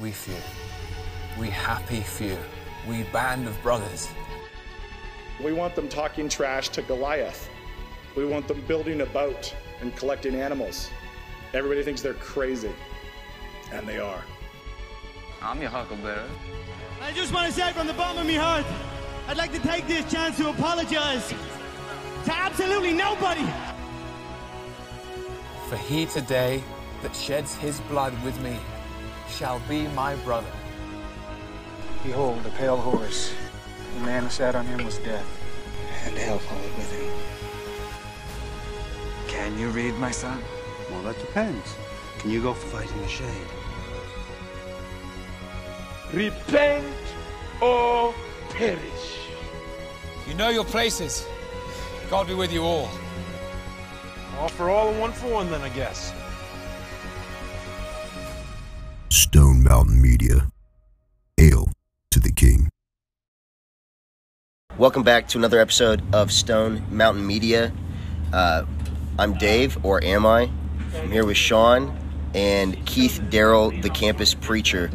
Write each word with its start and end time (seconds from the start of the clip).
we 0.00 0.10
few, 0.10 0.34
we 1.38 1.48
happy 1.48 2.00
few, 2.00 2.36
we 2.86 3.04
band 3.04 3.48
of 3.48 3.60
brothers. 3.62 4.08
We 5.42 5.52
want 5.52 5.74
them 5.74 5.88
talking 5.88 6.28
trash 6.28 6.68
to 6.70 6.82
Goliath. 6.82 7.48
We 8.14 8.26
want 8.26 8.46
them 8.46 8.62
building 8.68 9.00
a 9.00 9.06
boat 9.06 9.54
and 9.80 9.94
collecting 9.96 10.34
animals. 10.34 10.90
Everybody 11.54 11.82
thinks 11.82 12.02
they're 12.02 12.14
crazy, 12.14 12.72
and 13.72 13.88
they 13.88 13.98
are. 13.98 14.22
I'm 15.40 15.60
your 15.60 15.70
huckleberry. 15.70 16.28
I 17.00 17.12
just 17.12 17.32
want 17.32 17.46
to 17.46 17.52
say 17.52 17.72
from 17.72 17.86
the 17.86 17.94
bottom 17.94 18.18
of 18.18 18.26
my 18.26 18.34
heart, 18.34 18.66
I'd 19.28 19.36
like 19.38 19.52
to 19.52 19.60
take 19.60 19.86
this 19.86 20.10
chance 20.12 20.36
to 20.38 20.50
apologize 20.50 21.32
to 22.24 22.34
absolutely 22.34 22.92
nobody. 22.92 23.46
For 25.68 25.76
he 25.76 26.06
today 26.06 26.62
that 27.02 27.14
sheds 27.16 27.54
his 27.56 27.80
blood 27.80 28.12
with 28.24 28.38
me 28.42 28.58
shall 29.36 29.60
be 29.68 29.86
my 29.88 30.14
brother. 30.16 30.50
Behold, 32.02 32.42
the 32.42 32.50
pale 32.50 32.78
horse. 32.78 33.34
The 33.94 34.00
man 34.00 34.22
who 34.22 34.30
sat 34.30 34.54
on 34.54 34.64
him 34.64 34.82
was 34.82 34.96
death, 34.98 35.26
and 36.06 36.16
hell 36.16 36.38
followed 36.38 36.76
with 36.76 36.90
him. 36.92 37.12
Can 39.28 39.58
you 39.58 39.68
read, 39.68 39.94
my 39.98 40.10
son? 40.10 40.42
Well, 40.90 41.02
that 41.02 41.18
depends. 41.18 41.74
Can 42.18 42.30
you 42.30 42.40
go 42.40 42.54
for 42.54 42.78
fighting 42.78 42.98
the 43.02 43.08
shade? 43.08 43.46
Repent 46.14 46.86
or 47.60 48.14
perish. 48.50 49.18
You 50.26 50.34
know 50.34 50.48
your 50.48 50.64
places. 50.64 51.26
God 52.08 52.26
be 52.26 52.34
with 52.34 52.52
you 52.52 52.62
all. 52.62 52.88
All 54.38 54.48
for 54.48 54.70
all 54.70 54.88
and 54.88 54.98
one 54.98 55.12
for 55.12 55.28
one, 55.28 55.50
then, 55.50 55.60
I 55.60 55.68
guess. 55.68 56.14
Mountain 59.86 60.02
Media. 60.02 60.48
Hail 61.36 61.70
to 62.10 62.18
the 62.18 62.32
King. 62.32 62.68
Welcome 64.76 65.04
back 65.04 65.28
to 65.28 65.38
another 65.38 65.60
episode 65.60 66.02
of 66.12 66.32
Stone 66.32 66.84
Mountain 66.90 67.24
Media. 67.24 67.72
Uh, 68.32 68.64
I'm 69.16 69.34
Dave, 69.34 69.84
or 69.84 70.02
am 70.02 70.26
I? 70.26 70.50
I'm 70.96 71.12
here 71.12 71.24
with 71.24 71.36
Sean 71.36 71.96
and 72.34 72.84
Keith 72.84 73.22
Darrell, 73.30 73.70
the 73.70 73.88
campus 73.88 74.34
preacher. 74.34 74.90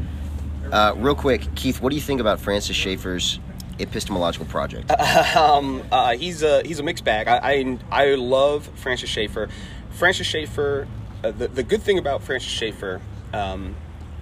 Uh, 0.73 0.93
real 0.97 1.15
quick, 1.15 1.55
Keith, 1.55 1.81
what 1.81 1.91
do 1.91 1.95
you 1.95 2.01
think 2.01 2.19
about 2.19 2.41
Francis 2.41 2.75
Schaeffer's 2.75 3.39
epistemological 3.79 4.45
project? 4.47 4.91
um, 5.37 5.83
uh, 5.89 6.17
he's 6.17 6.43
a 6.43 6.63
he's 6.63 6.79
a 6.79 6.83
mixed 6.83 7.05
bag. 7.05 7.29
I 7.29 7.77
I, 7.91 8.03
I 8.03 8.15
love 8.15 8.69
Francis 8.75 9.09
Schaeffer. 9.09 9.47
Francis 9.91 10.27
Schaeffer. 10.27 10.85
Uh, 11.23 11.31
the 11.31 11.47
the 11.47 11.63
good 11.63 11.81
thing 11.81 11.97
about 11.97 12.23
Francis 12.23 12.51
Schaeffer. 12.51 12.99
Um, 13.33 13.73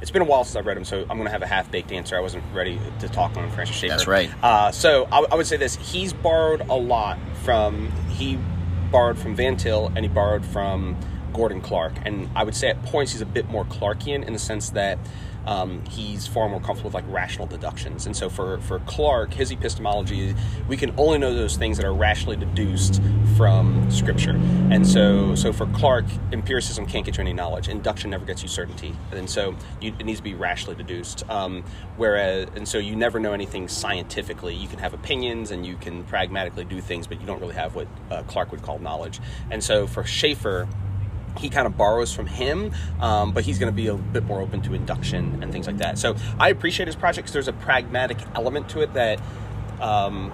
it's 0.02 0.11
been 0.11 0.22
a 0.22 0.25
while 0.25 0.44
since 0.44 0.55
I've 0.55 0.66
read 0.66 0.78
him, 0.78 0.86
so 0.86 1.02
I'm 1.02 1.17
going 1.17 1.25
to 1.25 1.31
have 1.31 1.42
a 1.42 1.47
half 1.47 1.69
baked 1.72 1.92
answer. 1.92 2.16
I 2.16 2.22
wasn't 2.22 2.44
ready 2.53 2.80
to 3.00 3.09
talk 3.09 3.36
on 3.38 3.50
Francis 3.52 3.75
Schaeffer. 3.75 3.94
That's 3.94 4.08
right. 4.08 4.31
Uh, 4.44 4.72
so 4.72 5.08
I, 5.11 5.25
I 5.31 5.36
would 5.36 5.47
say 5.47 5.58
this: 5.58 5.75
he's 5.75 6.14
borrowed 6.14 6.61
a 6.61 6.75
lot 6.75 7.19
from 7.44 7.92
he 8.09 8.38
borrowed 8.92 9.17
from 9.17 9.36
Van 9.36 9.58
Til 9.58 9.88
and 9.95 10.00
he 10.00 10.08
borrowed 10.08 10.45
from 10.45 10.97
Gordon 11.33 11.61
Clark, 11.61 11.94
and 12.05 12.30
I 12.36 12.44
would 12.44 12.55
say 12.55 12.70
at 12.70 12.81
points 12.83 13.11
he's 13.11 13.22
a 13.22 13.25
bit 13.25 13.50
more 13.50 13.66
Clarkian 13.66 14.25
in 14.25 14.33
the 14.33 14.39
sense 14.39 14.72
that 14.72 14.97
um, 15.45 15.84
he's 15.86 16.28
far 16.28 16.50
more 16.50 16.59
comfortable 16.59 16.90
with 16.90 16.94
like 16.94 17.06
rational 17.08 17.48
deductions. 17.48 18.06
And 18.06 18.16
so 18.16 18.30
for, 18.30 18.59
for 18.62 18.80
Clark, 18.80 19.34
his 19.34 19.52
epistemology, 19.52 20.36
we 20.68 20.78
can 20.78 20.94
only 20.98 21.18
know 21.18 21.34
those 21.34 21.58
things 21.58 21.78
that 21.78 21.86
are 21.86 21.94
rationally 21.94 22.38
deduced 22.38 23.02
from 23.36 23.90
scripture. 23.90 24.36
And 24.72 24.88
so 24.88 25.36
so 25.36 25.54
for 25.54 25.66
Clark, 25.67 26.06
empiricism 26.32 26.86
can't 26.86 27.06
get 27.06 27.17
you 27.17 27.22
any 27.22 27.34
knowledge. 27.34 27.70
Induction 27.70 28.10
never 28.10 28.26
gets 28.26 28.42
you 28.42 28.48
certainty. 28.48 28.95
And 29.12 29.30
so 29.30 29.56
you, 29.82 29.94
it 29.98 30.06
needs 30.06 30.20
to 30.20 30.23
be 30.23 30.34
rationally 30.34 30.76
deduced. 30.76 31.28
Um, 31.30 31.64
whereas 31.98 32.48
and 32.56 32.67
so 32.67 32.78
you 32.78 32.95
never 32.95 33.20
know 33.20 33.34
anything 33.34 33.67
scientifically. 33.67 34.56
You 34.56 34.67
can 34.67 34.80
have 34.80 34.94
opinions 34.94 35.52
and 35.52 35.66
you 35.66 35.76
can 35.78 36.04
pragmatically 36.04 36.66
do 36.66 36.82
things, 36.82 37.08
but 37.08 37.20
you 37.20 37.28
don't 37.28 37.40
really 37.40 37.56
have 37.56 37.76
what 37.76 37.88
uh, 38.11 38.23
Clark 38.23 38.52
would 38.52 38.61
call 38.61 38.80
knowledge. 38.80 39.20
And 39.49 39.64
so 39.64 39.88
for 39.88 40.04
Schaeffer, 40.04 40.67
he 41.38 41.50
kind 41.50 41.67
of 41.67 41.78
borrows 41.78 42.14
from 42.14 42.28
him, 42.28 42.72
um, 43.00 43.32
but 43.32 43.44
he's 43.44 43.60
going 43.60 43.72
to 43.72 43.76
be 43.76 43.88
a 43.88 43.95
bit 43.95 44.23
more 44.23 44.42
open 44.42 44.62
to 44.62 44.73
induction 44.73 45.40
and 45.42 45.52
things 45.52 45.67
like 45.67 45.78
that. 45.78 45.98
So 45.98 46.16
I 46.40 46.50
appreciate 46.50 46.88
his 46.88 46.95
project 46.95 47.26
because 47.26 47.34
there's 47.34 47.48
a 47.48 47.54
pragmatic 47.54 48.17
element 48.36 48.70
to 48.70 48.82
it 48.82 48.94
that 48.94 49.20
um, 49.80 50.32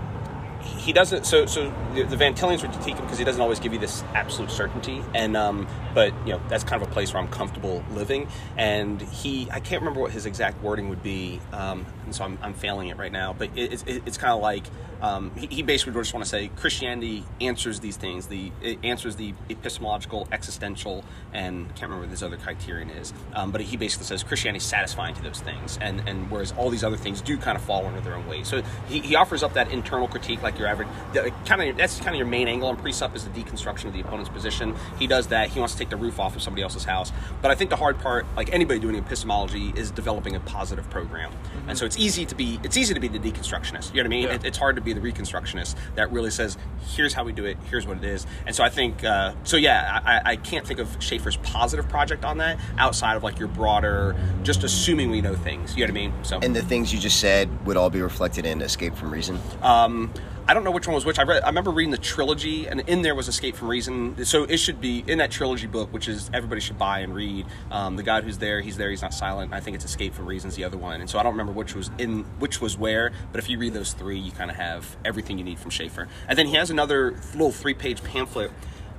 he 0.65 0.93
doesn't. 0.93 1.25
So 1.25 1.45
so 1.45 1.73
the, 1.93 2.03
the 2.03 2.17
Van 2.17 2.33
would 2.33 2.59
critique 2.59 2.95
him 2.95 3.05
because 3.05 3.17
he 3.17 3.25
doesn't 3.25 3.41
always 3.41 3.59
give 3.59 3.73
you 3.73 3.79
this 3.79 4.03
absolute 4.13 4.51
certainty, 4.51 5.03
and 5.13 5.37
um, 5.37 5.67
but 5.93 6.13
you 6.25 6.33
know 6.33 6.41
that's 6.49 6.63
kind 6.63 6.81
of 6.81 6.87
a 6.87 6.91
place 6.91 7.13
where 7.13 7.21
I'm 7.21 7.29
comfortable 7.29 7.83
living. 7.91 8.27
And 8.57 9.01
he, 9.01 9.47
I 9.51 9.59
can't 9.59 9.81
remember 9.81 10.01
what 10.01 10.11
his 10.11 10.25
exact 10.25 10.61
wording 10.61 10.89
would 10.89 11.03
be, 11.03 11.39
um, 11.51 11.85
and 12.05 12.15
so 12.15 12.23
I'm, 12.23 12.37
I'm 12.41 12.53
failing 12.53 12.89
it 12.89 12.97
right 12.97 13.11
now. 13.11 13.33
But 13.33 13.49
it, 13.55 13.73
it's 13.73 13.83
it's 13.87 14.17
kind 14.17 14.33
of 14.33 14.41
like 14.41 14.65
um, 15.01 15.31
he, 15.35 15.47
he 15.47 15.61
basically 15.61 15.93
would 15.93 16.03
just 16.03 16.13
want 16.13 16.23
to 16.23 16.29
say 16.29 16.49
Christianity 16.55 17.23
answers 17.41 17.79
these 17.79 17.97
things. 17.97 18.27
The 18.27 18.51
it 18.61 18.79
answers 18.83 19.15
the 19.15 19.33
epistemological, 19.49 20.27
existential, 20.31 21.03
and 21.33 21.65
I 21.65 21.69
can't 21.69 21.83
remember 21.83 22.01
what 22.01 22.11
this 22.11 22.23
other 22.23 22.37
criterion 22.37 22.89
is. 22.89 23.13
Um, 23.33 23.51
but 23.51 23.61
he 23.61 23.77
basically 23.77 24.05
says 24.05 24.23
Christianity 24.23 24.57
is 24.57 24.63
satisfying 24.63 25.15
to 25.15 25.21
those 25.21 25.41
things, 25.41 25.77
and 25.81 26.07
and 26.07 26.29
whereas 26.31 26.53
all 26.53 26.69
these 26.69 26.83
other 26.83 26.97
things 26.97 27.21
do 27.21 27.37
kind 27.37 27.57
of 27.57 27.63
fall 27.63 27.85
under 27.85 28.01
their 28.01 28.15
own 28.15 28.27
weight. 28.27 28.45
So 28.45 28.61
he, 28.87 28.99
he 28.99 29.15
offers 29.15 29.43
up 29.43 29.53
that 29.53 29.71
internal 29.71 30.07
critique, 30.07 30.41
like 30.41 30.54
your 30.57 30.67
average, 30.67 30.87
kind 31.45 31.61
of 31.61 31.77
that's 31.77 31.97
kind 31.97 32.09
of 32.09 32.15
your 32.15 32.27
main 32.27 32.47
angle 32.47 32.69
on 32.69 32.77
presup 32.77 33.15
is 33.15 33.25
the 33.25 33.29
deconstruction 33.31 33.85
of 33.85 33.93
the 33.93 34.01
opponent's 34.01 34.29
position. 34.29 34.75
He 34.99 35.07
does 35.07 35.27
that. 35.27 35.49
He 35.49 35.59
wants 35.59 35.73
to 35.73 35.79
take 35.79 35.89
the 35.89 35.97
roof 35.97 36.19
off 36.19 36.35
of 36.35 36.41
somebody 36.41 36.63
else's 36.63 36.83
house. 36.85 37.11
But 37.41 37.51
I 37.51 37.55
think 37.55 37.69
the 37.69 37.75
hard 37.75 37.99
part, 37.99 38.25
like 38.35 38.51
anybody 38.53 38.79
doing 38.79 38.95
epistemology, 38.95 39.73
is 39.75 39.91
developing 39.91 40.35
a 40.35 40.39
positive 40.39 40.89
program. 40.89 41.31
Mm-hmm. 41.31 41.69
And 41.69 41.77
so 41.77 41.85
it's 41.85 41.97
easy 41.97 42.25
to 42.25 42.35
be 42.35 42.59
it's 42.63 42.77
easy 42.77 42.93
to 42.93 42.99
be 42.99 43.07
the 43.07 43.19
deconstructionist. 43.19 43.93
You 43.93 43.97
know 43.97 44.01
what 44.01 44.05
I 44.05 44.09
mean? 44.09 44.23
Yeah. 44.23 44.35
It, 44.35 44.45
it's 44.45 44.57
hard 44.57 44.75
to 44.75 44.81
be 44.81 44.93
the 44.93 45.01
reconstructionist 45.01 45.75
that 45.95 46.11
really 46.11 46.31
says, 46.31 46.57
here's 46.95 47.13
how 47.13 47.23
we 47.23 47.31
do 47.33 47.45
it, 47.45 47.57
here's 47.69 47.87
what 47.87 47.97
it 47.97 48.03
is. 48.03 48.25
And 48.45 48.55
so 48.55 48.63
I 48.63 48.69
think, 48.69 49.03
uh, 49.03 49.33
so 49.43 49.57
yeah, 49.57 50.01
I, 50.05 50.31
I 50.31 50.35
can't 50.35 50.65
think 50.65 50.79
of 50.79 50.95
Schaeffer's 50.99 51.37
positive 51.37 51.87
project 51.89 52.25
on 52.25 52.37
that 52.37 52.59
outside 52.77 53.15
of 53.15 53.23
like 53.23 53.39
your 53.39 53.47
broader, 53.47 54.15
just 54.43 54.63
assuming 54.63 55.09
we 55.09 55.21
know 55.21 55.35
things. 55.35 55.75
You 55.75 55.85
know 55.85 55.93
what 55.93 55.99
I 55.99 56.07
mean? 56.07 56.13
So 56.23 56.39
And 56.41 56.55
the 56.55 56.61
things 56.61 56.93
you 56.93 56.99
just 56.99 57.19
said 57.19 57.65
would 57.65 57.77
all 57.77 57.89
be 57.89 58.01
reflected 58.01 58.45
in 58.45 58.61
Escape 58.61 58.95
from 58.95 59.11
Reason? 59.11 59.39
um, 59.61 60.13
I 60.47 60.53
don't 60.53 60.63
know 60.63 60.71
which 60.71 60.85
one 60.85 60.93
was 60.93 61.05
which. 61.05 61.17
I 61.17 61.23
read. 61.23 61.43
I 61.43 61.47
remember 61.47 61.71
reading 61.71 61.91
the 61.91 61.97
trilogy, 61.97 62.67
and 62.67 62.81
in 62.81 63.01
there 63.01 63.15
was 63.15 63.27
Escape 63.27 63.55
from 63.55 63.67
Reason. 63.67 64.25
So 64.25 64.43
it 64.43 64.57
should 64.57 64.79
be 64.79 65.03
in 65.07 65.17
that 65.17 65.31
trilogy 65.31 65.65
book, 65.65 65.91
which 65.91 66.07
is 66.07 66.29
everybody 66.33 66.61
should 66.61 66.77
buy 66.77 66.99
and 66.99 67.15
read. 67.15 67.47
Um, 67.71 67.95
the 67.95 68.03
God 68.03 68.23
who's 68.23 68.37
there, 68.37 68.61
he's 68.61 68.77
there, 68.77 68.91
he's 68.91 69.01
not 69.01 69.13
silent. 69.13 69.53
I 69.53 69.59
think 69.59 69.75
it's 69.75 69.85
Escape 69.85 70.13
from 70.13 70.27
Reason's 70.27 70.55
the 70.55 70.63
other 70.63 70.77
one, 70.77 71.01
and 71.01 71.09
so 71.09 71.17
I 71.17 71.23
don't 71.23 71.33
remember 71.33 71.51
which 71.51 71.73
was 71.73 71.89
in 71.97 72.25
which 72.37 72.61
was 72.61 72.77
where. 72.77 73.11
But 73.31 73.39
if 73.39 73.49
you 73.49 73.57
read 73.57 73.73
those 73.73 73.93
three, 73.93 74.19
you 74.19 74.31
kind 74.31 74.51
of 74.51 74.57
have 74.57 74.95
everything 75.03 75.39
you 75.39 75.43
need 75.43 75.57
from 75.57 75.71
Schaeffer. 75.71 76.07
And 76.27 76.37
then 76.37 76.45
he 76.45 76.53
has 76.55 76.69
another 76.69 77.15
little 77.33 77.51
three-page 77.51 78.03
pamphlet. 78.03 78.51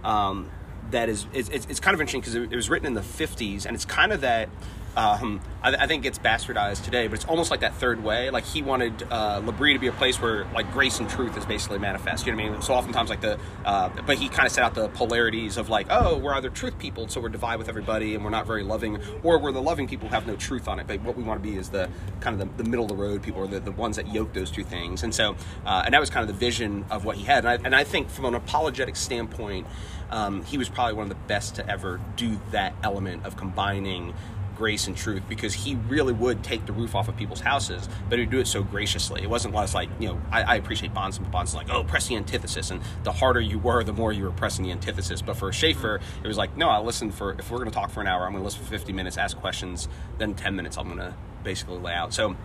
Um, 0.03 0.51
that 0.91 1.09
is 1.09 1.27
it's, 1.33 1.49
it's 1.49 1.81
kind 1.81 1.95
of 1.95 2.01
interesting 2.01 2.21
because 2.21 2.35
it, 2.35 2.53
it 2.53 2.57
was 2.57 2.71
written 2.71 2.87
in 2.87 2.95
the 2.95 3.01
50s 3.01 3.67
and 3.67 3.75
it's 3.75 3.85
kind 3.85 4.13
of 4.13 4.21
that 4.21 4.49
um, 4.97 5.41
I, 5.63 5.75
I 5.75 5.87
think 5.87 6.07
it's 6.07 6.19
bastardized 6.19 6.85
today, 6.85 7.07
but 7.07 7.15
it's 7.15 7.25
almost 7.27 7.51
like 7.51 7.61
that 7.61 7.75
third 7.75 8.03
way. 8.03 8.31
Like 8.31 8.45
he 8.45 8.63
wanted 8.63 9.07
uh, 9.11 9.43
L'Abri 9.45 9.75
to 9.75 9.79
be 9.79 9.89
a 9.89 9.93
place 9.93 10.21
where 10.21 10.47
like 10.55 10.73
grace 10.73 10.99
and 11.01 11.09
truth 11.09 11.37
is 11.37 11.45
basically 11.45 11.79
manifest. 11.79 12.27
You 12.27 12.33
know 12.33 12.43
what 12.43 12.49
I 12.49 12.53
mean? 12.53 12.63
So 12.63 12.75
oftentimes 12.75 13.11
like 13.11 13.21
the, 13.21 13.39
uh, 13.65 13.91
but 14.07 14.17
he 14.17 14.29
kind 14.29 14.47
of 14.47 14.53
set 14.53 14.65
out 14.65 14.75
the 14.75 14.89
polarities 14.89 15.59
of 15.59 15.69
like, 15.69 15.87
oh, 15.91 16.17
we're 16.17 16.35
either 16.35 16.51
truth 16.51 16.79
people, 16.79 17.09
so 17.09 17.21
we're 17.21 17.29
divide 17.29 17.59
with 17.59 17.69
everybody, 17.69 18.15
and 18.15 18.25
we're 18.25 18.31
not 18.31 18.47
very 18.47 18.63
loving, 18.63 18.99
or 19.23 19.39
we're 19.39 19.53
the 19.53 19.63
loving 19.63 19.87
people 19.87 20.09
who 20.09 20.15
have 20.15 20.27
no 20.27 20.37
truth 20.37 20.67
on 20.67 20.81
it. 20.81 20.87
But 20.87 21.03
what 21.03 21.17
we 21.17 21.23
want 21.23 21.43
to 21.43 21.49
be 21.49 21.57
is 21.57 21.69
the 21.69 21.91
kind 22.21 22.41
of 22.41 22.57
the, 22.57 22.63
the 22.63 22.69
middle 22.69 22.87
of 22.87 22.89
the 22.89 22.97
road 22.97 23.23
people, 23.23 23.43
or 23.43 23.47
the, 23.47 23.61
the 23.61 23.73
ones 23.73 23.97
that 23.97 24.13
yoke 24.13 24.33
those 24.33 24.51
two 24.51 24.65
things. 24.65 25.03
And 25.03 25.15
so, 25.15 25.37
uh, 25.67 25.83
and 25.85 25.93
that 25.93 26.01
was 26.01 26.09
kind 26.09 26.23
of 26.23 26.29
the 26.29 26.39
vision 26.39 26.87
of 26.91 27.05
what 27.05 27.17
he 27.17 27.25
had. 27.25 27.45
And 27.45 27.49
I, 27.49 27.67
and 27.67 27.75
I 27.75 27.85
think 27.85 28.09
from 28.09 28.25
an 28.25 28.35
apologetic 28.35 28.97
standpoint, 28.97 29.67
um, 30.11 30.45
he 30.45 30.57
was 30.57 30.69
probably 30.69 30.95
one 30.95 31.05
of 31.05 31.09
the 31.09 31.27
best 31.27 31.57
to 31.57 31.69
ever 31.69 32.01
do 32.17 32.41
that 32.53 32.75
element 32.83 33.27
of 33.27 33.37
combining 33.37 34.15
grace 34.57 34.87
and 34.87 34.97
truth 34.97 35.23
because 35.29 35.55
he 35.55 35.77
really 35.89 36.13
would 36.13 36.43
take 36.43 36.67
the 36.67 36.73
roof 36.73 36.95
off 36.95 37.09
of 37.09 37.17
people's 37.17 37.41
houses, 37.41 37.89
but 38.09 38.19
he'd 38.19 38.31
do 38.31 38.39
it 38.39 38.47
so 38.47 38.63
graciously. 38.63 39.23
It 39.23 39.31
wasn't 39.31 39.55
less 39.55 39.75
like, 39.75 39.89
you 39.99 40.09
know, 40.09 40.21
I, 40.31 40.43
I 40.43 40.55
appreciate 40.57 40.95
Bahnsen 40.95 41.31
Bonds 41.31 41.55
like, 41.55 41.71
oh, 41.71 41.85
press 41.85 42.09
the 42.09 42.17
antithesis. 42.17 42.71
And 42.71 42.81
the 43.05 43.13
harder 43.13 43.41
you 43.41 43.59
were, 43.59 43.85
the 43.85 43.93
more 43.93 44.13
you 44.13 44.25
were 44.25 44.33
pressing 44.33 44.65
the 44.65 44.73
antithesis. 44.73 45.23
But 45.23 45.37
for 45.37 45.53
Schaeffer, 45.53 46.01
it 46.23 46.27
was 46.27 46.37
like, 46.37 46.57
no, 46.57 46.69
I'll 46.69 46.85
listen 46.85 47.11
for, 47.11 47.33
if 47.33 47.51
we're 47.51 47.59
going 47.59 47.71
to 47.71 47.75
talk 47.75 47.91
for 47.91 48.01
an 48.01 48.07
hour, 48.07 48.25
I'm 48.25 48.33
going 48.33 48.43
to 48.43 48.45
listen 48.45 48.63
for 48.63 48.71
50 48.71 48.93
minutes, 48.93 49.17
ask 49.17 49.37
questions, 49.37 49.89
then 50.19 50.35
10 50.35 50.57
minutes 50.57 50.77
I'm 50.77 50.87
going 50.87 50.99
to 50.99 51.15
basically 51.45 51.79
lay 51.79 51.93
out. 51.93 52.13
So 52.13 52.37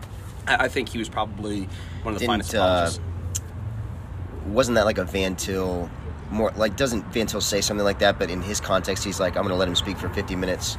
I, 0.47 0.65
I 0.65 0.68
think 0.68 0.89
he 0.89 0.97
was 0.97 1.09
probably 1.09 1.68
one 2.03 2.13
of 2.13 2.19
the 2.19 2.19
Didn't, 2.19 2.27
finest 2.27 2.53
apologists. 2.53 3.00
Uh, 3.00 3.01
wasn't 4.47 4.75
that 4.75 4.85
like 4.85 4.97
a 4.97 5.06
Van 5.06 5.35
Til 5.35 5.89
more 6.31 6.51
like 6.56 6.75
doesn't 6.75 7.03
Van 7.13 7.27
Til 7.27 7.41
say 7.41 7.62
something 7.62 7.83
like 7.83 8.00
that 8.00 8.18
but 8.18 8.30
in 8.31 8.41
his 8.41 8.59
context 8.59 9.03
he's 9.03 9.19
like 9.19 9.35
I'm 9.35 9.44
going 9.44 9.50
to 9.50 9.56
let 9.56 9.68
him 9.68 9.75
speak 9.75 9.97
for 9.97 10.09
50 10.09 10.35
minutes 10.35 10.77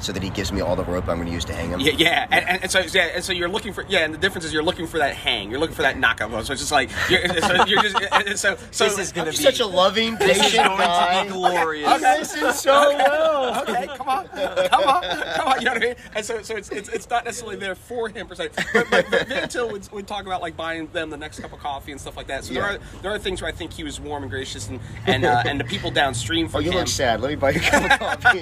so 0.00 0.12
that 0.12 0.22
he 0.22 0.30
gives 0.30 0.52
me 0.52 0.60
all 0.60 0.76
the 0.76 0.84
rope 0.84 1.08
I'm 1.08 1.16
going 1.16 1.26
to 1.28 1.32
use 1.32 1.44
to 1.46 1.52
hang 1.54 1.70
him. 1.70 1.80
Yeah, 1.80 1.92
yeah, 1.96 2.26
and, 2.30 2.48
and, 2.48 2.62
and 2.62 2.70
so 2.70 2.80
yeah, 2.80 3.10
and 3.14 3.24
so 3.24 3.32
you're 3.32 3.48
looking 3.48 3.72
for 3.72 3.84
yeah, 3.88 4.00
and 4.04 4.12
the 4.12 4.18
difference 4.18 4.44
is 4.44 4.52
you're 4.52 4.62
looking 4.62 4.86
for 4.86 4.98
that 4.98 5.14
hang, 5.14 5.50
you're 5.50 5.60
looking 5.60 5.76
for 5.76 5.82
that 5.82 5.98
knockout 5.98 6.30
blow. 6.30 6.42
So 6.42 6.52
it's 6.52 6.62
just 6.62 6.72
like 6.72 6.90
you're, 7.08 7.26
so 7.40 7.64
you're 7.64 7.82
just 7.82 7.96
and 8.12 8.38
so 8.38 8.56
so 8.70 8.84
This 8.84 8.98
is 8.98 9.12
gonna 9.12 9.30
be 9.30 9.36
such 9.36 9.60
a 9.60 9.66
loving, 9.66 10.16
This 10.16 10.36
is 10.36 10.42
patient 10.42 10.66
going 10.66 10.78
guy. 10.78 11.18
to 11.20 11.24
be 11.26 11.32
glorious. 11.32 11.88
Okay. 11.92 12.18
Listen 12.18 12.52
so 12.52 12.72
well. 12.72 13.62
okay, 13.62 13.86
come 13.96 14.08
on, 14.08 14.26
come 14.28 14.84
on, 14.88 15.02
come 15.34 15.48
on. 15.48 15.58
You 15.60 15.64
know 15.66 15.72
what 15.72 15.82
I 15.82 15.86
mean? 15.86 15.94
And 16.14 16.24
so, 16.24 16.42
so 16.42 16.56
it's 16.56 16.70
it's, 16.70 16.88
it's 16.88 17.08
not 17.10 17.24
necessarily 17.24 17.56
there 17.56 17.74
for 17.74 18.08
him 18.08 18.26
per 18.26 18.34
se. 18.34 18.50
But, 18.72 18.86
but, 18.90 19.06
but 19.10 19.28
Van 19.28 19.48
would, 19.70 19.92
would 19.92 20.06
talk 20.06 20.26
about 20.26 20.42
like 20.42 20.56
buying 20.56 20.88
them 20.92 21.10
the 21.10 21.16
next 21.16 21.40
cup 21.40 21.52
of 21.52 21.58
coffee 21.60 21.92
and 21.92 22.00
stuff 22.00 22.16
like 22.16 22.26
that. 22.28 22.44
So 22.44 22.52
Yeah. 22.52 22.60
there 22.60 22.70
are 22.70 22.78
there 23.02 23.12
are 23.12 23.18
things 23.18 23.40
where 23.42 23.48
I 23.48 23.52
think 23.54 23.72
he 23.72 23.84
was 23.84 24.00
warm 24.00 24.22
and 24.24 24.30
gracious, 24.30 24.68
and 24.68 24.80
and 25.06 25.24
uh, 25.24 25.42
and 25.46 25.60
the 25.60 25.64
people 25.64 25.90
downstream 25.90 26.48
Oh, 26.52 26.58
you 26.58 26.70
him. 26.70 26.78
look 26.78 26.88
sad. 26.88 27.20
Let 27.20 27.30
me 27.30 27.36
buy 27.36 27.50
you 27.50 27.60
a 27.60 27.62
cup 27.62 27.84
of 27.84 28.20
coffee. 28.22 28.38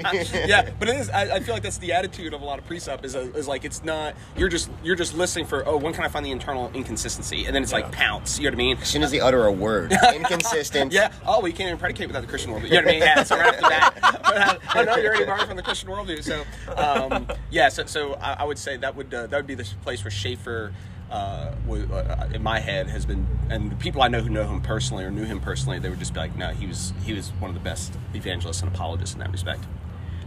yeah, 0.46 0.70
but 0.78 0.88
it 0.88 0.96
is. 0.96 1.10
I, 1.10 1.37
I 1.37 1.40
feel 1.42 1.54
like 1.54 1.62
that's 1.62 1.78
the 1.78 1.92
attitude 1.92 2.34
of 2.34 2.42
a 2.42 2.44
lot 2.44 2.58
of 2.58 2.66
presup 2.66 3.04
is, 3.04 3.14
is 3.14 3.48
like 3.48 3.64
it's 3.64 3.84
not. 3.84 4.14
You're 4.36 4.48
just 4.48 4.70
you're 4.82 4.96
just 4.96 5.14
listening 5.14 5.46
for 5.46 5.66
oh 5.66 5.76
when 5.76 5.92
can 5.92 6.04
I 6.04 6.08
find 6.08 6.24
the 6.24 6.30
internal 6.30 6.70
inconsistency, 6.74 7.46
and 7.46 7.54
then 7.54 7.62
it's 7.62 7.72
like 7.72 7.90
pounce. 7.92 8.38
You 8.38 8.44
know 8.44 8.50
what 8.50 8.54
I 8.54 8.58
mean? 8.58 8.76
As 8.78 8.88
soon 8.88 9.02
as 9.02 9.10
they 9.10 9.20
utter 9.20 9.46
a 9.46 9.52
word, 9.52 9.92
inconsistent. 10.14 10.92
Yeah. 10.92 11.12
Oh, 11.26 11.38
well, 11.38 11.48
you 11.48 11.54
can't 11.54 11.68
even 11.68 11.78
predicate 11.78 12.08
without 12.08 12.20
the 12.20 12.26
Christian 12.26 12.52
worldview. 12.52 12.64
You 12.64 12.70
know 12.70 12.76
what 12.76 12.88
I 12.88 12.92
mean? 12.92 13.00
Yeah. 13.00 13.22
So 13.22 13.36
right 13.36 13.54
after 13.54 13.68
that, 13.68 14.58
oh 14.74 14.84
no, 14.84 14.96
you're 14.96 15.10
already 15.10 15.24
borrowing 15.24 15.46
from 15.46 15.56
the 15.56 15.62
Christian 15.62 15.88
worldview. 15.88 16.22
So, 16.22 16.44
um, 16.76 17.26
yeah. 17.50 17.68
So, 17.68 17.84
so 17.86 18.14
I, 18.14 18.34
I 18.40 18.44
would 18.44 18.58
say 18.58 18.76
that 18.76 18.94
would 18.96 19.12
uh, 19.12 19.26
that 19.26 19.36
would 19.36 19.46
be 19.46 19.54
the 19.54 19.68
place 19.82 20.04
where 20.04 20.10
Schaeffer. 20.10 20.72
Uh, 21.10 21.54
uh, 21.70 22.28
in 22.32 22.42
my 22.42 22.58
head 22.58 22.88
has 22.88 23.04
been, 23.04 23.26
and 23.50 23.70
the 23.70 23.76
people 23.76 24.00
I 24.00 24.08
know 24.08 24.22
who 24.22 24.30
know 24.30 24.48
him 24.48 24.62
personally 24.62 25.04
or 25.04 25.10
knew 25.10 25.24
him 25.24 25.40
personally, 25.40 25.78
they 25.78 25.90
would 25.90 25.98
just 25.98 26.14
be 26.14 26.20
like, 26.20 26.34
"No, 26.36 26.52
he 26.52 26.66
was 26.66 26.94
he 27.04 27.12
was 27.12 27.28
one 27.32 27.50
of 27.50 27.54
the 27.54 27.60
best 27.60 27.92
evangelists 28.14 28.62
and 28.62 28.74
apologists 28.74 29.14
in 29.14 29.20
that 29.20 29.30
respect." 29.30 29.62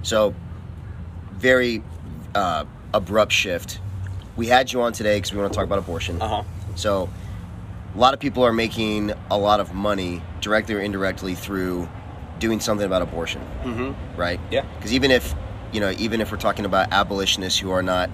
So, 0.04 0.36
very 1.36 1.84
uh, 2.34 2.66
abrupt 2.94 3.32
shift. 3.32 3.80
We 4.36 4.48
had 4.48 4.72
you 4.74 4.82
on 4.82 4.94
today 4.94 5.18
because 5.18 5.32
we 5.34 5.40
want 5.40 5.52
to 5.54 5.56
talk 5.58 5.66
about 5.66 5.80
abortion. 5.80 6.22
Uh 6.22 6.28
huh. 6.28 6.44
So, 6.76 7.10
a 7.94 7.98
lot 7.98 8.14
of 8.14 8.20
people 8.20 8.44
are 8.44 8.52
making 8.52 9.14
a 9.32 9.38
lot 9.38 9.60
of 9.60 9.74
money 9.74 10.22
directly 10.42 10.76
or 10.76 10.80
indirectly 10.82 11.36
through 11.36 11.88
doing 12.40 12.60
something 12.60 12.86
about 12.86 13.02
abortion, 13.02 13.42
Mm-hmm. 13.64 14.20
right? 14.20 14.40
Yeah. 14.52 14.66
Because 14.76 14.94
even 14.94 15.12
if 15.12 15.34
you 15.72 15.80
know, 15.80 15.92
even 15.92 16.20
if 16.22 16.32
we're 16.32 16.38
talking 16.38 16.66
about 16.66 16.92
abolitionists 16.92 17.60
who 17.60 17.72
are 17.72 17.84
not 17.84 18.10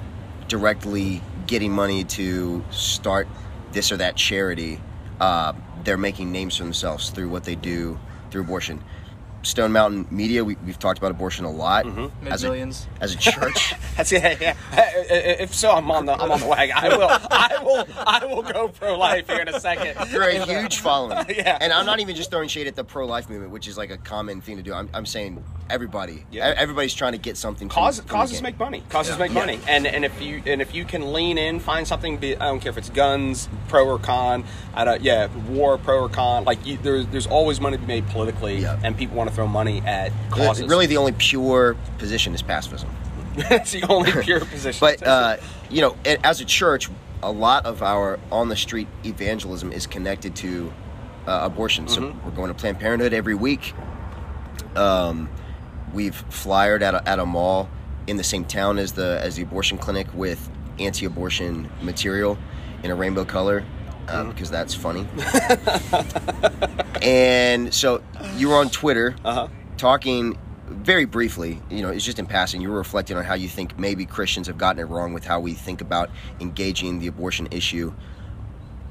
directly 0.48 1.22
getting 1.48 1.72
money 1.72 2.04
to 2.04 2.64
start 2.72 3.28
this 3.72 3.92
or 3.92 3.98
that 3.98 4.16
charity, 4.16 4.80
uh, 5.20 5.54
they're 5.84 5.98
making 5.98 6.32
names 6.32 6.58
for 6.58 6.64
themselves 6.64 7.10
through 7.10 7.30
what 7.30 7.44
they 7.44 7.56
do 7.56 8.00
through 8.30 8.42
abortion. 8.42 8.84
Stone 9.44 9.72
Mountain 9.72 10.08
Media, 10.12 10.44
we, 10.44 10.56
we've 10.66 10.80
talked 10.80 11.00
about 11.00 11.12
abortion 11.12 11.46
a 11.46 11.52
lot 11.52 11.86
mm-hmm. 11.86 12.28
as 12.28 12.44
a, 12.44 12.52
as 13.02 13.14
a 13.14 13.18
church. 13.18 13.74
That's 14.02 14.12
yeah, 14.42 14.56
yeah. 14.74 15.42
If 15.44 15.54
so, 15.54 15.72
I'm 15.72 15.90
on 15.92 16.06
the 16.08 16.14
I'm 16.14 16.32
on 16.32 16.40
the 16.40 16.48
wagon. 16.48 16.76
I 16.76 16.90
will 16.98 17.10
I 17.10 17.58
will 17.64 17.86
I 17.98 18.26
will 18.26 18.42
go 18.42 18.68
pro 18.70 18.98
life 18.98 19.28
here 19.30 19.42
in 19.42 19.48
a 19.48 19.60
second. 19.60 20.12
You're 20.12 20.24
a 20.24 20.44
huge 20.46 20.80
following. 20.80 21.26
Yeah. 21.42 21.58
And 21.62 21.72
I'm 21.72 21.86
not 21.86 22.00
even 22.00 22.16
just 22.16 22.30
throwing 22.30 22.50
shade 22.50 22.68
at 22.68 22.76
the 22.76 22.84
pro 22.84 23.06
life 23.06 23.30
movement, 23.30 23.52
which 23.52 23.68
is 23.68 23.78
like 23.78 23.90
a 23.90 23.98
common 23.98 24.42
thing 24.42 24.58
to 24.58 24.64
do. 24.64 24.74
I'm, 24.74 24.90
I'm 24.94 25.06
saying 25.06 25.44
everybody. 25.70 26.26
Yeah. 26.32 26.54
Everybody's 26.58 26.94
trying 26.94 27.14
to 27.14 27.18
get 27.18 27.38
something. 27.38 27.70
Cause, 27.70 27.98
from 27.98 28.08
the 28.08 28.12
causes 28.14 28.42
make 28.42 28.60
money. 28.60 28.84
Causes 28.90 29.14
Yeah. 29.14 29.20
make 29.20 29.32
money, 29.32 29.60
and 29.68 29.88
and 29.88 30.04
if 30.04 30.22
you 30.22 30.42
and 30.46 30.62
if 30.62 30.74
you 30.76 30.84
can 30.84 31.14
lean 31.14 31.38
in, 31.38 31.60
find 31.60 31.88
something. 31.88 32.18
Be, 32.18 32.36
I 32.36 32.48
don't 32.48 32.60
care 32.60 32.72
if 32.72 32.78
it's 32.78 32.90
guns, 32.90 33.50
pro 33.70 33.88
or 33.88 34.00
con. 34.00 34.44
I 34.74 34.84
don't, 34.84 35.02
yeah, 35.02 35.28
war, 35.50 35.78
pro 35.78 36.04
or 36.04 36.10
con. 36.10 36.44
Like 36.44 36.66
you, 36.66 36.78
there's 36.78 37.08
there's 37.08 37.28
always 37.28 37.62
money 37.62 37.78
to 37.78 37.82
be 37.82 37.88
made 37.88 38.08
politically, 38.08 38.58
Yeah. 38.60 38.80
and 38.84 38.98
people 38.98 39.16
want 39.16 39.30
to 39.30 39.36
throw 39.36 39.48
money 39.48 39.82
at 39.86 40.12
causes. 40.32 40.68
Really, 40.68 40.88
the 40.88 40.98
only 40.98 41.14
pure 41.14 41.76
position 41.98 42.34
is 42.34 42.42
pacifism. 42.42 42.90
it's 43.52 43.72
the 43.72 43.84
only 43.90 44.12
pure 44.24 44.40
position. 44.42 44.80
But 44.80 45.06
uh, 45.06 45.38
you 45.70 45.82
know, 45.82 45.96
a- 46.06 46.26
as 46.26 46.42
a 46.42 46.46
church, 46.46 46.90
a 47.24 47.32
lot 47.32 47.66
of 47.66 47.82
our 47.84 48.20
on 48.32 48.50
the 48.50 48.56
street 48.56 48.88
evangelism 49.06 49.72
is 49.72 49.88
connected 49.88 50.36
to 50.38 50.72
uh, 51.28 51.42
abortion. 51.44 51.88
So 51.88 52.02
Mm-hmm. 52.02 52.26
we're 52.26 52.36
going 52.36 52.48
to 52.50 52.54
Planned 52.54 52.80
Parenthood 52.80 53.14
every 53.14 53.36
week. 53.36 53.74
Um, 54.76 55.30
we've 55.94 56.16
flyered 56.30 56.82
at 56.82 56.96
a, 56.96 57.08
at 57.10 57.20
a 57.20 57.26
mall 57.26 57.70
in 58.08 58.18
the 58.18 58.24
same 58.24 58.46
town 58.46 58.80
as 58.80 58.94
the 58.94 59.20
as 59.22 59.36
the 59.36 59.44
abortion 59.44 59.78
clinic 59.78 60.08
with 60.14 60.50
anti-abortion 60.80 61.70
material 61.82 62.38
in 62.84 62.90
a 62.92 62.96
rainbow 62.96 63.24
color 63.26 63.64
uh, 64.08 64.12
Mm-hmm. 64.24 64.30
because 64.32 64.50
that's 64.50 64.74
funny. 64.74 65.06
and 67.02 67.74
so 67.74 68.02
you 68.36 68.50
were 68.50 68.56
on 68.56 68.70
Twitter 68.70 69.16
Uh-huh. 69.24 69.48
talking 69.78 70.38
very 70.72 71.06
briefly. 71.06 71.62
You 71.70 71.82
know, 71.82 71.90
it's 71.90 72.06
just 72.06 72.20
in 72.20 72.26
passing. 72.26 72.62
You 72.62 72.70
were 72.70 72.78
reflecting 72.78 73.18
on 73.18 73.24
how 73.24 73.34
you 73.34 73.48
think 73.48 73.78
maybe 73.78 74.06
Christians 74.06 74.48
have 74.48 74.58
gotten 74.58 74.80
it 74.80 74.86
wrong 74.86 75.14
with 75.14 75.26
how 75.26 75.40
we 75.40 75.54
think 75.54 75.82
about 75.82 76.10
engaging 76.40 77.00
the 77.00 77.08
abortion 77.08 77.48
issue. 77.52 77.94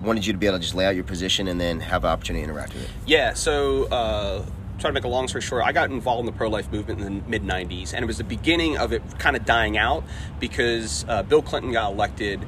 Wanted 0.01 0.27
you 0.27 0.33
to 0.33 0.39
be 0.39 0.47
able 0.47 0.59
to 0.59 0.63
just 0.63 0.75
lay 0.75 0.87
out 0.87 0.95
your 0.95 1.05
position 1.05 1.49
and 1.49 1.61
then 1.61 1.81
have 1.81 2.05
an 2.05 2.11
opportunity 2.11 2.45
to 2.45 2.51
interact 2.51 2.73
with 2.75 2.85
it. 2.85 2.91
Yeah, 3.07 3.35
so 3.35 3.85
uh, 3.87 4.47
try 4.79 4.89
to 4.89 4.95
make 4.95 5.05
a 5.05 5.09
long 5.09 5.29
story 5.29 5.43
short, 5.43 5.63
I 5.65 5.73
got 5.73 5.91
involved 5.91 6.21
in 6.21 6.27
the 6.27 6.33
pro 6.33 6.49
life 6.49 6.71
movement 6.73 7.01
in 7.01 7.19
the 7.19 7.29
mid 7.29 7.43
90s, 7.43 7.93
and 7.93 8.03
it 8.03 8.07
was 8.07 8.19
the 8.19 8.25
beginning 8.25 8.79
of 8.79 8.93
it 8.93 9.03
kind 9.19 9.37
of 9.37 9.45
dying 9.45 9.77
out 9.77 10.05
because 10.41 11.05
uh, 11.09 11.23
Bill 11.23 11.43
Clinton 11.43 11.73
got 11.73 11.93
elected. 11.93 12.45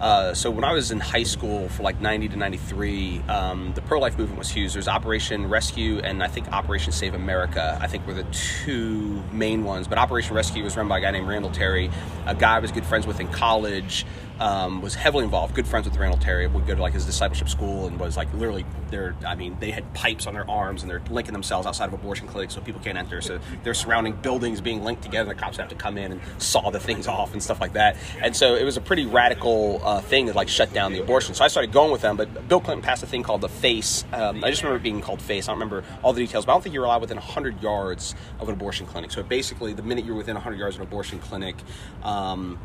Uh, 0.00 0.34
so 0.34 0.50
when 0.50 0.64
I 0.64 0.72
was 0.72 0.90
in 0.90 1.00
high 1.00 1.22
school 1.22 1.68
for 1.68 1.82
like 1.82 2.00
90 2.00 2.28
to 2.30 2.36
93, 2.36 3.20
um, 3.28 3.72
the 3.74 3.80
pro-life 3.82 4.18
movement 4.18 4.38
was 4.38 4.50
huge. 4.50 4.72
There's 4.72 4.88
Operation 4.88 5.48
Rescue 5.48 5.98
and 6.00 6.22
I 6.22 6.28
think 6.28 6.48
Operation 6.52 6.92
Save 6.92 7.14
America. 7.14 7.78
I 7.80 7.86
think 7.86 8.06
were 8.06 8.14
the 8.14 8.24
two 8.24 9.22
main 9.32 9.64
ones. 9.64 9.86
But 9.88 9.98
Operation 9.98 10.34
Rescue 10.34 10.64
was 10.64 10.76
run 10.76 10.88
by 10.88 10.98
a 10.98 11.00
guy 11.00 11.10
named 11.12 11.28
Randall 11.28 11.52
Terry, 11.52 11.90
a 12.26 12.34
guy 12.34 12.56
I 12.56 12.58
was 12.58 12.72
good 12.72 12.84
friends 12.84 13.06
with 13.06 13.20
in 13.20 13.28
college. 13.28 14.04
Um, 14.40 14.82
was 14.82 14.94
heavily 14.94 15.24
involved, 15.24 15.54
good 15.54 15.66
friends 15.66 15.88
with 15.88 15.96
Randall 15.96 16.18
Terry. 16.18 16.46
Would 16.46 16.66
go 16.66 16.74
to 16.74 16.82
like 16.82 16.92
his 16.92 17.06
discipleship 17.06 17.48
school 17.48 17.86
and 17.86 17.98
was 18.00 18.16
like 18.16 18.32
literally 18.34 18.64
there. 18.90 19.14
I 19.24 19.36
mean, 19.36 19.56
they 19.60 19.70
had 19.70 19.92
pipes 19.94 20.26
on 20.26 20.34
their 20.34 20.48
arms 20.50 20.82
and 20.82 20.90
they're 20.90 21.02
linking 21.10 21.32
themselves 21.32 21.66
outside 21.66 21.86
of 21.86 21.92
abortion 21.92 22.26
clinics 22.26 22.54
so 22.54 22.60
people 22.60 22.80
can't 22.80 22.98
enter. 22.98 23.20
So 23.20 23.38
they're 23.62 23.74
surrounding 23.74 24.14
buildings 24.14 24.60
being 24.60 24.82
linked 24.82 25.02
together. 25.02 25.28
The 25.32 25.40
cops 25.40 25.58
have 25.58 25.68
to 25.68 25.74
come 25.76 25.96
in 25.98 26.12
and 26.12 26.20
saw 26.38 26.70
the 26.70 26.80
things 26.80 27.06
off 27.06 27.32
and 27.32 27.42
stuff 27.42 27.60
like 27.60 27.74
that. 27.74 27.96
And 28.20 28.34
so 28.34 28.56
it 28.56 28.64
was 28.64 28.76
a 28.76 28.80
pretty 28.80 29.06
radical 29.06 29.80
uh, 29.84 30.00
thing 30.00 30.26
to 30.26 30.32
like 30.32 30.48
shut 30.48 30.72
down 30.72 30.92
the 30.92 31.00
abortion. 31.00 31.34
So 31.34 31.44
I 31.44 31.48
started 31.48 31.72
going 31.72 31.92
with 31.92 32.00
them. 32.00 32.16
But 32.16 32.48
Bill 32.48 32.60
Clinton 32.60 32.82
passed 32.82 33.02
a 33.02 33.06
thing 33.06 33.22
called 33.22 33.40
the 33.40 33.48
FACE. 33.48 34.04
Um, 34.12 34.42
I 34.42 34.50
just 34.50 34.62
remember 34.62 34.78
it 34.78 34.82
being 34.82 35.00
called 35.00 35.22
FACE. 35.22 35.48
I 35.48 35.52
don't 35.52 35.60
remember 35.60 35.84
all 36.02 36.12
the 36.12 36.20
details, 36.20 36.44
but 36.44 36.52
I 36.52 36.54
don't 36.56 36.62
think 36.62 36.74
you're 36.74 36.84
allowed 36.84 37.02
within 37.02 37.18
100 37.18 37.62
yards 37.62 38.14
of 38.40 38.48
an 38.48 38.54
abortion 38.54 38.86
clinic. 38.86 39.12
So 39.12 39.22
basically, 39.22 39.74
the 39.74 39.82
minute 39.82 40.04
you're 40.04 40.16
within 40.16 40.34
100 40.34 40.58
yards 40.58 40.74
of 40.76 40.82
an 40.82 40.88
abortion 40.88 41.20
clinic. 41.20 41.56
Um, 42.02 42.58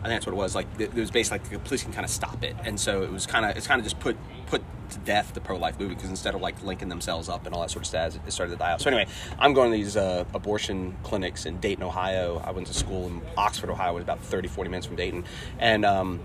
I 0.00 0.08
think 0.08 0.16
that's 0.16 0.26
what 0.26 0.32
it 0.32 0.36
was. 0.36 0.54
Like 0.54 0.66
it 0.78 0.94
was 0.94 1.10
basically 1.10 1.38
like 1.38 1.50
the 1.50 1.58
police 1.58 1.82
can 1.82 1.92
kind 1.92 2.04
of 2.04 2.10
stop 2.10 2.42
it, 2.42 2.56
and 2.64 2.78
so 2.78 3.02
it 3.02 3.10
was 3.10 3.26
kind 3.26 3.44
of 3.44 3.56
it's 3.56 3.66
kind 3.66 3.80
of 3.80 3.84
just 3.84 3.98
put 3.98 4.16
put 4.46 4.62
to 4.90 4.98
death 5.00 5.34
the 5.34 5.40
pro 5.40 5.56
life 5.56 5.78
movement 5.78 5.98
because 5.98 6.10
instead 6.10 6.34
of 6.34 6.40
like 6.40 6.62
linking 6.62 6.88
themselves 6.88 7.28
up 7.28 7.46
and 7.46 7.54
all 7.54 7.60
that 7.60 7.70
sort 7.70 7.82
of 7.82 7.86
stuff, 7.88 8.16
it 8.26 8.32
started 8.32 8.52
to 8.52 8.58
die 8.58 8.72
out. 8.72 8.80
So 8.80 8.88
anyway, 8.88 9.06
I'm 9.38 9.52
going 9.52 9.72
to 9.72 9.76
these 9.76 9.96
uh, 9.96 10.24
abortion 10.32 10.96
clinics 11.02 11.46
in 11.46 11.58
Dayton, 11.58 11.82
Ohio. 11.82 12.42
I 12.44 12.52
went 12.52 12.66
to 12.68 12.74
school 12.74 13.06
in 13.06 13.22
Oxford, 13.36 13.70
Ohio, 13.70 13.94
was 13.94 14.02
about 14.02 14.20
30, 14.20 14.48
40 14.48 14.70
minutes 14.70 14.86
from 14.86 14.96
Dayton, 14.96 15.24
and 15.58 15.84
um, 15.84 16.20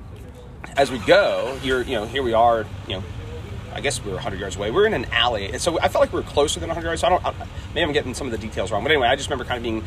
as 0.78 0.92
we 0.92 1.00
go, 1.00 1.58
you're 1.64 1.82
you 1.82 1.96
know 1.96 2.06
here 2.06 2.24
we 2.24 2.34
are, 2.34 2.66
you 2.88 2.98
know. 2.98 3.04
I 3.74 3.80
guess 3.80 4.04
we 4.04 4.10
were 4.10 4.16
100 4.16 4.38
yards 4.38 4.58
away. 4.58 4.70
We 4.70 4.76
were 4.76 4.86
in 4.86 4.94
an 4.94 5.06
alley, 5.14 5.46
and 5.46 5.62
so 5.62 5.80
I 5.80 5.88
felt 5.88 6.02
like 6.02 6.12
we 6.12 6.20
were 6.20 6.28
closer 6.28 6.60
than 6.60 6.68
100 6.68 6.86
yards. 6.86 7.00
So 7.00 7.08
I 7.08 7.10
don't. 7.10 7.26
I, 7.26 7.48
maybe 7.74 7.86
I'm 7.86 7.94
getting 7.94 8.14
some 8.14 8.28
of 8.28 8.32
the 8.32 8.38
details 8.38 8.70
wrong, 8.70 8.84
but 8.84 8.92
anyway, 8.92 9.08
I 9.08 9.16
just 9.16 9.30
remember 9.30 9.46
kind 9.46 9.56
of 9.56 9.64
being 9.64 9.82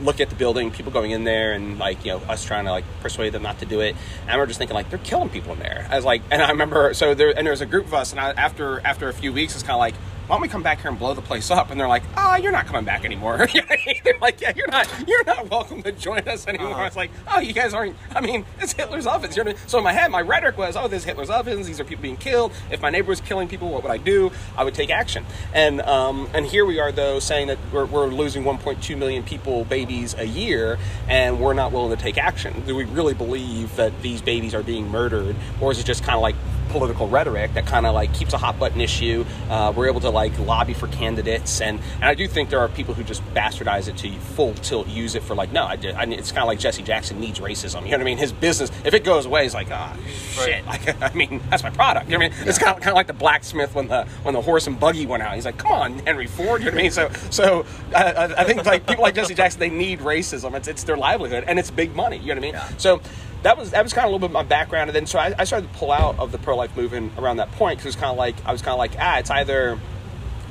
look 0.00 0.20
at 0.20 0.28
the 0.28 0.36
building, 0.36 0.70
people 0.70 0.92
going 0.92 1.10
in 1.10 1.24
there, 1.24 1.52
and 1.52 1.78
like 1.78 2.04
you 2.04 2.12
know 2.12 2.18
us 2.28 2.44
trying 2.44 2.64
to 2.64 2.70
like 2.70 2.84
persuade 3.00 3.32
them 3.32 3.42
not 3.42 3.58
to 3.60 3.66
do 3.66 3.80
it. 3.80 3.96
And 4.22 4.30
I 4.30 4.32
remember 4.34 4.46
just 4.46 4.58
thinking 4.58 4.74
like 4.74 4.90
they're 4.90 4.98
killing 4.98 5.28
people 5.28 5.52
in 5.52 5.58
there. 5.58 5.86
I 5.90 5.96
was 5.96 6.04
like, 6.04 6.22
and 6.30 6.42
I 6.42 6.50
remember 6.50 6.94
so 6.94 7.14
there 7.14 7.36
and 7.36 7.46
there 7.46 7.52
was 7.52 7.60
a 7.60 7.66
group 7.66 7.86
of 7.86 7.94
us, 7.94 8.12
and 8.12 8.20
I, 8.20 8.30
after 8.30 8.80
after 8.84 9.08
a 9.08 9.12
few 9.12 9.32
weeks, 9.32 9.54
it's 9.54 9.62
kind 9.62 9.74
of 9.74 9.80
like. 9.80 9.94
Why 10.28 10.34
don't 10.34 10.42
we 10.42 10.48
come 10.48 10.62
back 10.62 10.82
here 10.82 10.90
and 10.90 10.98
blow 10.98 11.14
the 11.14 11.22
place 11.22 11.50
up? 11.50 11.70
And 11.70 11.80
they're 11.80 11.88
like, 11.88 12.02
"Ah, 12.14 12.34
oh, 12.34 12.36
you're 12.36 12.52
not 12.52 12.66
coming 12.66 12.84
back 12.84 13.06
anymore." 13.06 13.38
they're 14.04 14.18
like, 14.20 14.42
"Yeah, 14.42 14.52
you're 14.54 14.68
not, 14.68 14.86
you're 15.08 15.24
not 15.24 15.50
welcome 15.50 15.82
to 15.84 15.92
join 15.92 16.20
us 16.28 16.46
anymore." 16.46 16.72
Uh-huh. 16.72 16.84
It's 16.84 16.96
like, 16.96 17.10
"Oh, 17.28 17.40
you 17.40 17.54
guys 17.54 17.72
aren't." 17.72 17.96
I 18.14 18.20
mean, 18.20 18.44
it's 18.60 18.74
Hitler's 18.74 19.06
ovens. 19.06 19.38
You 19.38 19.44
know 19.44 19.52
I 19.52 19.54
mean? 19.54 19.62
So 19.66 19.78
in 19.78 19.84
my 19.84 19.92
head, 19.94 20.10
my 20.10 20.20
rhetoric 20.20 20.58
was, 20.58 20.76
"Oh, 20.76 20.86
this 20.86 21.00
is 21.00 21.04
Hitler's 21.06 21.30
ovens. 21.30 21.66
These 21.66 21.80
are 21.80 21.84
people 21.84 22.02
being 22.02 22.18
killed. 22.18 22.52
If 22.70 22.82
my 22.82 22.90
neighbor 22.90 23.08
was 23.08 23.22
killing 23.22 23.48
people, 23.48 23.70
what 23.70 23.82
would 23.82 23.90
I 23.90 23.96
do? 23.96 24.30
I 24.54 24.64
would 24.64 24.74
take 24.74 24.90
action." 24.90 25.24
And 25.54 25.80
um, 25.80 26.28
and 26.34 26.44
here 26.44 26.66
we 26.66 26.78
are 26.78 26.92
though 26.92 27.20
saying 27.20 27.46
that 27.46 27.56
we're, 27.72 27.86
we're 27.86 28.08
losing 28.08 28.44
1.2 28.44 28.98
million 28.98 29.22
people, 29.22 29.64
babies 29.64 30.12
a 30.12 30.26
year, 30.26 30.78
and 31.08 31.40
we're 31.40 31.54
not 31.54 31.72
willing 31.72 31.96
to 31.96 32.02
take 32.02 32.18
action. 32.18 32.64
Do 32.66 32.76
we 32.76 32.84
really 32.84 33.14
believe 33.14 33.74
that 33.76 34.02
these 34.02 34.20
babies 34.20 34.54
are 34.54 34.62
being 34.62 34.90
murdered, 34.90 35.36
or 35.58 35.72
is 35.72 35.78
it 35.78 35.86
just 35.86 36.04
kind 36.04 36.16
of 36.16 36.20
like 36.20 36.36
political 36.68 37.08
rhetoric 37.08 37.54
that 37.54 37.66
kind 37.66 37.86
of 37.86 37.94
like 37.94 38.12
keeps 38.14 38.32
a 38.32 38.38
hot 38.38 38.58
button 38.58 38.80
issue. 38.80 39.24
Uh, 39.50 39.72
we're 39.74 39.88
able 39.88 40.00
to 40.00 40.10
like 40.10 40.38
lobby 40.38 40.74
for 40.74 40.88
candidates, 40.88 41.60
and 41.60 41.80
and 41.96 42.04
I 42.04 42.14
do 42.14 42.28
think 42.28 42.50
there 42.50 42.60
are 42.60 42.68
people 42.68 42.94
who 42.94 43.02
just 43.04 43.22
bastardize 43.34 43.88
it 43.88 43.96
to 43.98 44.10
full 44.18 44.54
tilt, 44.54 44.88
use 44.88 45.14
it 45.14 45.22
for 45.22 45.34
like, 45.34 45.52
no, 45.52 45.64
I, 45.64 45.76
did, 45.76 45.94
I 45.94 46.04
it's 46.04 46.30
kind 46.32 46.42
of 46.42 46.48
like 46.48 46.58
Jesse 46.58 46.82
Jackson 46.82 47.20
needs 47.20 47.40
racism. 47.40 47.82
You 47.84 47.90
know 47.92 47.96
what 47.98 48.00
I 48.02 48.04
mean? 48.04 48.18
His 48.18 48.32
business, 48.32 48.70
if 48.84 48.94
it 48.94 49.04
goes 49.04 49.26
away, 49.26 49.42
he's 49.44 49.54
like, 49.54 49.68
ah, 49.70 49.96
shit. 50.32 50.64
Like, 50.66 51.02
I 51.02 51.12
mean, 51.14 51.40
that's 51.50 51.62
my 51.62 51.70
product. 51.70 52.06
You 52.10 52.18
know 52.18 52.24
what 52.24 52.32
I 52.34 52.38
mean? 52.38 52.48
It's 52.48 52.58
kind 52.58 52.76
of, 52.76 52.82
kind 52.82 52.90
of 52.90 52.96
like 52.96 53.06
the 53.06 53.12
blacksmith 53.12 53.74
when 53.74 53.88
the 53.88 54.04
when 54.22 54.34
the 54.34 54.42
horse 54.42 54.66
and 54.66 54.78
buggy 54.78 55.06
went 55.06 55.22
out. 55.22 55.34
He's 55.34 55.44
like, 55.44 55.58
come 55.58 55.72
on, 55.72 55.98
Henry 56.00 56.26
Ford. 56.26 56.60
You 56.62 56.66
know 56.66 56.72
what 56.72 56.80
I 56.80 56.82
mean? 56.82 56.90
So 56.90 57.10
so 57.30 57.64
I, 57.94 58.04
I- 58.12 58.38
I 58.38 58.44
think 58.44 58.64
like 58.66 58.86
people 58.86 59.02
like 59.02 59.14
Jesse 59.14 59.34
Jackson, 59.34 59.58
they 59.60 59.68
need 59.70 60.00
racism. 60.00 60.54
It's 60.54 60.68
it's 60.68 60.84
their 60.84 60.96
livelihood 60.96 61.44
and 61.46 61.58
it's 61.58 61.70
big 61.70 61.94
money. 61.96 62.18
You 62.18 62.34
know 62.34 62.40
what 62.40 62.56
I 62.56 62.60
mean? 62.60 62.78
So 62.78 63.00
that 63.42 63.56
was 63.56 63.70
that 63.70 63.82
was 63.82 63.92
kind 63.92 64.04
of 64.04 64.10
a 64.10 64.12
little 64.14 64.28
bit 64.28 64.32
my 64.32 64.42
background, 64.42 64.90
and 64.90 64.96
then 64.96 65.06
so 65.06 65.18
I, 65.18 65.34
I 65.38 65.44
started 65.44 65.72
to 65.72 65.78
pull 65.78 65.92
out 65.92 66.18
of 66.18 66.32
the 66.32 66.38
pro 66.38 66.56
life 66.56 66.76
movement 66.76 67.12
around 67.18 67.36
that 67.36 67.52
point 67.52 67.78
because 67.78 67.86
it 67.86 67.88
was 67.88 67.96
kind 67.96 68.10
of 68.10 68.16
like 68.16 68.36
I 68.44 68.52
was 68.52 68.62
kind 68.62 68.72
of 68.72 68.78
like 68.78 68.92
ah, 68.98 69.18
it's 69.18 69.30
either 69.30 69.78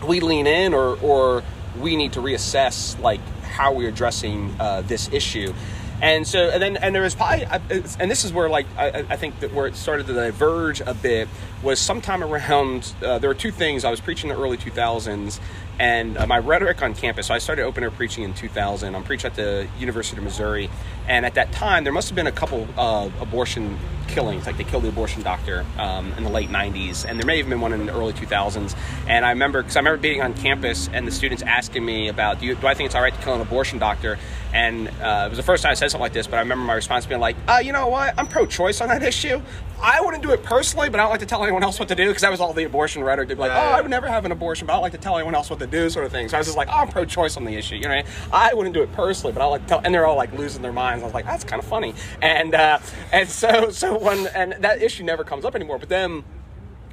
we 0.07 0.19
lean 0.19 0.47
in 0.47 0.73
or 0.73 0.97
or 1.01 1.43
we 1.79 1.95
need 1.95 2.13
to 2.13 2.21
reassess 2.21 2.99
like 3.01 3.21
how 3.43 3.73
we're 3.73 3.89
addressing 3.89 4.55
uh, 4.59 4.81
this 4.81 5.11
issue. 5.11 5.53
And 5.99 6.27
so 6.27 6.49
and 6.49 6.61
then 6.61 6.77
and 6.77 6.93
there 6.93 7.01
was 7.01 7.15
probably 7.15 7.45
and 7.45 8.11
this 8.11 8.23
is 8.23 8.31
where 8.31 8.49
like 8.49 8.67
I, 8.77 9.05
I 9.09 9.15
think 9.17 9.39
that 9.39 9.51
where 9.53 9.65
it 9.65 9.75
started 9.75 10.05
to 10.07 10.13
diverge 10.13 10.79
a 10.81 10.93
bit 10.93 11.27
was 11.63 11.79
sometime 11.79 12.23
around 12.23 12.93
uh, 13.03 13.17
there 13.17 13.29
were 13.29 13.33
two 13.35 13.51
things. 13.51 13.83
I 13.83 13.89
was 13.89 13.99
preaching 13.99 14.29
in 14.29 14.35
the 14.35 14.41
early 14.41 14.57
2000s 14.57 15.39
and 15.79 16.17
uh, 16.17 16.25
my 16.25 16.39
rhetoric 16.39 16.81
on 16.81 16.93
campus 16.93 17.27
so 17.27 17.33
i 17.33 17.37
started 17.37 17.63
open 17.63 17.83
air 17.83 17.91
preaching 17.91 18.23
in 18.23 18.33
2000 18.33 18.95
i'm 18.95 19.03
preaching 19.03 19.29
at 19.29 19.35
the 19.35 19.67
university 19.79 20.17
of 20.17 20.23
missouri. 20.23 20.69
And 21.07 21.25
at 21.25 21.35
that 21.35 21.51
time 21.51 21.83
there 21.83 21.93
must 21.93 22.09
have 22.09 22.15
been 22.15 22.27
a 22.27 22.31
couple 22.31 22.67
uh, 22.77 23.09
abortion 23.21 23.77
killings. 24.07 24.45
Like 24.45 24.57
they 24.57 24.63
killed 24.63 24.83
the 24.83 24.89
abortion 24.89 25.21
doctor 25.21 25.65
um, 25.77 26.11
in 26.13 26.23
the 26.23 26.29
late 26.29 26.49
90s 26.49 27.05
and 27.05 27.19
there 27.19 27.25
may 27.25 27.37
have 27.37 27.49
been 27.49 27.61
one 27.61 27.73
in 27.73 27.85
the 27.85 27.93
early 27.93 28.13
2000s 28.13 28.75
and 29.07 29.25
i 29.25 29.29
remember 29.29 29.61
because 29.61 29.75
i 29.75 29.79
remember 29.79 30.01
being 30.01 30.21
on 30.21 30.33
campus 30.33 30.89
and 30.93 31.07
the 31.07 31.11
students 31.11 31.43
asking 31.43 31.85
me 31.85 32.07
about 32.07 32.39
do, 32.39 32.45
you, 32.45 32.55
do 32.55 32.67
i 32.67 32.73
think 32.73 32.87
it's 32.87 32.95
all 32.95 33.01
right 33.01 33.13
to 33.13 33.21
kill 33.21 33.35
an 33.35 33.41
abortion 33.41 33.79
doctor 33.79 34.17
and 34.57 34.87
uh, 34.87 35.25
it 35.27 35.29
was 35.29 35.37
the 35.37 35.43
first 35.43 35.61
time 35.61 35.71
i 35.71 35.75
said 35.75 35.91
something 35.91 36.01
like 36.01 36.13
this 36.13 36.25
but 36.25 36.37
i 36.37 36.39
remember 36.39 36.63
my 36.65 36.73
response 36.73 37.05
being 37.05 37.21
like 37.21 37.35
uh, 37.47 37.61
you 37.63 37.71
know 37.71 37.87
what? 37.87 38.13
I'm 38.17 38.27
pro-choice 38.27 38.81
on 38.81 38.89
that 38.89 39.03
issue. 39.03 39.39
I 39.79 40.01
wouldn't 40.01 40.23
do 40.23 40.31
it 40.31 40.41
personally 40.41 40.89
but 40.89 40.99
i 40.99 41.03
don't 41.03 41.11
like 41.11 41.19
to 41.19 41.25
tell 41.27 41.43
anyone 41.43 41.63
else 41.63 41.79
what 41.79 41.87
to 41.89 41.95
do 41.95 42.07
because 42.07 42.23
that 42.23 42.31
was 42.31 42.39
all 42.39 42.53
the 42.53 42.63
abortion 42.63 43.03
rhetoric. 43.03 43.27
They'd 43.29 43.35
be 43.35 43.41
like 43.41 43.51
oh 43.51 43.55
i 43.77 43.81
would 43.81 43.91
never 43.91 44.07
have 44.07 44.25
an 44.25 44.31
abortion 44.31 44.65
but 44.65 44.73
i 44.73 44.75
don't 44.75 44.81
like 44.81 44.93
to 44.93 44.97
tell 44.97 45.15
anyone 45.15 45.35
else 45.35 45.49
what 45.49 45.59
to 45.59 45.67
do 45.67 45.89
sort 45.89 46.05
of 46.05 46.11
thing. 46.11 46.27
So 46.27 46.37
i 46.37 46.39
was 46.39 46.47
just 46.47 46.57
like 46.57 46.69
oh, 46.69 46.77
i'm 46.77 46.87
pro-choice 46.87 47.37
on 47.37 47.45
the 47.45 47.55
issue 47.55 47.75
you 47.75 47.83
know 47.83 47.89
what 47.89 47.99
I, 47.99 48.03
mean? 48.03 48.11
I 48.33 48.53
wouldn't 48.55 48.73
do 48.73 48.81
it 48.81 48.91
personally 48.93 49.33
but 49.33 49.41
i 49.41 49.45
like 49.45 49.61
to 49.61 49.67
tell 49.67 49.81
and 49.83 49.93
they're 49.93 50.05
all 50.05 50.17
like 50.17 50.33
losing 50.33 50.61
their 50.61 50.73
minds. 50.73 51.03
I 51.03 51.05
was 51.05 51.13
like 51.13 51.25
that's 51.25 51.43
kind 51.43 51.61
of 51.61 51.67
funny. 51.67 51.93
And 52.21 52.55
uh, 52.55 52.79
and 53.11 53.29
so 53.29 53.69
so 53.69 53.97
when 53.97 54.27
and 54.27 54.53
that 54.63 54.81
issue 54.81 55.03
never 55.03 55.23
comes 55.23 55.45
up 55.45 55.55
anymore. 55.55 55.77
But 55.77 55.89
then 55.89 56.23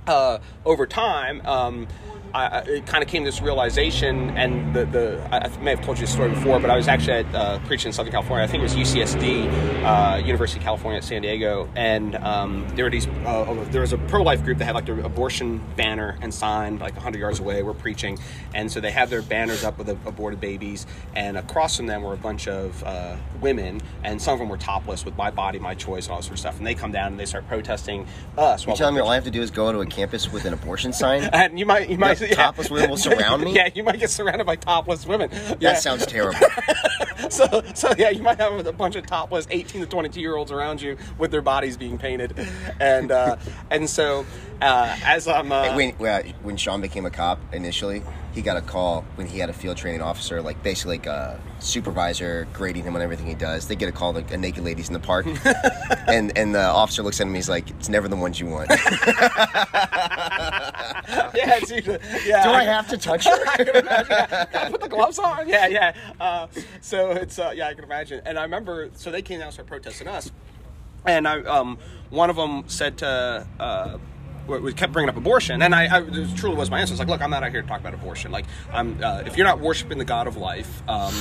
uh, 0.07 0.39
over 0.65 0.87
time, 0.87 1.41
um, 1.47 1.87
I, 2.35 2.47
I, 2.47 2.59
it 2.63 2.87
kind 2.87 3.03
of 3.03 3.09
came 3.09 3.25
to 3.25 3.31
this 3.31 3.41
realization, 3.41 4.31
and 4.31 4.75
the, 4.75 4.85
the 4.87 5.29
I, 5.33 5.49
may 5.59 5.71
have 5.71 5.85
told 5.85 5.99
you 5.99 6.03
this 6.03 6.13
story 6.13 6.31
before, 6.31 6.59
but 6.59 6.69
I 6.69 6.77
was 6.77 6.89
actually 6.89 7.19
at, 7.19 7.35
uh, 7.35 7.59
preaching 7.61 7.89
in 7.89 7.93
Southern 7.93 8.11
California. 8.11 8.45
I 8.45 8.49
think 8.49 8.61
it 8.61 8.65
was 8.65 8.75
UCSD, 8.75 9.85
uh, 9.85 10.17
University 10.17 10.59
of 10.59 10.65
California 10.65 10.99
at 10.99 11.05
San 11.05 11.23
Diego, 11.23 11.71
and 11.77 12.17
um, 12.17 12.67
there 12.75 12.87
were 12.87 12.91
these. 12.91 13.07
Uh, 13.07 13.65
there 13.71 13.83
was 13.83 13.93
a 13.93 13.99
pro-life 13.99 14.43
group 14.43 14.59
that 14.59 14.65
had 14.65 14.75
like 14.75 14.87
their 14.87 14.99
abortion 15.01 15.63
banner 15.77 16.19
and 16.23 16.35
sign 16.35 16.81
like 16.81 16.95
100 16.95 17.19
yards 17.21 17.39
away. 17.39 17.63
We're 17.63 17.73
preaching, 17.73 18.19
and 18.53 18.71
so 18.71 18.81
they 18.81 18.91
have 18.91 19.11
their 19.11 19.23
banners 19.23 19.63
up 19.63 19.79
with 19.79 19.89
aborted 19.89 20.41
babies, 20.41 20.87
and 21.15 21.37
across 21.37 21.77
from 21.77 21.87
them 21.87 22.03
were 22.03 22.15
a 22.15 22.19
bunch 22.19 22.49
of 22.49 22.83
uh, 22.83 23.17
women, 23.41 23.81
and 24.03 24.21
some 24.21 24.35
of 24.35 24.41
them 24.41 24.49
were 24.49 24.59
topless 24.59 25.05
with 25.05 25.17
"My 25.17 25.31
body, 25.31 25.61
my 25.61 25.77
choice" 25.77 26.07
and 26.07 26.13
all 26.13 26.19
that 26.19 26.25
sort 26.25 26.35
of 26.35 26.41
stuff. 26.41 26.59
And 26.59 26.67
they 26.67 26.75
come 26.75 26.91
down 26.91 27.13
and 27.13 27.21
they 27.21 27.27
start 27.27 27.47
protesting 27.47 28.09
us. 28.37 28.65
You 28.65 28.69
while 28.69 28.77
telling 28.77 28.97
me 28.97 29.01
all 29.01 29.11
I 29.11 29.15
have 29.15 29.25
to 29.25 29.31
do 29.31 29.41
is 29.41 29.53
go 29.53 29.71
to 29.71 29.81
a 29.83 29.87
campus 29.87 30.33
with 30.33 30.47
an 30.47 30.53
abortion 30.53 30.93
sign? 30.93 31.23
and 31.33 31.59
you 31.59 31.67
might, 31.67 31.89
you 31.89 31.97
might, 31.97 32.24
Yeah, 32.35 32.37
topless 32.37 32.71
women 32.71 32.91
will 32.91 32.97
surround 32.97 33.45
me? 33.45 33.55
Yeah, 33.55 33.69
you 33.75 33.83
might 33.83 34.01
get 34.01 34.11
surrounded 34.11 34.45
by 34.47 34.57
topless 34.57 35.07
women. 35.07 35.31
Yeah. 35.33 35.55
That 35.61 35.83
sounds 35.83 36.07
terrible. 36.07 36.39
so, 37.31 37.63
so 37.75 37.93
yeah, 37.99 38.11
you 38.11 38.23
might 38.23 38.39
have 38.39 38.67
a 38.67 38.73
bunch 38.73 38.97
of 38.97 39.07
topless 39.07 39.47
18 39.51 39.83
to 39.83 39.87
22 39.87 40.21
year 40.21 40.37
olds 40.37 40.51
around 40.51 40.81
you 40.81 40.97
with 41.19 41.31
their 41.31 41.43
bodies 41.43 41.77
being 41.77 41.99
painted, 41.99 42.35
and 42.81 43.11
uh, 43.11 43.37
and 43.71 43.89
so 43.89 44.25
uh, 44.61 44.97
as 45.05 45.29
I'm 45.29 45.53
uh, 45.53 45.75
when 45.75 45.95
well, 45.99 46.23
when 46.43 46.57
Sean 46.57 46.81
became 46.81 47.05
a 47.07 47.11
cop 47.11 47.39
initially, 47.53 48.03
he 48.35 48.43
got 48.43 48.57
a 48.57 48.61
call 48.63 49.05
when 49.17 49.27
he 49.27 49.39
had 49.39 49.51
a 49.51 49.53
field 49.53 49.77
training 49.77 50.01
officer, 50.03 50.41
like 50.43 50.63
basically 50.63 50.99
like 50.99 51.07
a 51.07 51.41
supervisor 51.59 52.47
grading 52.53 52.85
him 52.85 52.97
on 52.97 53.03
everything 53.03 53.27
he 53.27 53.35
does. 53.35 53.69
They 53.69 53.77
get 53.77 53.89
a 53.89 53.93
call 53.93 54.13
like 54.13 54.33
a 54.33 54.37
naked 54.37 54.65
ladies 54.65 54.89
in 54.89 54.95
the 54.95 55.01
park, 55.01 55.27
and 56.07 56.37
and 56.37 56.55
the 56.55 56.63
officer 56.63 57.03
looks 57.03 57.21
at 57.21 57.25
him. 57.25 57.29
And 57.29 57.37
he's 57.37 57.49
like, 57.49 57.71
"It's 57.71 57.89
never 57.89 58.09
the 58.09 58.17
ones 58.17 58.41
you 58.41 58.47
want." 58.47 58.71
yeah, 61.35 61.59
yeah. 62.27 62.45
Do 62.45 62.51
I 62.51 62.65
have 62.65 62.89
to 62.89 62.99
touch 62.99 63.25
her? 63.27 63.33
I 63.49 63.57
can 63.57 63.69
imagine. 63.77 64.07
Yeah. 64.11 64.69
Put 64.71 64.81
the 64.81 64.89
gloves 64.89 65.19
on? 65.19 65.49
Yeah, 65.55 65.67
yeah. 65.67 65.95
Uh, 66.21 66.47
so 66.81 67.11
it's 67.11 67.39
uh, 67.39 67.53
yeah, 67.55 67.69
I 67.69 67.75
can 67.75 67.85
imagine. 67.85 68.21
And 68.27 68.39
I 68.39 68.43
remember, 68.43 68.91
so 68.95 69.11
they 69.11 69.23
came 69.23 69.39
down 69.39 69.47
and 69.49 69.53
started 69.55 69.69
protesting 69.71 70.09
us, 70.09 70.31
and 71.07 71.27
I 71.29 71.41
um, 71.43 71.79
one 72.11 72.31
of 72.31 72.37
them 72.37 72.65
said 72.69 72.99
to. 72.99 73.47
Uh, 73.59 73.99
we 74.47 74.75
kept 74.75 74.93
bringing 74.93 75.09
up 75.09 75.17
abortion, 75.17 75.63
and 75.63 75.75
I, 75.75 75.87
I 75.87 76.03
it 76.03 76.37
truly 76.37 76.55
was 76.55 76.71
my 76.71 76.79
answer. 76.79 76.93
It's 76.93 76.99
like, 76.99 77.09
look, 77.09 77.23
I'm 77.23 77.31
not 77.31 77.43
out 77.43 77.51
here 77.51 77.63
to 77.63 77.67
talk 77.69 77.81
about 77.81 77.95
abortion. 77.95 78.31
Like, 78.31 78.45
I'm 78.71 79.03
uh, 79.03 79.23
if 79.25 79.39
you're 79.39 79.47
not 79.47 79.59
worshiping 79.59 79.97
the 79.97 80.05
God 80.05 80.27
of 80.27 80.37
life, 80.37 80.83
um, 80.87 81.15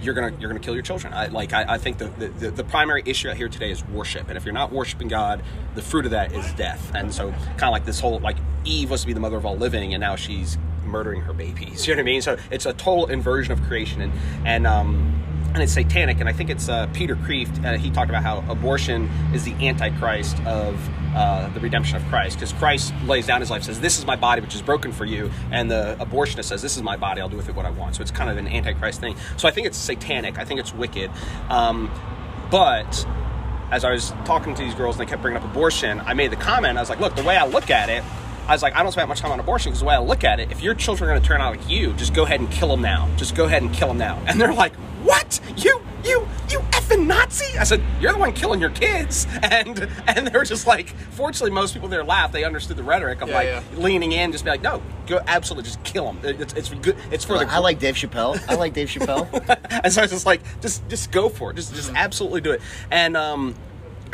you're 0.00 0.14
gonna 0.14 0.32
you're 0.38 0.48
gonna 0.48 0.60
kill 0.60 0.74
your 0.74 0.84
children. 0.84 1.12
I 1.12 1.26
like 1.26 1.52
I, 1.52 1.74
I 1.74 1.78
think 1.78 1.98
the, 1.98 2.04
the 2.10 2.28
the- 2.28 2.50
the 2.52 2.62
primary 2.64 3.02
issue 3.06 3.28
out 3.28 3.36
here 3.36 3.48
today 3.48 3.72
is 3.72 3.84
worship, 3.88 4.28
and 4.28 4.36
if 4.36 4.44
you're 4.44 4.54
not 4.54 4.70
worshiping 4.72 5.08
God, 5.08 5.42
the 5.74 5.82
fruit 5.82 6.04
of 6.04 6.12
that 6.12 6.32
is 6.32 6.52
death. 6.52 6.92
And 6.94 7.12
so, 7.12 7.32
kind 7.32 7.64
of 7.64 7.70
like 7.72 7.84
this 7.86 7.98
whole 7.98 8.20
like 8.20 8.36
Eve 8.64 8.90
was 8.90 9.02
to 9.02 9.06
be 9.06 9.12
the 9.12 9.20
mother 9.20 9.36
of 9.36 9.46
all 9.46 9.56
living, 9.56 9.94
and 9.94 10.00
now 10.00 10.16
she's 10.16 10.58
murdering 10.84 11.22
her 11.22 11.32
babies. 11.32 11.86
You 11.90 11.94
know 11.94 11.98
what 11.98 12.02
I 12.02 12.12
mean? 12.12 12.22
So 12.22 12.36
it's 12.50 12.66
a 12.66 12.72
total 12.72 13.06
inversion 13.06 13.52
of 13.52 13.62
creation, 13.62 14.00
and 14.00 14.12
and 14.44 14.66
um, 14.66 15.20
and 15.54 15.62
it's 15.62 15.72
satanic. 15.72 16.20
And 16.20 16.28
I 16.28 16.32
think 16.32 16.50
it's 16.50 16.68
uh, 16.68 16.86
Peter 16.92 17.16
Kreeft. 17.16 17.64
Uh, 17.64 17.76
he 17.76 17.90
talked 17.90 18.10
about 18.10 18.22
how 18.22 18.44
abortion 18.48 19.08
is 19.34 19.44
the 19.44 19.52
antichrist 19.66 20.38
of 20.46 20.78
uh, 21.14 21.48
the 21.48 21.60
redemption 21.60 21.96
of 21.96 22.04
Christ, 22.04 22.36
because 22.36 22.52
Christ 22.52 22.92
lays 23.04 23.26
down 23.26 23.40
his 23.40 23.50
life, 23.50 23.64
says, 23.64 23.80
"This 23.80 23.98
is 23.98 24.06
my 24.06 24.16
body, 24.16 24.40
which 24.40 24.54
is 24.54 24.62
broken 24.62 24.92
for 24.92 25.04
you," 25.04 25.30
and 25.50 25.70
the 25.70 25.96
abortionist 25.98 26.44
says, 26.44 26.62
"This 26.62 26.76
is 26.76 26.82
my 26.82 26.96
body. 26.96 27.20
I'll 27.20 27.28
do 27.28 27.36
with 27.36 27.48
it 27.48 27.54
what 27.54 27.66
I 27.66 27.70
want." 27.70 27.96
So 27.96 28.02
it's 28.02 28.10
kind 28.10 28.30
of 28.30 28.36
an 28.36 28.46
antichrist 28.46 29.00
thing. 29.00 29.16
So 29.36 29.48
I 29.48 29.50
think 29.50 29.66
it's 29.66 29.78
satanic. 29.78 30.38
I 30.38 30.44
think 30.44 30.60
it's 30.60 30.72
wicked. 30.72 31.10
Um, 31.48 31.90
but 32.50 33.06
as 33.70 33.84
I 33.84 33.92
was 33.92 34.10
talking 34.24 34.54
to 34.54 34.62
these 34.62 34.74
girls 34.74 34.98
and 34.98 35.06
they 35.06 35.10
kept 35.10 35.22
bringing 35.22 35.42
up 35.42 35.48
abortion, 35.48 36.00
I 36.00 36.14
made 36.14 36.30
the 36.30 36.36
comment. 36.36 36.78
I 36.78 36.82
was 36.82 36.90
like, 36.90 37.00
"Look, 37.00 37.16
the 37.16 37.24
way 37.24 37.36
I 37.36 37.46
look 37.46 37.70
at 37.70 37.88
it." 37.88 38.04
I 38.48 38.52
was 38.52 38.62
like, 38.62 38.74
I 38.74 38.82
don't 38.82 38.92
spend 38.92 39.08
much 39.08 39.20
time 39.20 39.30
on 39.32 39.38
abortion 39.40 39.70
because 39.70 39.80
the 39.80 39.86
way 39.86 39.94
I 39.94 39.98
look 40.00 40.24
at 40.24 40.40
it, 40.40 40.50
if 40.50 40.62
your 40.62 40.74
children 40.74 41.08
are 41.08 41.12
going 41.12 41.22
to 41.22 41.28
turn 41.28 41.40
out 41.40 41.56
like 41.56 41.68
you, 41.70 41.92
just 41.94 42.14
go 42.14 42.24
ahead 42.24 42.40
and 42.40 42.50
kill 42.50 42.68
them 42.68 42.82
now. 42.82 43.08
Just 43.16 43.34
go 43.34 43.44
ahead 43.44 43.62
and 43.62 43.72
kill 43.72 43.88
them 43.88 43.98
now. 43.98 44.20
And 44.26 44.40
they're 44.40 44.52
like, 44.52 44.74
what? 45.04 45.40
You, 45.56 45.80
you, 46.04 46.26
you 46.50 46.58
effing 46.72 47.06
Nazi? 47.06 47.56
I 47.58 47.64
said, 47.64 47.80
you're 48.00 48.12
the 48.12 48.18
one 48.18 48.32
killing 48.32 48.60
your 48.60 48.70
kids. 48.70 49.26
And 49.42 49.88
and 50.06 50.26
they're 50.28 50.44
just 50.44 50.66
like, 50.66 50.88
fortunately, 51.10 51.50
most 51.50 51.74
people 51.74 51.88
there 51.88 52.04
laughed. 52.04 52.32
They 52.32 52.44
understood 52.44 52.76
the 52.76 52.82
rhetoric 52.82 53.20
of 53.20 53.28
Yeah, 53.28 53.34
like 53.34 53.46
yeah. 53.46 53.62
leaning 53.74 54.12
in, 54.12 54.30
just 54.32 54.44
be 54.44 54.50
like, 54.50 54.62
no, 54.62 54.82
go 55.06 55.20
absolutely 55.26 55.64
just 55.64 55.82
kill 55.82 56.12
them. 56.12 56.18
It's, 56.22 56.52
it's 56.54 56.68
good. 56.70 56.96
It's 57.10 57.24
for 57.24 57.38
the. 57.38 57.46
I 57.50 57.58
like 57.58 57.78
Dave 57.78 57.94
Chappelle. 57.96 58.40
I 58.48 58.54
like 58.54 58.74
Dave 58.74 58.88
Chappelle. 58.88 59.28
and 59.84 59.92
so 59.92 60.00
I 60.02 60.04
was 60.04 60.10
just 60.12 60.26
like, 60.26 60.40
just 60.60 60.88
just 60.88 61.10
go 61.10 61.28
for 61.28 61.50
it. 61.50 61.56
Just 61.56 61.74
just 61.74 61.92
absolutely 61.94 62.40
do 62.42 62.52
it. 62.52 62.60
And 62.90 63.16
um, 63.16 63.54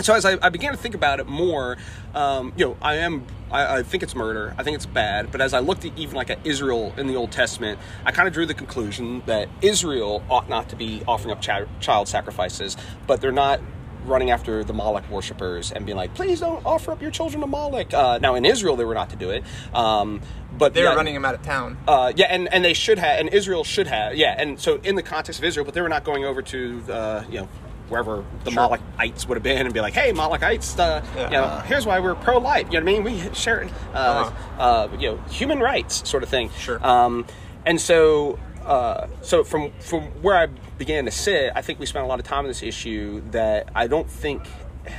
so 0.01 0.15
as 0.15 0.25
I, 0.25 0.37
I 0.43 0.49
began 0.51 0.73
to 0.73 0.77
think 0.79 0.95
about 0.95 1.21
it 1.21 1.27
more, 1.27 1.77
um, 2.15 2.53
you 2.57 2.67
know, 2.67 2.77
I 2.83 2.97
am. 2.97 3.27
I, 3.51 3.79
I 3.79 3.83
think 3.83 4.03
it's 4.03 4.15
murder. 4.15 4.55
I 4.59 4.63
think 4.65 4.75
it's 4.75 4.87
bad. 4.87 5.31
But 5.31 5.41
as 5.41 5.55
I 5.55 5.61
looked 5.61 5.85
at 5.85 5.97
even 5.97 6.17
like 6.17 6.31
at 6.31 6.45
Israel 6.45 6.93
in 6.97 7.07
the 7.07 7.15
Old 7.17 7.31
Testament, 7.33 7.79
I 8.05 8.11
kind 8.13 8.27
of 8.27 8.35
drew 8.35 8.45
the 8.47 8.55
conclusion 8.55 9.23
that 9.27 9.49
Israel 9.63 10.23
ought 10.29 10.49
not 10.49 10.69
to 10.71 10.77
be 10.77 11.03
offering 11.07 11.33
up 11.33 11.43
chi- 11.43 11.67
child 11.81 12.09
sacrifices, 12.09 12.77
but 13.07 13.21
they're 13.21 13.31
not 13.33 13.61
running 14.05 14.31
after 14.31 14.63
the 14.63 14.73
Moloch 14.73 15.09
worshippers 15.11 15.73
and 15.73 15.85
being 15.85 15.97
like, 15.97 16.15
please 16.15 16.39
don't 16.39 16.65
offer 16.65 16.93
up 16.93 17.03
your 17.03 17.11
children 17.11 17.41
to 17.41 17.47
Moloch. 17.47 17.93
Uh, 17.93 18.19
now 18.21 18.35
in 18.37 18.45
Israel, 18.45 18.77
they 18.77 18.85
were 18.85 18.95
not 18.95 19.11
to 19.11 19.17
do 19.17 19.31
it. 19.31 19.43
Um, 19.75 20.21
but 20.57 20.75
They 20.75 20.83
were 20.85 20.95
running 20.95 21.15
him 21.15 21.25
out 21.25 21.35
of 21.35 21.43
town. 21.43 21.77
uh, 21.89 22.13
yeah, 22.17 22.27
and, 22.27 22.53
and 22.53 22.65
they 22.65 22.73
should 22.73 22.99
have, 22.99 23.19
and 23.21 23.29
Israel 23.29 23.63
should 23.65 23.89
have, 23.89 24.15
yeah. 24.17 24.35
And 24.39 24.59
so 24.61 24.77
in 24.85 24.95
the 24.95 25.03
context 25.03 25.41
of 25.41 25.45
Israel, 25.45 25.65
but 25.65 25.75
they 25.75 25.81
were 25.83 25.89
not 25.89 26.05
going 26.05 26.25
over 26.25 26.41
to, 26.41 26.83
uh, 26.89 27.25
you 27.29 27.41
know, 27.41 27.49
wherever 27.89 28.25
the 28.45 28.51
Molochites 28.51 29.29
would 29.29 29.37
have 29.37 29.43
been 29.43 29.65
and 29.65 29.75
be 29.75 29.81
like, 29.81 29.95
hey, 29.95 30.13
Molochites, 30.13 30.79
uh, 30.79 31.03
you 31.17 31.31
know, 31.31 31.63
here's 31.67 31.87
why 31.87 32.01
we're 32.01 32.15
pro-life. 32.15 32.67
You 32.71 32.81
know 32.81 32.85
what 32.85 32.95
I 32.95 33.03
mean? 33.03 33.05
We 33.05 33.35
share, 33.35 33.69
uh, 33.95 34.33
uh, 34.59 34.89
you 34.99 35.11
know, 35.11 35.17
human 35.29 35.61
rights 35.61 36.09
sort 36.09 36.23
of 36.23 36.29
thing. 36.29 36.51
Sure. 36.59 36.85
Um, 36.85 37.27
and 37.65 37.81
so, 37.81 38.39
uh, 38.65 39.07
so 39.23 39.45
from 39.45 39.73
from 39.79 40.03
where 40.23 40.37
I 40.37 40.47
began 40.47 41.05
to 41.05 41.11
sit, 41.11 41.53
I 41.55 41.63
think 41.63 41.79
we 41.79 41.87
spent 41.87 42.05
a 42.05 42.09
lot 42.09 42.19
of 42.19 42.27
time 42.27 42.41
on 42.41 42.47
this 42.47 42.63
issue 42.63 43.23
that 43.31 43.71
I 43.75 43.87
don't 43.87 44.11
think 44.11 44.43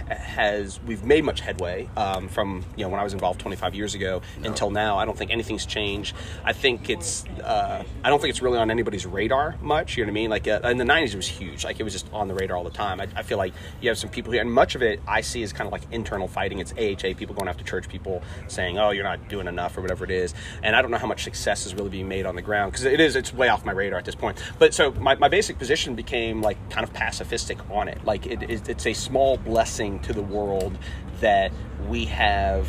has 0.10 0.80
we've 0.84 1.04
made 1.04 1.24
much 1.24 1.42
headway 1.42 1.90
um, 1.98 2.28
from 2.28 2.64
you 2.76 2.84
know 2.84 2.90
when 2.90 3.00
I 3.00 3.04
was 3.04 3.14
involved 3.14 3.40
25 3.40 3.76
years 3.76 3.96
ago 3.96 4.22
until 4.44 4.70
now. 4.70 4.98
I 4.98 5.06
don't 5.06 5.18
think 5.18 5.32
anything's 5.32 5.66
changed. 5.66 6.16
I 6.44 6.54
think 6.54 6.90
it's 6.90 7.26
uh, 7.44 7.84
I 8.04 8.10
don't 8.10 8.20
think 8.20 8.30
it's 8.30 8.42
really 8.42 8.58
on 8.58 8.72
anybody's 8.72 9.06
radar 9.06 9.56
much. 9.62 9.98
You 9.98 10.04
know 10.04 10.10
what 10.10 10.12
I 10.12 10.14
mean? 10.14 10.30
Like 10.30 10.48
uh, 10.48 10.60
in 10.64 10.78
the 10.78 10.84
90s, 10.84 11.14
it 11.14 11.16
was 11.16 11.28
huge. 11.28 11.64
Like 11.64 11.80
it 11.80 11.84
was 11.84 11.94
just 11.94 12.12
on 12.14 12.28
the 12.28 12.34
radar 12.34 12.58
all 12.58 12.64
the 12.64 12.70
time. 12.70 13.02
I, 13.02 13.08
I 13.16 13.24
feel 13.24 13.38
like 13.38 13.54
you 13.82 13.90
have 13.90 13.98
some 13.98 14.10
people 14.10 14.32
here, 14.32 14.42
and 14.42 14.52
much 14.52 14.76
of 14.76 14.82
it 14.82 15.02
I 15.08 15.22
see 15.22 15.42
is 15.42 15.54
kind 15.54 15.68
of 15.68 15.72
like 15.72 15.84
internal 15.92 16.28
fighting. 16.28 16.60
It's 16.60 16.74
AHA 16.74 17.16
people 17.18 17.36
going 17.36 17.48
after 17.48 17.64
church 17.64 17.88
people 17.88 18.22
saying, 18.48 18.78
"Oh, 18.78 18.92
you're 18.92 19.04
not 19.04 19.28
doing 19.30 19.48
enough" 19.48 19.78
or 19.78 19.82
whatever 19.82 20.04
it 20.04 20.12
is. 20.12 20.34
And 20.64 20.76
I 20.76 20.82
don't 20.82 20.92
know 20.92 20.98
how 20.98 21.08
much 21.08 21.24
success 21.24 21.66
is 21.66 21.74
really 21.74 21.90
being 21.90 22.08
made 22.08 22.26
on 22.26 22.36
the 22.36 22.42
ground 22.42 22.72
because 22.72 22.86
it 22.86 23.00
is. 23.00 23.16
It's 23.16 23.34
way 23.34 23.50
off 23.50 23.66
my 23.66 23.72
radar 23.72 24.00
at 24.00 24.06
this 24.06 24.16
point. 24.16 24.42
But 24.60 24.74
so 24.74 24.92
my, 24.92 25.16
my 25.16 25.28
basic 25.28 25.58
position 25.58 25.96
became 25.96 26.42
like 26.42 26.58
kind 26.70 26.88
of 26.88 26.94
pacifistic 26.94 27.60
on 27.72 27.88
it. 27.88 28.04
Like 28.06 28.26
it, 28.26 28.44
it, 28.44 28.70
it's 28.70 28.86
a 28.86 28.94
small 28.94 29.38
blessing 29.38 29.77
to 29.78 30.14
the 30.14 30.22
world 30.22 30.78
that 31.22 31.52
we 31.88 32.06
have 32.06 32.68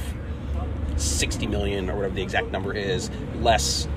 60 0.97 1.47
million 1.47 1.89
or 1.89 1.97
whatever 1.97 2.15
the 2.15 2.23
exact 2.23 2.51
number 2.51 2.73
is 2.73 3.11
less 3.41 3.89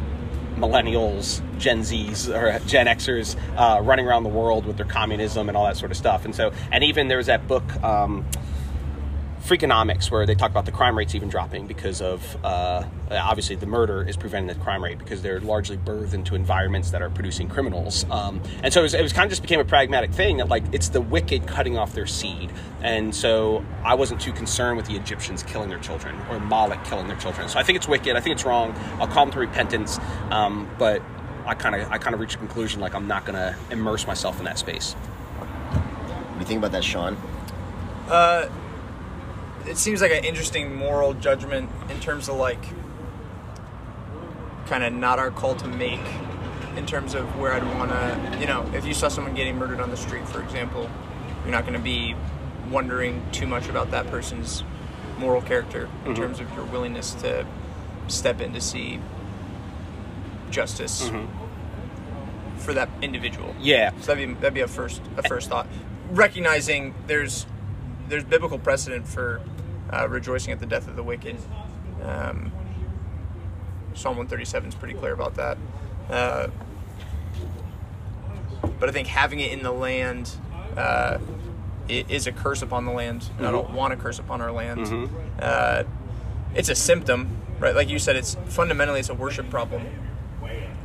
millennials, 0.55 1.41
Gen 1.57 1.81
Zs 1.81 2.29
or 2.29 2.59
Gen 2.67 2.87
Xers 2.87 3.35
uh, 3.57 3.81
running 3.81 4.07
around 4.07 4.23
the 4.23 4.29
world 4.29 4.65
with 4.65 4.77
their 4.77 4.85
communism 4.85 5.49
and 5.49 5.57
all 5.57 5.65
that 5.65 5.77
sort 5.77 5.91
of 5.91 5.97
stuff. 5.97 6.25
And 6.25 6.35
so, 6.35 6.51
and 6.71 6.83
even 6.83 7.07
there 7.07 7.17
was 7.17 7.27
that 7.27 7.47
book. 7.47 7.83
Um, 7.83 8.25
Freakonomics, 9.43 10.11
where 10.11 10.25
they 10.25 10.35
talk 10.35 10.51
about 10.51 10.65
the 10.65 10.71
crime 10.71 10.97
rates 10.97 11.15
even 11.15 11.27
dropping 11.27 11.65
because 11.67 12.01
of 12.01 12.37
uh, 12.45 12.83
obviously 13.09 13.55
the 13.55 13.65
murder 13.65 14.07
is 14.07 14.15
preventing 14.15 14.55
the 14.55 14.63
crime 14.63 14.83
rate 14.83 14.99
because 14.99 15.21
they're 15.21 15.39
largely 15.39 15.77
birthed 15.77 16.13
into 16.13 16.35
environments 16.35 16.91
that 16.91 17.01
are 17.01 17.09
producing 17.09 17.49
criminals. 17.49 18.05
Um, 18.11 18.41
and 18.63 18.71
so 18.71 18.81
it 18.81 18.83
was, 18.83 18.93
it 18.93 19.01
was, 19.01 19.13
kind 19.13 19.25
of 19.25 19.31
just 19.31 19.41
became 19.41 19.59
a 19.59 19.65
pragmatic 19.65 20.11
thing 20.11 20.37
that 20.37 20.47
like 20.47 20.63
it's 20.71 20.89
the 20.89 21.01
wicked 21.01 21.47
cutting 21.47 21.77
off 21.77 21.93
their 21.93 22.05
seed. 22.05 22.51
And 22.81 23.13
so 23.13 23.65
I 23.83 23.95
wasn't 23.95 24.21
too 24.21 24.31
concerned 24.31 24.77
with 24.77 24.85
the 24.85 24.95
Egyptians 24.95 25.43
killing 25.43 25.69
their 25.69 25.79
children 25.79 26.15
or 26.29 26.39
Moloch 26.39 26.83
killing 26.85 27.07
their 27.07 27.17
children. 27.17 27.49
So 27.49 27.59
I 27.59 27.63
think 27.63 27.77
it's 27.77 27.87
wicked. 27.87 28.15
I 28.15 28.19
think 28.19 28.35
it's 28.35 28.45
wrong. 28.45 28.73
I'll 28.99 29.07
call 29.07 29.25
them 29.25 29.33
to 29.33 29.39
repentance, 29.39 29.99
um, 30.29 30.69
but 30.77 31.01
I 31.45 31.55
kind 31.55 31.75
of 31.75 31.91
I 31.91 31.97
kind 31.97 32.13
of 32.13 32.19
reached 32.19 32.35
a 32.35 32.37
conclusion 32.37 32.79
like 32.79 32.93
I'm 32.93 33.07
not 33.07 33.25
going 33.25 33.37
to 33.37 33.55
immerse 33.71 34.05
myself 34.05 34.37
in 34.39 34.45
that 34.45 34.59
space. 34.59 34.93
What 34.93 36.33
do 36.33 36.39
you 36.39 36.45
think 36.45 36.59
about 36.59 36.71
that, 36.71 36.83
Sean? 36.83 37.17
Uh, 38.07 38.49
it 39.67 39.77
seems 39.77 40.01
like 40.01 40.11
an 40.11 40.23
interesting 40.23 40.75
moral 40.75 41.13
judgment 41.13 41.69
in 41.89 41.99
terms 41.99 42.29
of 42.29 42.35
like 42.37 42.63
kind 44.67 44.83
of 44.83 44.93
not 44.93 45.19
our 45.19 45.31
call 45.31 45.55
to 45.55 45.67
make 45.67 45.99
in 46.77 46.85
terms 46.85 47.13
of 47.13 47.37
where 47.37 47.51
I'd 47.53 47.63
want 47.77 47.91
to, 47.91 48.37
you 48.39 48.45
know, 48.45 48.69
if 48.73 48.85
you 48.85 48.93
saw 48.93 49.09
someone 49.09 49.33
getting 49.35 49.57
murdered 49.57 49.81
on 49.81 49.89
the 49.89 49.97
street, 49.97 50.25
for 50.27 50.41
example, 50.41 50.89
you're 51.43 51.51
not 51.51 51.63
going 51.63 51.73
to 51.73 51.79
be 51.83 52.15
wondering 52.69 53.21
too 53.33 53.45
much 53.47 53.67
about 53.67 53.91
that 53.91 54.07
person's 54.07 54.63
moral 55.17 55.41
character 55.41 55.89
in 56.05 56.13
Mhm. 56.13 56.15
terms 56.15 56.39
of 56.39 56.51
your 56.55 56.63
willingness 56.65 57.13
to 57.15 57.45
step 58.07 58.39
in 58.39 58.53
to 58.53 58.61
see 58.61 58.99
justice 60.49 61.09
Mhm. 61.09 61.27
for 62.57 62.73
that 62.73 62.89
individual. 63.01 63.53
Yeah. 63.59 63.91
So 63.99 64.13
that'd 64.13 64.27
be 64.27 64.33
that'd 64.35 64.53
be 64.53 64.61
a 64.61 64.67
first 64.67 65.01
a 65.17 65.23
first 65.23 65.49
thought. 65.49 65.67
Recognizing 66.11 66.93
there's 67.07 67.45
there's 68.11 68.23
biblical 68.25 68.59
precedent 68.59 69.07
for 69.07 69.41
uh, 69.91 70.07
rejoicing 70.07 70.51
at 70.51 70.59
the 70.59 70.65
death 70.65 70.87
of 70.87 70.95
the 70.95 71.03
wicked. 71.03 71.37
Um, 72.03 72.51
Psalm 73.93 74.17
137 74.17 74.69
is 74.69 74.75
pretty 74.75 74.93
clear 74.93 75.13
about 75.13 75.35
that. 75.35 75.57
Uh, 76.09 76.47
but 78.79 78.89
I 78.89 78.91
think 78.91 79.07
having 79.07 79.39
it 79.39 79.51
in 79.51 79.63
the 79.63 79.71
land 79.71 80.31
uh, 80.77 81.17
is 81.89 82.27
a 82.27 82.31
curse 82.31 82.61
upon 82.61 82.85
the 82.85 82.91
land, 82.91 83.29
and 83.37 83.47
I 83.47 83.51
don't 83.51 83.69
Mhm. 83.69 83.73
want 83.73 83.93
a 83.93 83.97
curse 83.97 84.19
upon 84.19 84.41
our 84.41 84.51
land. 84.51 84.79
Mhm. 84.87 85.09
Uh, 85.41 85.83
it's 86.55 86.69
a 86.69 86.75
symptom, 86.75 87.29
right? 87.59 87.75
Like 87.75 87.89
you 87.89 87.99
said, 87.99 88.15
it's 88.15 88.35
fundamentally 88.45 88.99
it's 88.99 89.09
a 89.09 89.13
worship 89.13 89.49
problem. 89.49 89.83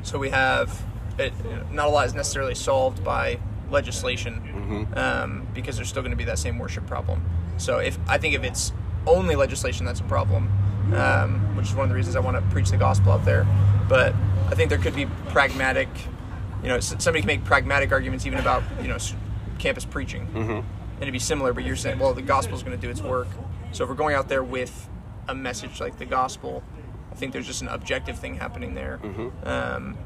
So 0.03 0.19
we 0.19 0.31
have 0.31 0.83
it. 1.19 1.33
Not 1.73 1.87
a 1.87 1.91
lot 1.91 2.07
is 2.07 2.15
necessarily 2.15 2.55
solved 2.55 3.03
by 3.05 3.39
legislation 3.71 4.41
um, 4.95 5.47
because 5.55 5.77
there's 5.77 5.89
still 5.89 6.03
going 6.03 6.11
to 6.13 6.17
be 6.17 6.25
that 6.25 6.39
same 6.39 6.59
worship 6.59 6.87
problem. 6.87 7.23
So 7.59 7.79
if 7.79 7.99
I 8.09 8.19
think 8.19 8.35
if 8.35 8.43
it's 8.45 8.73
only 9.07 9.37
legislation 9.37 9.87
that's 9.87 10.01
a 10.01 10.05
problem, 10.05 10.51
um, 10.95 11.57
which 11.57 11.69
is 11.69 11.75
one 11.75 11.85
of 11.85 11.89
the 11.91 11.95
reasons 11.97 12.17
I 12.17 12.21
want 12.21 12.37
to 12.37 12.43
preach 12.53 12.71
the 12.71 12.77
gospel 12.77 13.13
out 13.13 13.25
there. 13.25 13.47
But 13.89 14.15
I 14.51 14.55
think 14.55 14.69
there 14.71 14.79
could 14.79 14.95
be 14.95 15.07
pragmatic. 15.29 15.89
You 16.63 16.69
know, 16.69 16.81
somebody 16.81 17.21
can 17.21 17.27
make 17.27 17.45
pragmatic 17.45 17.93
arguments 17.93 18.27
even 18.27 18.39
about 18.39 18.63
you 18.83 18.89
know 18.89 18.99
campus 19.59 19.85
preaching, 19.85 20.27
Mhm. 20.35 20.59
and 20.59 20.65
it'd 21.01 21.13
be 21.13 21.19
similar. 21.19 21.53
But 21.53 21.65
you're 21.65 21.77
saying, 21.77 21.99
well, 21.99 22.13
the 22.15 22.23
gospel's 22.23 22.63
going 22.63 22.77
to 22.79 22.81
do 22.81 22.91
its 22.91 23.01
work. 23.01 23.29
So 23.73 23.85
if 23.85 23.91
we're 23.91 23.97
going 23.97 24.15
out 24.15 24.29
there 24.29 24.43
with 24.43 24.89
a 25.29 25.35
message 25.35 25.81
like 25.81 25.99
the 25.99 26.05
gospel, 26.07 26.63
I 27.13 27.15
think 27.15 27.33
there's 27.33 27.47
just 27.47 27.63
an 27.63 27.69
objective 27.69 28.19
thing 28.19 28.37
happening 28.37 28.75
there. 28.75 29.01
Um, 29.45 29.97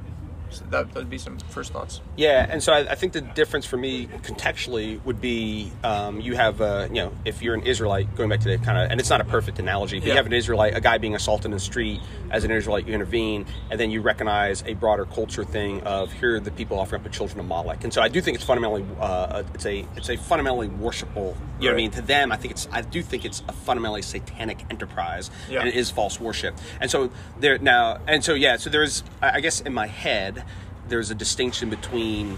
so 0.51 0.65
that 0.71 0.95
would 0.95 1.09
be 1.11 1.19
some 1.19 1.39
first 1.39 1.73
thoughts. 1.73 2.01
Yeah, 2.17 2.47
and 2.49 2.63
so 2.63 2.73
I, 2.73 2.79
I 2.91 2.95
think 2.95 3.13
the 3.13 3.21
difference 3.21 3.67
for 3.67 3.77
me 3.77 4.07
contextually 4.07 5.03
would 5.05 5.21
be 5.21 5.71
um, 5.85 6.21
you 6.21 6.35
have, 6.37 6.61
uh, 6.61 6.87
you 6.89 6.97
know, 6.97 7.13
if 7.25 7.43
you're 7.43 7.55
an 7.55 7.63
Israelite, 7.63 8.15
going 8.17 8.29
back 8.29 8.41
to 8.41 8.49
the 8.49 8.59
kind 8.59 8.79
of, 8.79 8.91
and 8.91 9.01
it's 9.01 9.11
not 9.11 9.21
a 9.21 9.25
perfect 9.25 9.59
analogy, 9.59 9.99
but 10.01 10.09
you 10.09 10.15
have 10.15 10.27
an 10.27 10.33
Israelite, 10.33 10.77
a 10.77 10.81
guy 10.81 10.99
being 10.99 11.15
assaulted 11.15 11.47
in 11.47 11.51
the 11.53 11.61
street, 11.61 12.01
as 12.31 12.45
an 12.45 12.51
Israelite, 12.51 12.87
you 12.87 12.95
intervene, 12.95 13.47
and 13.71 13.79
then 13.79 13.91
you 13.91 14.01
recognize 14.01 14.63
a 14.67 14.75
broader 14.75 15.05
culture 15.05 15.45
thing 15.45 15.81
of 15.83 16.13
here 16.13 16.37
are 16.37 16.41
the 16.41 16.51
people 16.51 16.79
offering 16.79 17.01
up 17.01 17.05
the 17.05 17.11
children 17.11 17.41
of 17.41 17.47
Moloch, 17.47 17.83
and 17.85 17.93
so 17.93 18.01
I 18.03 18.09
do 18.09 18.21
think 18.21 18.35
it's 18.37 18.45
fundamentally, 18.45 18.85
uh, 19.01 19.43
it's 19.55 19.67
a, 19.67 19.87
it's 19.97 20.09
a 20.09 20.17
fundamentally 20.17 20.69
worshipful. 20.69 21.37
You 21.59 21.67
know 21.67 21.73
what 21.73 21.75
I 21.75 21.83
mean? 21.83 21.91
To 21.93 22.03
them, 22.03 22.33
I 22.33 22.37
think 22.37 22.53
it's, 22.53 22.69
I 22.73 22.81
do 22.81 23.03
think 23.03 23.25
it's 23.27 23.43
a 23.47 23.53
fundamentally 23.53 24.01
satanic 24.03 24.65
enterprise, 24.71 25.31
Yeah. 25.51 25.61
and 25.61 25.69
it 25.69 25.75
is 25.75 25.91
false 25.91 26.19
worship, 26.19 26.55
and 26.81 26.91
so 26.91 27.11
there 27.39 27.59
now, 27.59 27.99
and 28.07 28.25
so 28.25 28.35
yeah, 28.35 28.57
so 28.57 28.71
there's, 28.71 29.03
I 29.21 29.41
guess 29.41 29.61
in 29.61 29.75
my 29.75 29.87
head 29.87 30.40
there's 30.89 31.11
a 31.11 31.15
distinction 31.15 31.71
between 31.71 32.37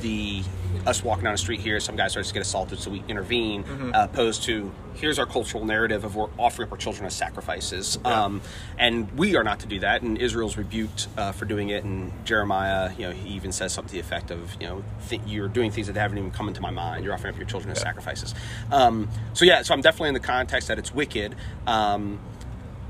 the 0.00 0.42
us 0.86 1.02
walking 1.02 1.24
down 1.24 1.32
the 1.32 1.38
street 1.38 1.60
here, 1.60 1.80
some 1.80 1.96
guy 1.96 2.08
starts 2.08 2.28
to 2.28 2.34
get 2.34 2.42
assaulted, 2.42 2.78
so 2.78 2.90
we 2.90 3.02
intervene, 3.08 3.64
Mhm. 3.64 3.94
uh, 3.94 4.04
opposed 4.10 4.42
to 4.42 4.70
here's 4.94 5.18
our 5.18 5.24
cultural 5.26 5.64
narrative 5.64 6.04
of 6.04 6.14
we're 6.14 6.28
offering 6.38 6.68
up 6.68 6.72
our 6.72 6.78
children 6.78 7.06
as 7.06 7.14
sacrifices, 7.14 7.98
um, 8.04 8.40
and 8.78 9.10
we 9.18 9.34
are 9.34 9.42
not 9.42 9.58
to 9.60 9.66
do 9.66 9.80
that. 9.80 10.02
And 10.02 10.18
Israel's 10.18 10.56
rebuked 10.56 11.08
uh, 11.16 11.32
for 11.32 11.46
doing 11.46 11.70
it. 11.70 11.84
And 11.84 12.12
Jeremiah, 12.24 12.92
you 12.98 13.06
know, 13.06 13.12
he 13.12 13.30
even 13.30 13.50
says 13.50 13.72
something 13.72 13.88
to 13.88 13.94
the 13.94 14.00
effect 14.00 14.30
of, 14.30 14.54
you 14.60 14.66
know, 14.68 14.84
th- 15.08 15.22
you're 15.26 15.48
doing 15.48 15.70
things 15.70 15.86
that 15.86 15.96
haven't 15.96 16.18
even 16.18 16.30
come 16.30 16.48
into 16.48 16.60
my 16.60 16.70
mind. 16.70 17.04
You're 17.04 17.14
offering 17.14 17.32
up 17.32 17.38
your 17.38 17.48
children 17.48 17.72
as 17.72 17.80
sacrifices. 17.80 18.34
Um, 18.70 19.08
so 19.32 19.44
yeah, 19.44 19.62
so 19.62 19.74
I'm 19.74 19.80
definitely 19.80 20.08
in 20.08 20.14
the 20.14 20.20
context 20.20 20.68
that 20.68 20.78
it's 20.78 20.92
wicked. 20.94 21.34
Um, 21.66 22.18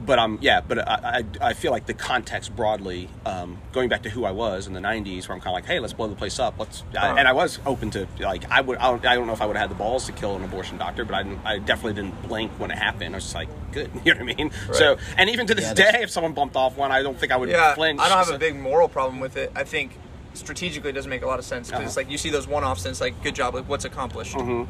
but 0.05 0.19
um 0.19 0.38
yeah 0.40 0.61
but 0.61 0.79
I, 0.87 1.25
I, 1.40 1.49
I 1.49 1.53
feel 1.55 1.71
like 1.73 1.87
the 1.87 1.95
context 1.95 2.55
broadly 2.55 3.09
um, 3.25 3.59
going 3.73 3.88
back 3.88 4.03
to 4.03 4.11
who 4.11 4.25
I 4.25 4.33
was 4.33 4.67
in 4.67 4.73
the 4.73 4.81
90s 4.81 5.29
where 5.29 5.35
I'm 5.35 5.40
kind 5.40 5.49
of 5.49 5.53
like 5.55 5.67
hey 5.67 5.79
let's 5.81 5.93
blow 5.93 6.09
the 6.09 6.14
place 6.14 6.38
up 6.38 6.55
let's 6.59 6.83
I, 6.93 6.97
Uh-huh. 7.09 7.14
and 7.19 7.29
I 7.29 7.33
was 7.33 7.59
open 7.64 7.90
to 7.93 8.07
like 8.21 8.51
I 8.51 8.61
would 8.61 8.79
I 8.79 8.90
don't, 8.90 9.07
I 9.07 9.14
don't 9.14 9.27
know 9.27 9.33
if 9.33 9.40
I 9.40 9.47
would 9.47 9.57
have 9.57 9.69
had 9.69 9.71
the 9.71 9.79
balls 9.83 10.07
to 10.07 10.12
kill 10.12 10.37
an 10.37 10.45
abortion 10.45 10.77
doctor 10.79 11.05
but 11.05 11.14
I, 11.14 11.23
didn't, 11.23 11.47
I 11.47 11.59
definitely 11.59 11.95
didn't 11.95 12.21
blink 12.29 12.53
when 12.59 12.71
it 12.71 12.79
happened 12.79 13.14
I 13.14 13.19
was 13.19 13.25
just 13.25 13.35
like 13.35 13.49
good 13.73 13.90
you 14.05 14.14
know 14.14 14.21
what 14.25 14.33
I 14.33 14.35
mean 14.37 14.51
Right. 14.69 14.77
so 14.77 14.97
and 15.17 15.31
even 15.31 15.47
to 15.47 15.55
this 15.55 15.67
Yeah, 15.77 15.93
day 15.93 16.03
if 16.03 16.11
someone 16.11 16.33
bumped 16.35 16.57
off 16.57 16.77
one 16.77 16.93
I 16.93 17.03
don't 17.03 17.19
think 17.19 17.33
I 17.33 17.37
would 17.37 17.49
yeah, 17.49 17.75
flinch 17.75 18.01
I 18.01 18.09
don't 18.09 18.19
have 18.19 18.27
So- 18.27 18.35
a 18.35 18.38
big 18.38 18.57
moral 18.57 18.88
problem 18.88 19.21
with 19.21 19.37
it. 19.37 19.53
I 19.55 19.64
think 19.64 19.97
strategically 20.35 20.90
it 20.90 20.95
doesn't 20.95 21.11
make 21.11 21.23
a 21.23 21.27
lot 21.27 21.38
of 21.38 21.45
sense 21.45 21.69
because 21.69 21.79
Uh-huh. 21.81 21.87
it's 21.87 21.97
like 21.97 22.11
you 22.11 22.19
see 22.19 22.31
those 22.31 22.49
one-offs 22.49 22.85
and 22.85 22.90
it's 22.90 23.01
like 23.01 23.23
good 23.23 23.35
job, 23.37 23.55
like 23.55 23.69
what's 23.69 23.85
accomplished. 23.85 24.35
Mhm. 24.35 24.67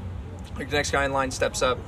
Like 0.58 0.68
the 0.70 0.76
next 0.76 0.90
guy 0.90 1.04
in 1.06 1.12
line 1.12 1.30
steps 1.30 1.62
up, 1.62 1.78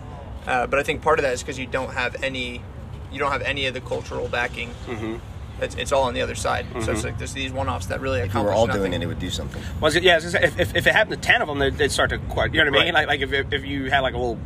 uh, 0.46 0.66
but 0.66 0.78
I 0.78 0.82
think 0.82 1.02
part 1.02 1.18
of 1.18 1.24
that 1.24 1.34
is 1.34 1.42
because 1.42 1.58
you 1.58 1.66
don't 1.66 1.92
have 1.92 2.16
any, 2.24 2.62
you 3.12 3.18
don't 3.18 3.32
have 3.32 3.42
any 3.42 3.66
of 3.66 3.74
the 3.74 3.80
cultural 3.80 4.28
backing. 4.28 4.70
Mhm. 4.86 5.20
It's, 5.60 5.74
it's 5.76 5.90
all 5.92 6.02
on 6.04 6.12
the 6.14 6.20
other 6.20 6.34
side. 6.34 6.66
So 6.82 6.92
it's 6.92 7.00
Mhm. 7.00 7.04
like 7.04 7.18
there's 7.18 7.32
these 7.32 7.50
one-offs 7.50 7.86
that 7.86 8.00
really 8.02 8.18
If 8.18 8.24
we 8.24 8.28
accomplish 8.28 8.50
were 8.52 8.54
all 8.58 8.66
nothing. 8.66 8.82
doing 8.82 8.92
it, 8.92 9.02
it 9.02 9.06
would 9.06 9.18
do 9.18 9.30
something. 9.30 9.62
Well, 9.62 9.72
I 9.82 9.84
was 9.86 9.94
gonna- 9.94 10.06
yeah, 10.06 10.12
I 10.12 10.16
was 10.16 10.24
gonna 10.24 10.38
say, 10.38 10.48
if, 10.48 10.60
if, 10.60 10.76
if 10.76 10.86
it 10.86 10.92
happened 10.92 11.22
to 11.22 11.26
ten 11.28 11.40
of 11.40 11.48
them, 11.48 11.58
they'd, 11.58 11.76
they'd 11.78 11.90
start 11.90 12.10
to 12.10 12.18
quite. 12.18 12.52
You 12.52 12.62
know 12.62 12.70
what 12.70 12.80
I 12.80 12.84
mean? 12.84 12.94
Right. 12.94 13.06
Like, 13.08 13.20
like 13.22 13.32
if, 13.32 13.52
if 13.52 13.64
you 13.64 13.90
had 13.90 14.00
like 14.00 14.12
a 14.14 14.18
little 14.18 14.38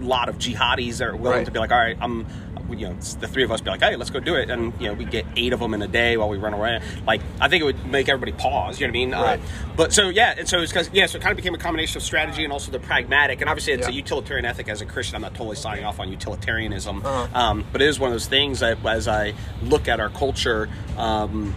lot 0.00 0.28
of 0.28 0.36
jihadis 0.38 0.98
that 0.98 1.08
are 1.08 1.16
willing 1.16 1.38
Right. 1.38 1.46
to 1.46 1.50
be 1.50 1.58
like, 1.58 1.72
all 1.72 1.78
right, 1.78 1.96
I'm, 2.02 2.26
you 2.70 2.86
know, 2.86 2.92
it's 2.92 3.14
the 3.14 3.28
three 3.28 3.42
of 3.44 3.52
us 3.52 3.60
be 3.60 3.70
like, 3.70 3.80
hey, 3.80 3.96
let's 3.96 4.10
go 4.10 4.20
do 4.20 4.34
it, 4.34 4.50
and 4.50 4.72
you 4.80 4.88
know, 4.88 4.94
we 4.94 5.04
get 5.04 5.24
eight 5.36 5.52
of 5.52 5.60
them 5.60 5.74
in 5.74 5.82
a 5.82 5.88
day 5.88 6.16
while 6.16 6.28
we 6.28 6.38
run 6.38 6.54
away. 6.54 6.80
Like, 7.06 7.20
I 7.40 7.48
think 7.48 7.62
it 7.62 7.64
would 7.64 7.86
make 7.86 8.08
everybody 8.08 8.32
pause. 8.32 8.80
You 8.80 8.86
know 8.86 8.90
what 8.90 8.96
I 8.96 8.98
mean? 8.98 9.12
Right. 9.12 9.38
Uh, 9.38 9.42
but 9.76 9.92
so 9.92 10.08
yeah, 10.08 10.34
and 10.38 10.48
so 10.48 10.58
it's 10.60 10.72
because 10.72 10.90
yeah, 10.92 11.06
so 11.06 11.18
it 11.18 11.22
kind 11.22 11.32
of 11.32 11.36
became 11.36 11.54
a 11.54 11.58
combination 11.58 11.98
of 11.98 12.02
strategy 12.02 12.44
and 12.44 12.52
also 12.52 12.72
the 12.72 12.78
pragmatic, 12.80 13.40
and 13.40 13.48
obviously 13.50 13.72
it's 13.74 13.86
a 13.88 13.92
utilitarian 13.92 14.44
ethic. 14.44 14.68
As 14.68 14.80
a 14.80 14.86
Christian, 14.86 15.16
I'm 15.16 15.22
not 15.22 15.34
totally 15.34 15.56
signing 15.56 15.84
off 15.84 16.00
on 16.00 16.10
utilitarianism, 16.10 17.04
Uh-huh. 17.04 17.38
um, 17.38 17.64
but 17.72 17.82
it 17.82 17.88
is 17.88 17.98
one 18.00 18.08
of 18.08 18.14
those 18.14 18.26
things 18.26 18.60
that 18.60 18.84
as 18.86 19.08
I 19.08 19.34
look 19.62 19.88
at 19.88 20.00
our 20.00 20.08
culture. 20.10 20.68
Um, 20.96 21.54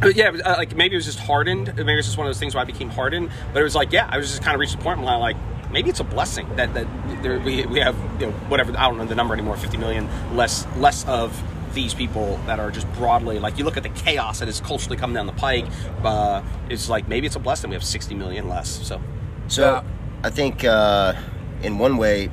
but 0.00 0.14
yeah, 0.14 0.28
uh, 0.30 0.54
like 0.56 0.76
maybe 0.76 0.94
it 0.94 0.98
was 0.98 1.06
just 1.06 1.18
hardened. 1.18 1.74
Maybe 1.76 1.92
it 1.92 1.96
was 1.96 2.06
just 2.06 2.16
one 2.18 2.26
of 2.26 2.32
those 2.32 2.38
things 2.38 2.54
where 2.54 2.62
I 2.62 2.64
became 2.64 2.88
hardened. 2.88 3.30
But 3.52 3.60
it 3.60 3.64
was 3.64 3.74
like, 3.74 3.92
yeah, 3.92 4.08
I 4.08 4.16
was 4.16 4.28
just 4.28 4.42
kind 4.42 4.54
of 4.54 4.60
reached 4.60 4.76
the 4.78 4.82
point 4.84 5.00
where 5.00 5.08
I'm 5.08 5.18
like, 5.20 5.36
maybe 5.72 5.90
it's 5.90 6.00
a 6.00 6.04
blessing 6.04 6.48
that 6.56 6.74
that 6.74 6.86
there, 7.22 7.38
we, 7.40 7.66
we 7.66 7.80
have 7.80 7.96
you 8.20 8.26
know 8.26 8.32
whatever 8.48 8.72
I 8.76 8.88
don't 8.88 8.98
know 8.98 9.06
the 9.06 9.14
number 9.14 9.34
anymore, 9.34 9.56
50 9.56 9.76
million 9.76 10.08
less 10.36 10.66
less 10.76 11.06
of 11.06 11.40
these 11.74 11.94
people 11.94 12.40
that 12.46 12.58
are 12.58 12.70
just 12.70 12.90
broadly 12.94 13.38
like 13.38 13.58
you 13.58 13.64
look 13.64 13.76
at 13.76 13.82
the 13.82 13.90
chaos 13.90 14.38
that 14.38 14.48
is 14.48 14.60
culturally 14.60 14.96
coming 14.96 15.14
down 15.14 15.26
the 15.26 15.32
pike. 15.32 15.66
Uh, 16.02 16.42
it's 16.68 16.88
like 16.88 17.08
maybe 17.08 17.26
it's 17.26 17.36
a 17.36 17.40
blessing 17.40 17.70
we 17.70 17.74
have 17.74 17.84
60 17.84 18.14
million 18.14 18.48
less. 18.48 18.86
So 18.86 19.00
So 19.48 19.84
I 20.24 20.30
think 20.30 20.64
uh, 20.64 21.14
in 21.62 21.78
one 21.78 21.96
way, 21.96 22.30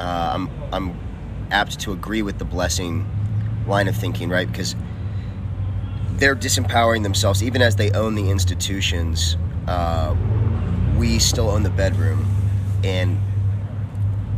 uh, 0.00 0.32
I'm 0.34 0.50
I'm 0.72 0.98
apt 1.50 1.80
to 1.80 1.92
agree 1.92 2.22
with 2.22 2.38
the 2.38 2.44
blessing 2.44 3.06
line 3.66 3.88
of 3.88 3.96
thinking, 3.96 4.28
right? 4.28 4.46
Because 4.50 4.74
they're 6.12 6.36
disempowering 6.36 7.02
themselves, 7.02 7.42
even 7.42 7.62
as 7.62 7.76
they 7.76 7.90
own 7.92 8.14
the 8.14 8.30
institutions. 8.30 9.36
Uh, 9.66 10.14
we 10.96 11.18
still 11.18 11.50
own 11.50 11.62
the 11.62 11.70
bedroom, 11.70 12.24
and 12.84 13.18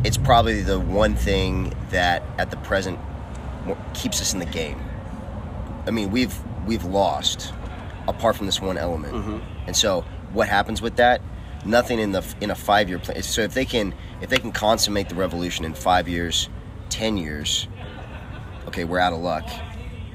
it's 0.04 0.18
probably 0.18 0.60
the 0.62 0.78
one 0.78 1.14
thing 1.14 1.72
that, 1.90 2.22
at 2.38 2.50
the 2.50 2.56
present, 2.58 2.98
keeps 3.94 4.20
us 4.20 4.32
in 4.34 4.38
the 4.38 4.46
game. 4.46 4.78
I 5.86 5.90
mean, 5.90 6.10
we've 6.10 6.36
we've 6.66 6.84
lost, 6.84 7.52
apart 8.06 8.36
from 8.36 8.46
this 8.46 8.60
one 8.60 8.76
element, 8.76 9.14
mm-hmm. 9.14 9.38
and 9.66 9.76
so 9.76 10.02
what 10.32 10.48
happens 10.48 10.82
with 10.82 10.96
that? 10.96 11.22
Nothing 11.64 11.98
in 11.98 12.12
the 12.12 12.24
in 12.40 12.50
a 12.50 12.54
five 12.54 12.88
year 12.88 12.98
plan. 12.98 13.22
So 13.22 13.40
if 13.42 13.54
they 13.54 13.64
can 13.64 13.94
if 14.20 14.28
they 14.28 14.38
can 14.38 14.52
consummate 14.52 15.08
the 15.08 15.14
revolution 15.14 15.64
in 15.64 15.74
five 15.74 16.08
years, 16.08 16.48
ten 16.90 17.16
years, 17.16 17.66
okay, 18.68 18.84
we're 18.84 18.98
out 18.98 19.12
of 19.12 19.20
luck. 19.20 19.48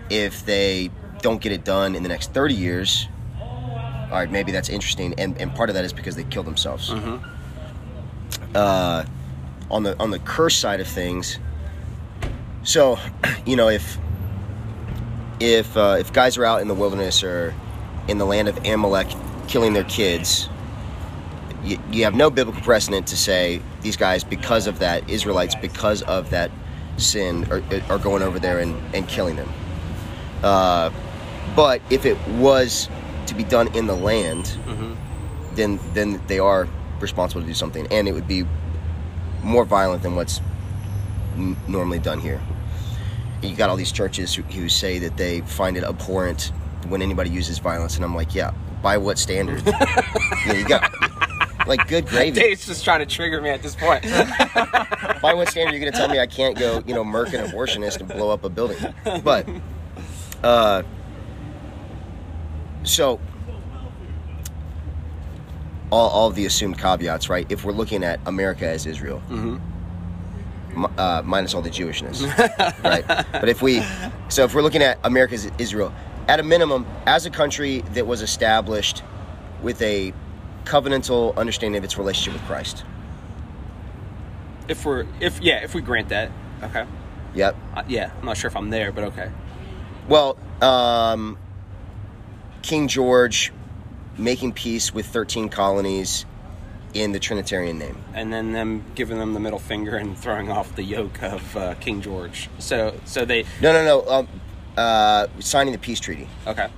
If 0.09 0.45
they 0.45 0.91
don't 1.21 1.41
get 1.41 1.51
it 1.51 1.63
done 1.63 1.95
in 1.95 2.03
the 2.03 2.09
next 2.09 2.33
thirty 2.33 2.53
years, 2.53 3.07
all 3.39 4.11
right, 4.11 4.31
maybe 4.31 4.51
that's 4.51 4.69
interesting. 4.69 5.15
And 5.17 5.39
and 5.41 5.53
part 5.55 5.69
of 5.69 5.75
that 5.75 5.85
is 5.85 5.93
because 5.93 6.15
they 6.15 6.23
kill 6.23 6.43
themselves. 6.43 6.91
Mm-hmm. 6.91 7.38
Uh, 8.55 9.05
on 9.69 9.83
the 9.83 9.97
on 9.99 10.09
the 10.09 10.19
curse 10.19 10.55
side 10.55 10.79
of 10.79 10.87
things, 10.87 11.37
so 12.63 12.97
you 13.45 13.55
know 13.55 13.69
if 13.69 13.97
if 15.39 15.75
uh, 15.77 15.97
if 15.99 16.11
guys 16.11 16.37
are 16.37 16.45
out 16.45 16.61
in 16.61 16.67
the 16.67 16.73
wilderness 16.73 17.23
or 17.23 17.53
in 18.07 18.17
the 18.17 18.25
land 18.25 18.47
of 18.47 18.57
Amalek 18.65 19.07
killing 19.47 19.73
their 19.73 19.83
kids, 19.83 20.49
you, 21.63 21.79
you 21.91 22.03
have 22.03 22.15
no 22.15 22.29
biblical 22.29 22.61
precedent 22.61 23.07
to 23.07 23.17
say 23.17 23.61
these 23.81 23.97
guys 23.97 24.23
because 24.23 24.67
of 24.67 24.79
that 24.79 25.09
Israelites 25.09 25.55
because 25.55 26.01
of 26.03 26.29
that 26.31 26.51
sin 26.97 27.47
are, 27.51 27.61
are 27.89 27.97
going 27.97 28.21
over 28.21 28.39
there 28.39 28.59
and, 28.59 28.75
and 28.93 29.07
killing 29.07 29.35
them. 29.35 29.49
Uh, 30.43 30.91
but 31.55 31.81
if 31.89 32.05
it 32.05 32.17
was 32.29 32.89
to 33.27 33.35
be 33.35 33.43
done 33.43 33.73
in 33.75 33.87
the 33.87 33.95
land, 33.95 34.57
then 35.53 35.79
then 35.93 36.21
they 36.27 36.39
are 36.39 36.67
responsible 37.01 37.41
to 37.41 37.47
do 37.47 37.53
something, 37.53 37.87
and 37.91 38.07
it 38.07 38.13
would 38.13 38.27
be 38.27 38.45
more 39.43 39.65
violent 39.65 40.03
than 40.03 40.15
what's 40.15 40.41
n- 41.35 41.57
normally 41.67 41.99
done 41.99 42.19
here. 42.19 42.41
You 43.41 43.55
got 43.55 43.69
all 43.69 43.77
these 43.77 43.91
churches 43.91 44.35
who, 44.35 44.43
who 44.43 44.67
say 44.67 44.99
that 44.99 45.17
they 45.17 45.41
find 45.41 45.77
it 45.77 45.83
abhorrent 45.83 46.51
when 46.87 47.01
anybody 47.01 47.29
uses 47.29 47.59
violence, 47.59 47.95
and 47.95 48.03
I'm 48.03 48.15
like, 48.15 48.35
yeah, 48.35 48.51
by 48.81 48.97
what 48.97 49.17
standard? 49.17 49.63
yeah, 50.45 50.53
you 50.53 50.67
got 50.67 50.91
like 51.67 51.87
good 51.87 52.07
gravy. 52.07 52.39
Dave's 52.39 52.65
just 52.65 52.83
trying 52.83 52.99
to 52.99 53.05
trigger 53.05 53.41
me 53.41 53.49
at 53.49 53.61
this 53.61 53.75
point. 53.75 54.03
By 55.21 55.33
what 55.33 55.49
standard 55.49 55.73
are 55.73 55.77
you 55.77 55.81
going 55.81 55.91
to 55.91 55.97
tell 55.97 56.07
me 56.07 56.19
I 56.19 56.25
can't 56.25 56.57
go, 56.57 56.81
you 56.87 56.93
know, 56.93 57.03
murk 57.03 57.33
an 57.33 57.45
abortionist 57.45 57.99
and 57.99 58.07
blow 58.07 58.31
up 58.31 58.43
a 58.43 58.49
building? 58.49 58.77
But, 59.23 59.47
uh, 60.43 60.83
so 62.83 63.19
all, 65.91 66.09
all 66.09 66.27
of 66.27 66.35
the 66.35 66.45
assumed 66.45 66.77
caveats, 66.77 67.29
right? 67.29 67.45
If 67.51 67.63
we're 67.65 67.71
looking 67.73 68.03
at 68.03 68.19
America 68.25 68.67
as 68.67 68.85
Israel, 68.85 69.21
mi- 69.29 70.87
uh, 70.97 71.21
minus 71.25 71.53
all 71.53 71.61
the 71.61 71.69
Jewishness, 71.69 72.21
right? 72.83 73.05
But 73.31 73.49
if 73.49 73.61
we, 73.61 73.81
so 74.29 74.43
if 74.43 74.53
we're 74.53 74.61
looking 74.61 74.81
at 74.83 74.99
America 75.03 75.33
as 75.35 75.51
Israel, 75.57 75.93
at 76.27 76.39
a 76.39 76.43
minimum, 76.43 76.85
as 77.07 77.25
a 77.25 77.29
country 77.31 77.81
that 77.93 78.05
was 78.05 78.21
established 78.21 79.01
with 79.63 79.81
a 79.81 80.13
covenantal 80.65 81.35
understanding 81.37 81.77
of 81.79 81.83
its 81.83 81.97
relationship 81.97 82.33
with 82.33 82.43
Christ. 82.47 82.83
if 84.67 84.85
we're 84.85 85.07
if 85.19 85.39
yeah 85.41 85.63
if 85.63 85.73
we 85.73 85.81
grant 85.81 86.09
that 86.09 86.31
okay 86.61 86.85
Yep. 87.33 87.55
uh, 87.75 87.83
yeah 87.87 88.11
I'm 88.19 88.25
not 88.25 88.37
sure 88.37 88.49
if 88.49 88.55
I'm 88.55 88.69
there 88.69 88.91
but 88.91 89.05
okay 89.05 89.31
Well, 90.07 90.37
um, 90.61 91.37
King 92.61 92.87
George 92.87 93.51
making 94.19 94.53
peace 94.53 94.93
with 94.93 95.05
13 95.07 95.49
colonies 95.49 96.25
in 96.93 97.11
the 97.11 97.19
Trinitarian 97.19 97.77
name. 97.77 97.97
and 98.13 98.33
then 98.33 98.51
them 98.51 98.83
giving 98.95 99.19
them 99.19 99.33
the 99.33 99.39
middle 99.39 99.59
finger 99.59 99.95
and 99.95 100.17
throwing 100.17 100.51
off 100.51 100.75
the 100.75 100.83
yoke 100.83 101.21
of 101.21 101.55
uh, 101.55 101.75
King 101.75 102.01
George 102.01 102.49
so 102.57 102.99
so 103.05 103.25
they 103.25 103.43
No, 103.61 103.71
no, 103.71 103.85
no. 103.85 104.11
Um, 104.11 104.27
uh, 104.75 105.27
signing 105.39 105.71
the 105.71 105.79
peace 105.79 105.99
treaty, 105.99 106.27
okay 106.47 106.69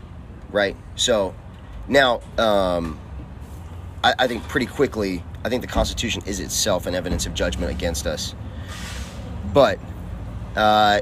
right? 0.52 0.76
So 0.96 1.34
now, 1.88 2.22
um, 2.38 3.00
I, 4.04 4.14
I 4.20 4.28
think 4.28 4.44
pretty 4.48 4.66
quickly, 4.66 5.24
I 5.44 5.50
think 5.50 5.62
the 5.62 5.68
Constitution 5.68 6.22
is 6.26 6.40
itself 6.40 6.86
an 6.86 6.96
evidence 6.96 7.26
of 7.26 7.34
judgment 7.34 7.72
against 7.72 8.06
us. 8.06 8.36
But 9.54 9.80
uh, 10.56 11.02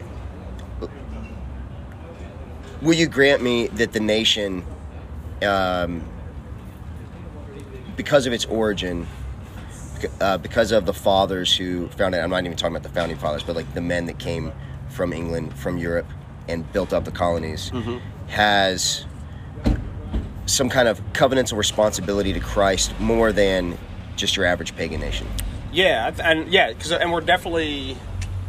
will 2.82 2.94
you 2.94 3.08
grant 3.08 3.42
me 3.42 3.68
that 3.68 3.92
the 3.92 4.00
nation, 4.00 4.66
um, 5.44 6.08
because 8.00 8.26
of 8.26 8.32
its 8.32 8.46
origin, 8.46 9.06
uh, 10.22 10.38
because 10.38 10.72
of 10.72 10.86
the 10.86 10.94
fathers 10.94 11.54
who 11.58 11.90
founded, 11.90 12.22
I'm 12.22 12.30
not 12.30 12.46
even 12.46 12.56
talking 12.56 12.74
about 12.74 12.88
the 12.88 12.96
founding 12.98 13.18
fathers, 13.18 13.44
but 13.44 13.58
like 13.58 13.74
the 13.74 13.82
men 13.82 14.06
that 14.06 14.20
came 14.20 14.54
from 14.88 15.12
England, 15.12 15.54
from 15.60 15.78
Europe, 15.78 16.06
and 16.48 16.72
built 16.72 16.94
up 16.94 17.04
the 17.04 17.12
colonies, 17.12 17.74
has 18.28 19.06
some 20.46 20.70
kind 20.70 20.88
of 20.88 21.02
covenantal 21.12 21.58
responsibility 21.58 22.32
to 22.32 22.40
Christ 22.40 22.98
more 23.02 23.34
than 23.34 23.78
just 24.16 24.38
your 24.38 24.46
average 24.46 24.78
pagan 24.78 25.02
nation. 25.02 25.28
Yeah, 25.74 26.10
and 26.24 26.48
yeah, 26.48 26.70
because 26.70 26.94
and 26.94 27.12
we're 27.12 27.20
definitely, 27.20 27.98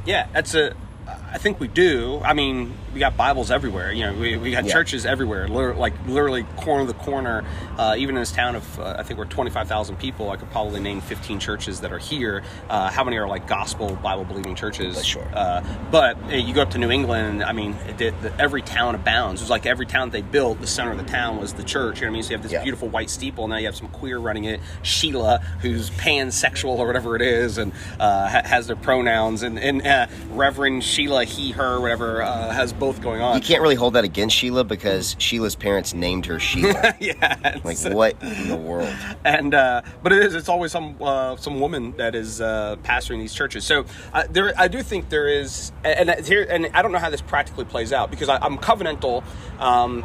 yeah, 0.07 0.29
that's 0.33 0.55
a. 0.55 0.77
I 1.09 1.39
think 1.39 1.59
we 1.59 1.67
do. 1.67 2.21
I 2.25 2.35
mean, 2.35 2.73
we 2.93 2.99
got 3.01 3.17
Bibles 3.17 3.51
everywhere. 3.51 3.93
You 3.93 4.07
know, 4.07 4.15
we, 4.15 4.37
we 4.37 4.51
got 4.51 4.65
Yeah. 4.65 4.73
churches 4.73 5.07
everywhere. 5.07 5.47
Liter- 5.49 5.75
like 5.75 5.93
literally 6.07 6.43
corner 6.57 6.87
to 6.87 6.93
corner. 6.99 7.45
Uh, 7.79 7.95
even 7.97 8.17
in 8.17 8.23
this 8.23 8.33
town 8.33 8.57
of, 8.57 8.81
uh, 8.81 8.97
I 8.99 9.03
think 9.05 9.19
we're 9.19 9.27
twenty 9.27 9.51
five 9.51 9.69
thousand 9.69 9.97
people. 9.99 10.31
I 10.31 10.37
could 10.37 10.51
probably 10.51 10.81
name 10.81 11.01
fifteen 11.01 11.39
churches 11.39 11.81
that 11.81 11.93
are 11.93 11.99
here. 11.99 12.43
Uh, 12.69 12.91
how 12.91 13.05
many 13.05 13.17
are 13.17 13.29
like 13.29 13.47
gospel 13.47 13.95
Bible 13.97 14.25
believing 14.25 14.55
churches? 14.55 15.05
Sure. 15.05 15.27
Uh, 15.33 15.63
but 15.91 16.17
uh, 16.25 16.29
you 16.37 16.53
go 16.53 16.63
up 16.63 16.71
to 16.71 16.79
New 16.79 16.91
England, 16.91 17.43
I 17.45 17.53
mean, 17.53 17.75
it, 17.89 17.97
did- 17.97 18.21
the, 18.23 18.35
every 18.41 18.63
town 18.63 18.95
abounds. 18.95 19.41
It 19.41 19.45
was 19.45 19.51
like 19.51 19.67
every 19.67 19.87
town 19.87 20.11
they 20.11 20.23
built, 20.23 20.61
the 20.61 20.67
center 20.67 20.91
of 20.91 20.99
the 20.99 21.05
town 21.05 21.39
was 21.39 21.53
the 21.55 21.63
church. 21.63 22.01
You 22.01 22.07
know 22.07 22.11
what 22.11 22.15
I 22.15 22.15
mean? 22.15 22.23
So 22.25 22.31
you 22.31 22.37
have 22.37 22.43
this 22.43 22.53
Yeah. 22.53 22.63
beautiful 22.63 22.89
white 22.89 23.09
steeple. 23.11 23.45
And 23.45 23.53
now 23.53 23.57
you 23.59 23.67
have 23.67 23.77
some 23.77 23.89
queer 23.89 24.19
running 24.19 24.45
it, 24.45 24.61
Sheila, 24.83 25.39
who's 25.61 25.91
pansexual 25.91 26.79
or 26.79 26.87
whatever 26.87 27.15
it 27.17 27.23
is, 27.23 27.57
and 27.59 27.73
uh, 27.99 28.29
ha- 28.29 28.43
has 28.45 28.67
their 28.67 28.77
pronouns, 28.77 29.43
and, 29.43 29.59
and 29.59 29.87
uh, 29.87 30.07
Reverend 30.31 30.83
Sheila, 30.85 31.25
he, 31.25 31.53
her, 31.53 31.81
whatever, 31.81 32.23
uh, 32.23 32.51
has 32.51 32.73
both 32.81 33.01
going 33.01 33.21
on. 33.21 33.37
You 33.37 33.43
can't 33.43 33.63
really 33.63 33.77
hold 33.77 33.95
that 33.95 34.03
against 34.05 34.35
Sheila 34.35 34.65
because 34.65 35.15
Sheila's 35.19 35.55
parents 35.55 35.95
named 35.95 36.27
her 36.27 36.41
Sheila. 36.41 36.97
yeah, 37.01 37.61
like 37.63 37.79
what 37.83 38.21
in 38.23 38.49
the 38.49 38.57
world? 38.57 38.93
and 39.25 39.55
uh, 39.55 39.83
but 40.03 40.13
it 40.13 40.25
is 40.25 40.35
it's 40.35 40.49
always 40.49 40.73
some 40.73 40.97
uh, 41.01 41.37
some 41.37 41.61
woman 41.61 41.97
that 41.99 42.17
is 42.17 42.41
uh, 42.41 42.77
pastoring 42.83 43.21
these 43.21 43.35
churches. 43.35 43.65
So 43.65 43.85
uh, 44.13 44.25
there, 44.29 44.53
I 44.59 44.67
do 44.67 44.83
think 44.83 45.11
there 45.11 45.29
is, 45.29 45.71
and, 45.85 46.11
and 46.11 46.27
here, 46.27 46.47
and 46.51 46.69
I 46.75 46.83
don't 46.83 46.91
know 46.91 46.99
how 46.99 47.11
this 47.11 47.21
practically 47.21 47.67
plays 47.67 47.93
out 47.93 48.11
because 48.11 48.29
I, 48.29 48.39
I'm 48.39 48.59
covenantal. 48.59 49.23
Um, 49.61 50.05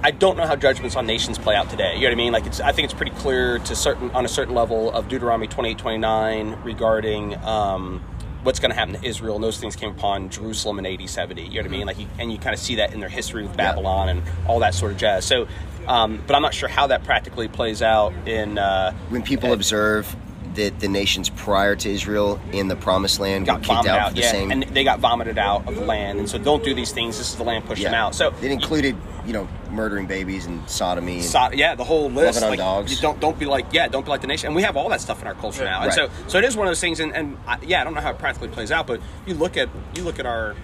I 0.00 0.12
don't 0.12 0.36
know 0.36 0.46
how 0.46 0.54
judgments 0.54 0.94
on 0.94 1.06
nations 1.06 1.38
play 1.38 1.56
out 1.56 1.70
today. 1.70 1.94
You 1.96 2.02
know 2.02 2.06
what 2.08 2.12
I 2.12 2.16
mean? 2.16 2.32
Like 2.32 2.46
it's, 2.46 2.60
I 2.60 2.70
think 2.70 2.84
it's 2.84 2.94
pretty 2.94 3.10
clear 3.16 3.58
to 3.58 3.74
certain 3.74 4.10
on 4.12 4.24
a 4.24 4.28
certain 4.28 4.54
level 4.54 4.92
of 4.92 5.08
Deuteronomy 5.08 5.48
28, 5.48 5.76
29 5.76 6.58
regarding 6.62 7.34
um, 7.38 8.04
what's 8.42 8.58
going 8.58 8.70
to 8.70 8.76
happen 8.76 8.94
to 8.94 9.04
Israel. 9.04 9.34
And 9.34 9.44
those 9.44 9.58
things 9.58 9.76
came 9.76 9.90
upon 9.90 10.30
Jerusalem 10.30 10.78
in 10.78 10.86
AD 10.86 11.08
70. 11.08 11.42
You 11.42 11.48
know 11.48 11.56
what 11.56 11.66
I 11.66 11.68
mean? 11.68 11.86
Like, 11.86 11.98
you, 11.98 12.06
and 12.18 12.32
you 12.32 12.38
kind 12.38 12.54
of 12.54 12.60
see 12.60 12.76
that 12.76 12.92
in 12.92 13.00
their 13.00 13.08
history 13.08 13.42
with 13.42 13.56
Babylon 13.56 14.08
and 14.08 14.22
all 14.46 14.60
that 14.60 14.74
sort 14.74 14.92
of 14.92 14.98
jazz. 14.98 15.24
So, 15.24 15.48
um, 15.86 16.22
but 16.26 16.34
I'm 16.36 16.42
not 16.42 16.54
sure 16.54 16.68
how 16.68 16.86
that 16.88 17.04
practically 17.04 17.48
plays 17.48 17.82
out 17.82 18.12
in. 18.26 18.58
Uh, 18.58 18.92
When 19.08 19.22
people 19.22 19.52
observe 19.52 20.14
that 20.54 20.80
the 20.80 20.88
nations 20.88 21.30
prior 21.30 21.76
to 21.76 21.88
Israel 21.90 22.40
in 22.52 22.68
the 22.68 22.76
Promised 22.76 23.20
Land 23.20 23.46
got 23.46 23.62
kicked 23.62 23.70
out 23.70 23.86
out, 23.86 24.08
for 24.08 24.14
the 24.16 24.22
yeah, 24.22 24.32
same, 24.32 24.50
and 24.50 24.62
they 24.64 24.84
got 24.84 24.98
vomited 24.98 25.38
out 25.38 25.66
of 25.68 25.74
the 25.76 25.84
land, 25.84 26.18
and 26.18 26.28
so 26.28 26.36
don't 26.36 26.64
do 26.64 26.74
these 26.74 26.92
things. 26.92 27.16
This 27.16 27.30
is 27.30 27.36
the 27.36 27.44
land 27.44 27.64
pushed 27.64 27.82
them 27.82 27.94
out. 27.94 28.14
So 28.14 28.34
it 28.42 28.50
included, 28.50 28.96
you 29.28 29.34
know, 29.34 29.46
murdering 29.70 30.06
babies 30.06 30.46
and 30.46 30.68
sodomy. 30.70 31.16
And, 31.16 31.24
So, 31.24 31.50
yeah, 31.52 31.74
the 31.74 31.84
whole 31.84 32.10
list. 32.10 32.40
Loving 32.40 32.60
on 32.60 32.66
dogs. 32.66 32.90
You 32.90 32.98
don't 33.02 33.20
don't 33.20 33.38
be 33.38 33.44
like 33.44 33.66
yeah, 33.74 33.86
don't 33.86 34.02
be 34.04 34.08
like 34.10 34.22
the 34.22 34.26
nation. 34.26 34.46
And 34.46 34.56
we 34.56 34.62
have 34.62 34.74
all 34.74 34.88
that 34.88 35.02
stuff 35.02 35.20
in 35.20 35.28
our 35.28 35.34
culture 35.34 35.64
now. 35.64 35.82
And 35.82 35.88
Right. 35.88 35.94
so 35.94 36.08
so 36.28 36.38
it 36.38 36.44
is 36.44 36.56
one 36.56 36.66
of 36.66 36.70
those 36.70 36.80
things. 36.80 36.98
And, 36.98 37.14
and 37.14 37.36
I, 37.46 37.58
yeah, 37.62 37.82
I 37.82 37.84
don't 37.84 37.92
know 37.92 38.00
how 38.00 38.10
it 38.12 38.18
practically 38.18 38.48
plays 38.48 38.72
out, 38.72 38.86
but 38.86 39.02
you 39.26 39.34
look 39.34 39.58
at 39.58 39.68
you 39.94 40.02
look 40.02 40.18
at 40.18 40.24
our. 40.24 40.56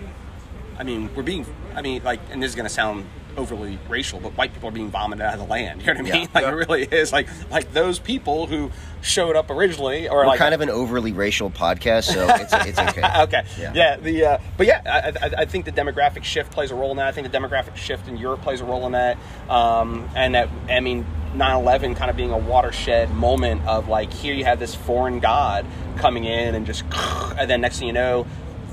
I 0.78 0.82
mean, 0.82 1.10
we're 1.14 1.22
being. 1.22 1.44
I 1.74 1.82
mean, 1.82 2.02
like, 2.02 2.20
and 2.30 2.42
this 2.42 2.48
is 2.48 2.54
going 2.56 2.66
to 2.66 2.72
sound 2.74 3.04
overly 3.36 3.78
racial, 3.88 4.20
but 4.20 4.36
white 4.36 4.52
people 4.52 4.68
are 4.68 4.72
being 4.72 4.90
vomited 4.90 5.24
out 5.24 5.34
of 5.34 5.40
the 5.40 5.46
land. 5.46 5.82
You 5.84 5.92
know 5.92 6.00
what 6.00 6.12
I 6.12 6.18
mean? 6.18 6.22
Yeah. 6.22 6.40
Like 6.40 6.44
it 6.44 6.56
really 6.68 6.82
is. 6.84 7.12
Like 7.12 7.28
like 7.50 7.72
those 7.72 7.98
people 7.98 8.46
who 8.46 8.70
showed 9.02 9.36
up 9.36 9.50
originally, 9.50 10.08
or 10.08 10.18
We're 10.18 10.26
like 10.28 10.38
kind 10.38 10.54
of 10.54 10.62
an 10.62 10.70
overly 10.70 11.12
racial 11.12 11.50
podcast, 11.50 12.04
so 12.04 12.26
it's, 12.28 12.52
it's 12.52 12.78
okay. 12.78 13.02
okay. 13.22 13.44
Yeah. 13.58 13.72
Yeah. 13.74 13.96
the 13.96 14.24
uh, 14.24 14.38
but 14.56 14.66
yeah, 14.66 14.80
I, 14.86 15.26
I, 15.26 15.30
I 15.42 15.44
think 15.44 15.66
the 15.66 15.72
demographic 15.72 16.24
shift 16.24 16.52
plays 16.52 16.70
a 16.70 16.74
role 16.74 16.90
in 16.92 16.96
that. 16.96 17.06
I 17.06 17.12
think 17.12 17.30
the 17.30 17.38
demographic 17.38 17.76
shift 17.76 18.08
in 18.08 18.16
Europe 18.16 18.42
plays 18.42 18.60
a 18.60 18.64
role 18.64 18.86
in 18.86 18.92
that. 18.92 19.18
Um, 19.48 20.08
and 20.14 20.34
that 20.34 20.48
I 20.68 20.80
mean, 20.80 21.04
9/11 21.34 21.96
kind 21.96 22.10
of 22.10 22.16
being 22.16 22.30
a 22.30 22.38
watershed 22.38 23.10
moment 23.10 23.66
of 23.66 23.88
like 23.88 24.12
here 24.12 24.34
you 24.34 24.44
have 24.44 24.58
this 24.58 24.74
foreign 24.74 25.20
god 25.20 25.66
coming 25.96 26.24
in 26.24 26.54
and 26.54 26.64
just 26.66 26.84
and 27.38 27.50
then 27.50 27.60
next 27.60 27.78
thing 27.78 27.88
you 27.88 27.92
know 27.92 28.26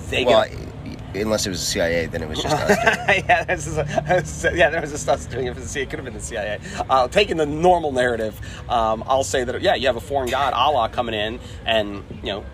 they 0.10 0.24
well, 0.24 0.48
get 0.48 0.71
unless 1.14 1.46
it 1.46 1.50
was 1.50 1.60
the 1.60 1.66
CIA, 1.66 2.06
then 2.08 2.24
it 2.24 2.30
was 2.30 2.42
just 2.42 2.56
us. 2.56 2.70
yeah, 3.28 3.44
this 3.44 3.68
is 3.68 3.78
a, 3.78 4.56
yeah, 4.56 4.70
there 4.70 4.82
was 4.82 4.92
just 4.92 5.08
us 5.08 5.26
doing 5.26 5.48
it 5.48 5.54
for 5.54 5.60
the 5.60 5.68
CIA. 5.68 5.84
It 5.84 5.90
could 5.90 6.00
have 6.00 6.06
been 6.06 6.14
the 6.14 6.20
CIA. 6.20 6.60
Uh, 6.90 7.08
taking 7.08 7.38
the 7.38 7.46
normal 7.46 7.92
narrative, 7.92 8.40
um, 8.70 9.04
I'll 9.08 9.24
say 9.24 9.44
that 9.44 9.62
yeah, 9.62 9.76
you 9.76 9.88
have 9.88 9.96
a 9.96 10.02
foreign 10.02 10.30
god, 10.30 10.54
Allah, 10.54 10.90
coming 10.90 11.16
in 11.16 11.40
and 11.66 12.04
you 12.24 12.32
know 12.32 12.46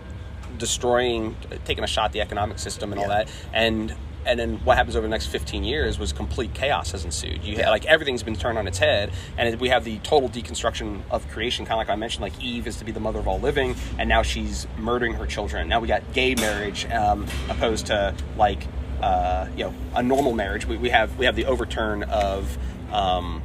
destroying, 0.58 1.36
taking 1.64 1.84
a 1.84 1.86
shot 1.86 2.06
at 2.06 2.12
the 2.12 2.20
economic 2.20 2.58
system 2.58 2.92
and 2.92 3.00
all 3.00 3.08
that, 3.08 3.28
and 3.52 3.94
and 4.28 4.38
then 4.38 4.56
what 4.58 4.76
happens 4.76 4.94
over 4.94 5.06
the 5.06 5.10
next 5.10 5.26
15 5.26 5.64
years 5.64 5.98
was 5.98 6.12
complete 6.12 6.52
chaos 6.52 6.92
has 6.92 7.04
ensued. 7.04 7.42
You 7.42 7.56
like 7.62 7.86
everything's 7.86 8.22
been 8.22 8.36
turned 8.36 8.58
on 8.58 8.68
its 8.68 8.78
head, 8.78 9.10
and 9.38 9.58
we 9.58 9.70
have 9.70 9.84
the 9.84 9.98
total 10.00 10.28
deconstruction 10.28 11.00
of 11.10 11.26
creation. 11.30 11.64
Kind 11.64 11.80
of 11.80 11.88
like 11.88 11.90
I 11.90 11.96
mentioned, 11.96 12.22
like 12.22 12.40
Eve 12.40 12.66
is 12.66 12.76
to 12.76 12.84
be 12.84 12.92
the 12.92 13.00
mother 13.00 13.18
of 13.18 13.26
all 13.26 13.40
living, 13.40 13.74
and 13.98 14.08
now 14.08 14.22
she's 14.22 14.66
murdering 14.76 15.14
her 15.14 15.26
children. 15.26 15.66
Now 15.68 15.80
we 15.80 15.88
got 15.88 16.12
gay 16.12 16.34
marriage 16.34 16.86
um, 16.90 17.26
opposed 17.48 17.86
to 17.86 18.14
like 18.36 18.66
uh, 19.00 19.48
you 19.56 19.64
know 19.64 19.74
a 19.94 20.02
normal 20.02 20.32
marriage. 20.32 20.66
We, 20.66 20.76
we 20.76 20.90
have 20.90 21.16
we 21.18 21.24
have 21.24 21.34
the 21.34 21.46
overturn 21.46 22.04
of. 22.04 22.56
Um, 22.92 23.42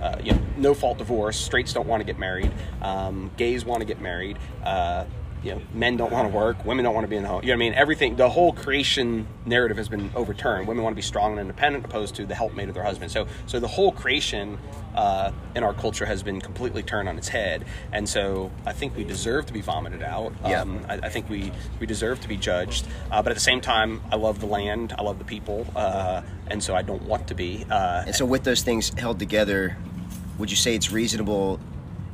uh, 0.00 0.16
you 0.22 0.30
know, 0.30 0.40
no 0.56 0.74
fault 0.74 0.96
divorce. 0.96 1.36
Straights 1.36 1.72
don't 1.72 1.88
want 1.88 2.00
to 2.00 2.04
get 2.04 2.20
married. 2.20 2.52
Um, 2.80 3.32
gays 3.36 3.64
want 3.64 3.80
to 3.80 3.84
get 3.84 4.00
married. 4.00 4.38
Uh, 4.64 5.06
you 5.48 5.54
know, 5.54 5.62
men 5.72 5.96
don't 5.96 6.12
want 6.12 6.30
to 6.30 6.36
work, 6.36 6.62
women 6.64 6.84
don't 6.84 6.94
want 6.94 7.04
to 7.04 7.08
be 7.08 7.16
in 7.16 7.22
the 7.22 7.28
home. 7.28 7.42
You 7.42 7.48
know 7.48 7.54
what 7.54 7.64
I 7.64 7.70
mean? 7.70 7.74
Everything, 7.74 8.16
the 8.16 8.28
whole 8.28 8.52
creation 8.52 9.26
narrative 9.46 9.78
has 9.78 9.88
been 9.88 10.10
overturned. 10.14 10.68
Women 10.68 10.84
want 10.84 10.92
to 10.92 10.96
be 10.96 11.02
strong 11.02 11.32
and 11.32 11.40
independent, 11.40 11.84
opposed 11.84 12.14
to 12.16 12.26
the 12.26 12.34
helpmate 12.34 12.68
of 12.68 12.74
their 12.74 12.84
husband. 12.84 13.10
So, 13.10 13.26
so 13.46 13.58
the 13.58 13.68
whole 13.68 13.92
creation 13.92 14.58
uh, 14.94 15.32
in 15.54 15.62
our 15.62 15.72
culture 15.72 16.04
has 16.04 16.22
been 16.22 16.40
completely 16.40 16.82
turned 16.82 17.08
on 17.08 17.16
its 17.16 17.28
head. 17.28 17.64
And 17.92 18.06
so, 18.06 18.50
I 18.66 18.72
think 18.72 18.94
we 18.94 19.04
deserve 19.04 19.46
to 19.46 19.52
be 19.54 19.62
vomited 19.62 20.02
out. 20.02 20.34
Yeah. 20.44 20.60
Um, 20.62 20.84
I, 20.88 20.94
I 20.94 21.08
think 21.08 21.30
we 21.30 21.50
we 21.80 21.86
deserve 21.86 22.20
to 22.20 22.28
be 22.28 22.36
judged. 22.36 22.86
Uh, 23.10 23.22
but 23.22 23.30
at 23.30 23.34
the 23.34 23.40
same 23.40 23.60
time, 23.62 24.02
I 24.12 24.16
love 24.16 24.40
the 24.40 24.46
land, 24.46 24.94
I 24.98 25.02
love 25.02 25.18
the 25.18 25.24
people, 25.24 25.66
uh, 25.74 26.20
and 26.48 26.62
so 26.62 26.74
I 26.74 26.82
don't 26.82 27.02
want 27.02 27.28
to 27.28 27.34
be. 27.34 27.64
Uh, 27.70 28.04
And 28.06 28.14
so, 28.14 28.26
with 28.26 28.44
those 28.44 28.62
things 28.62 28.92
held 28.98 29.18
together, 29.18 29.76
would 30.38 30.50
you 30.50 30.56
say 30.56 30.74
it's 30.74 30.92
reasonable, 30.92 31.58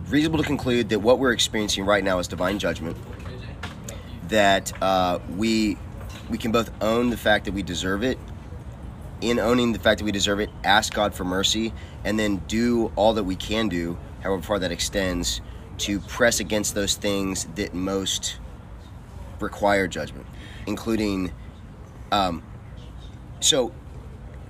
reasonable 0.08 0.38
to 0.38 0.44
conclude 0.44 0.90
that 0.90 1.00
what 1.00 1.18
we're 1.18 1.32
experiencing 1.32 1.84
right 1.84 2.04
now 2.04 2.18
is 2.18 2.28
divine 2.28 2.58
judgment? 2.58 2.96
That 4.34 4.72
uh, 4.82 5.20
we 5.36 5.78
we 6.28 6.38
can 6.38 6.50
both 6.50 6.72
own 6.82 7.10
the 7.10 7.16
fact 7.16 7.44
that 7.44 7.52
we 7.54 7.62
deserve 7.62 8.02
it. 8.02 8.18
In 9.20 9.38
owning 9.38 9.72
the 9.72 9.78
fact 9.78 10.00
that 10.00 10.04
we 10.04 10.10
deserve 10.10 10.40
it, 10.40 10.50
ask 10.64 10.92
God 10.92 11.14
for 11.14 11.22
mercy, 11.22 11.72
and 12.02 12.18
then 12.18 12.38
do 12.48 12.90
all 12.96 13.12
that 13.14 13.22
we 13.22 13.36
can 13.36 13.68
do, 13.68 13.96
however 14.24 14.42
far 14.42 14.58
that 14.58 14.72
extends, 14.72 15.40
to 15.78 16.00
press 16.00 16.40
against 16.40 16.74
those 16.74 16.96
things 16.96 17.44
that 17.54 17.74
most 17.74 18.38
require 19.38 19.86
judgment, 19.86 20.26
including. 20.66 21.32
Um, 22.10 22.42
so, 23.38 23.72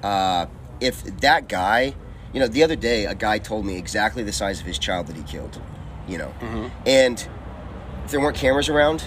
uh, 0.03 0.47
if 0.81 1.05
that 1.21 1.47
guy, 1.47 1.95
you 2.33 2.41
know, 2.41 2.49
the 2.49 2.63
other 2.65 2.77
day 2.77 3.05
a 3.05 3.15
guy 3.15 3.37
told 3.39 3.67
me 3.67 3.77
exactly 3.77 4.23
the 4.23 4.33
size 4.33 4.61
of 4.61 4.67
his 4.67 4.79
child 4.79 5.09
that 5.09 5.17
he 5.17 5.23
killed, 5.25 5.61
you 6.09 6.17
know, 6.17 6.33
and 6.87 7.29
if 8.07 8.13
there 8.13 8.21
weren't 8.21 8.37
cameras 8.37 8.71
around, 8.71 9.05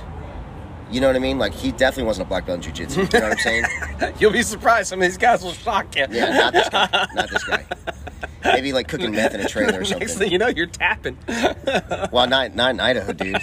you 0.91 1.01
know 1.01 1.07
what 1.07 1.15
I 1.15 1.19
mean? 1.19 1.37
Like 1.39 1.53
he 1.53 1.71
definitely 1.71 2.03
wasn't 2.05 2.27
a 2.27 2.29
black 2.29 2.45
belt 2.45 2.65
in 2.65 2.71
jujitsu. 2.73 2.97
You 3.13 3.19
know 3.19 3.27
what 3.29 3.37
I'm 3.37 3.43
saying? 3.43 4.13
You'll 4.19 4.31
be 4.31 4.41
surprised. 4.43 4.89
Some 4.89 4.99
of 4.99 5.03
these 5.07 5.17
guys 5.17 5.43
will 5.43 5.53
shock 5.53 5.95
you. 5.95 6.05
Yeah, 6.09 6.29
not 6.37 6.53
this 6.53 6.69
guy. 6.69 6.87
Not 7.15 7.29
this 7.29 7.43
guy. 7.43 7.65
Maybe 8.43 8.71
like 8.71 8.87
cooking 8.87 9.11
meth 9.11 9.33
in 9.33 9.41
a 9.41 9.47
trailer 9.49 9.79
or 9.79 9.81
Next 9.81 9.89
something. 9.89 10.07
thing 10.07 10.31
you 10.31 10.37
know, 10.37 10.47
you're 10.47 10.67
tapping. 10.67 11.17
Well, 12.11 12.27
not 12.27 12.55
not 12.55 12.71
in 12.71 12.79
Idaho, 12.79 13.11
dude. 13.11 13.37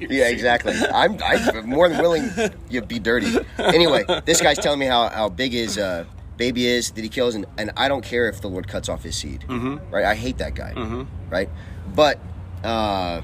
yeah, 0.00 0.28
exactly. 0.28 0.72
I'm 0.92 1.18
I'm 1.22 1.68
more 1.68 1.88
than 1.88 1.98
willing 2.00 2.30
you 2.70 2.80
be 2.82 2.98
dirty. 2.98 3.36
Anyway, 3.58 4.04
this 4.24 4.40
guy's 4.40 4.58
telling 4.58 4.78
me 4.78 4.86
how, 4.86 5.08
how 5.08 5.28
big 5.28 5.52
his 5.52 5.76
uh, 5.76 6.04
baby 6.36 6.66
is 6.66 6.90
that 6.92 7.02
he 7.02 7.08
kills, 7.10 7.34
and, 7.34 7.44
and 7.58 7.72
I 7.76 7.88
don't 7.88 8.02
care 8.04 8.28
if 8.28 8.40
the 8.40 8.48
Lord 8.48 8.68
cuts 8.68 8.88
off 8.88 9.02
his 9.02 9.16
seed. 9.16 9.44
Mhm. 9.48 9.80
Right? 9.90 10.04
I 10.04 10.14
hate 10.14 10.38
that 10.38 10.54
guy. 10.54 10.72
Mhm. 10.74 11.06
Right? 11.28 11.50
But 11.94 12.18
uh, 12.64 13.20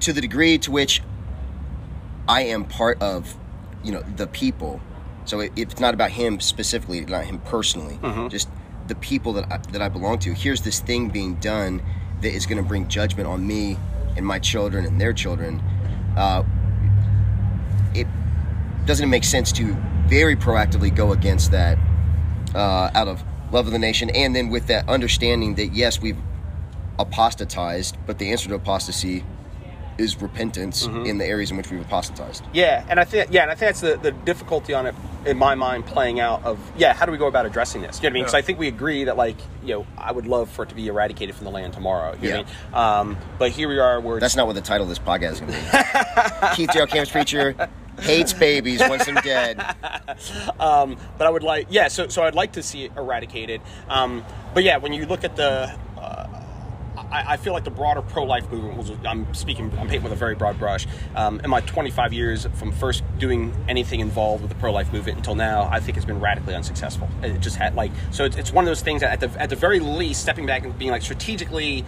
to 0.00 0.12
the 0.12 0.20
degree 0.20 0.58
to 0.58 0.70
which 0.70 1.02
I 2.28 2.42
am 2.42 2.64
part 2.64 3.00
of, 3.02 3.34
you 3.82 3.92
know, 3.92 4.02
the 4.16 4.26
people. 4.26 4.80
So 5.24 5.40
it, 5.40 5.52
it's 5.56 5.80
not 5.80 5.94
about 5.94 6.10
him 6.10 6.40
specifically, 6.40 7.00
not 7.04 7.24
him 7.24 7.38
personally, 7.40 7.98
Mhm. 8.02 8.30
just 8.30 8.48
the 8.86 8.94
people 8.94 9.32
that 9.34 9.50
I, 9.52 9.58
that 9.72 9.82
I 9.82 9.88
belong 9.88 10.18
to. 10.20 10.32
Here's 10.32 10.62
this 10.62 10.80
thing 10.80 11.08
being 11.08 11.34
done 11.36 11.82
that 12.22 12.32
is 12.32 12.46
going 12.46 12.56
to 12.62 12.66
bring 12.68 12.88
judgment 12.88 13.28
on 13.28 13.46
me 13.46 13.76
and 14.16 14.24
my 14.26 14.38
children 14.38 14.84
and 14.84 15.00
their 15.00 15.12
children. 15.12 15.62
Uh, 16.16 16.42
it 17.94 18.06
doesn't 18.86 19.04
it 19.04 19.08
make 19.08 19.24
sense 19.24 19.52
to 19.52 19.76
very 20.06 20.34
proactively 20.36 20.94
go 20.94 21.12
against 21.12 21.50
that 21.50 21.78
uh, 22.54 22.90
out 22.94 23.08
of 23.08 23.22
love 23.52 23.66
of 23.66 23.72
the 23.72 23.78
nation, 23.78 24.10
and 24.10 24.34
then 24.34 24.48
with 24.48 24.66
that 24.68 24.88
understanding 24.88 25.54
that 25.56 25.68
yes, 25.74 26.00
we've 26.00 26.16
apostatized, 26.98 27.96
but 28.06 28.18
the 28.18 28.30
answer 28.32 28.48
to 28.48 28.54
apostasy 28.54 29.24
is 29.98 30.20
repentance 30.22 30.86
in 30.86 31.18
the 31.18 31.24
areas 31.24 31.50
in 31.50 31.56
which 31.56 31.70
we've 31.70 31.80
apostatized. 31.80 32.44
Yeah, 32.52 32.84
and 32.88 33.00
I 33.00 33.04
think 33.04 33.30
yeah, 33.30 33.42
and 33.42 33.50
I 33.50 33.54
think 33.54 33.68
that's 33.68 33.80
the, 33.80 33.96
the 33.96 34.12
difficulty 34.12 34.72
on 34.72 34.86
it 34.86 34.94
in 35.26 35.36
my 35.36 35.54
mind 35.54 35.86
playing 35.86 36.20
out 36.20 36.44
of 36.44 36.58
yeah, 36.76 36.94
how 36.94 37.04
do 37.04 37.12
we 37.12 37.18
go 37.18 37.26
about 37.26 37.46
addressing 37.46 37.82
this? 37.82 37.98
You 37.98 38.04
know 38.04 38.06
what 38.06 38.10
I 38.10 38.14
mean? 38.14 38.22
Because 38.22 38.32
Yeah. 38.34 38.38
I 38.38 38.42
think 38.42 38.58
we 38.58 38.68
agree 38.68 39.04
that 39.04 39.16
like 39.16 39.36
you 39.62 39.74
know 39.74 39.86
I 39.98 40.12
would 40.12 40.26
love 40.26 40.48
for 40.48 40.62
it 40.62 40.68
to 40.68 40.74
be 40.74 40.86
eradicated 40.86 41.34
from 41.34 41.44
the 41.44 41.50
land 41.50 41.72
tomorrow. 41.72 42.16
You 42.20 42.30
know 42.30 42.36
what 42.38 42.46
I 42.72 43.02
mean? 43.02 43.16
Um, 43.16 43.24
but 43.38 43.50
here 43.50 43.68
we 43.68 43.78
are. 43.78 44.00
Where 44.00 44.20
That's 44.20 44.36
not 44.36 44.46
what 44.46 44.54
the 44.54 44.62
title 44.62 44.84
of 44.84 44.88
this 44.88 44.98
podcast 44.98 45.32
is 45.32 45.40
going 45.40 45.52
to 45.52 46.48
be. 46.48 46.48
Keith 46.56 46.70
Darrell 46.72 46.86
Camps 46.86 47.10
Preacher 47.10 47.68
hates 48.00 48.32
babies, 48.32 48.80
once 48.80 48.90
wants 48.90 49.06
them 49.06 49.16
dead. 49.16 49.58
um, 50.60 50.96
but 51.16 51.26
I 51.26 51.30
would 51.30 51.42
like, 51.42 51.66
yeah. 51.70 51.88
So, 51.88 52.08
so 52.08 52.22
I'd 52.22 52.34
like 52.34 52.52
to 52.52 52.62
see 52.62 52.84
it 52.84 52.92
eradicated. 52.96 53.60
Um, 53.88 54.24
but 54.54 54.64
yeah, 54.64 54.76
when 54.76 54.92
you 54.92 55.06
look 55.06 55.24
at 55.24 55.36
the, 55.36 55.76
I, 57.10 57.34
I 57.34 57.36
feel 57.36 57.52
like 57.52 57.64
the 57.64 57.70
broader 57.70 58.02
pro-life 58.02 58.50
movement 58.50 58.76
was. 58.76 58.92
I'm 59.04 59.32
speaking. 59.34 59.66
I'm 59.78 59.88
painting 59.88 60.02
with 60.02 60.12
a 60.12 60.16
very 60.16 60.34
broad 60.34 60.58
brush. 60.58 60.86
Um, 61.14 61.40
in 61.40 61.50
my 61.50 61.60
25 61.62 62.12
years 62.12 62.46
from 62.54 62.72
first 62.72 63.02
doing 63.18 63.54
anything 63.68 64.00
involved 64.00 64.42
with 64.42 64.50
the 64.50 64.58
pro-life 64.58 64.92
movement 64.92 65.18
until 65.18 65.34
now, 65.34 65.68
I 65.70 65.80
think 65.80 65.96
it's 65.96 66.06
been 66.06 66.20
radically 66.20 66.54
unsuccessful. 66.54 67.08
It 67.22 67.40
just 67.40 67.56
had 67.56 67.74
like 67.74 67.92
so. 68.10 68.24
It's, 68.24 68.36
it's 68.36 68.52
one 68.52 68.64
of 68.64 68.68
those 68.68 68.82
things 68.82 69.00
that 69.00 69.12
at 69.12 69.20
the 69.20 69.40
at 69.40 69.50
the 69.50 69.56
very 69.56 69.80
least, 69.80 70.22
stepping 70.22 70.46
back 70.46 70.64
and 70.64 70.76
being 70.78 70.90
like 70.90 71.02
strategically. 71.02 71.84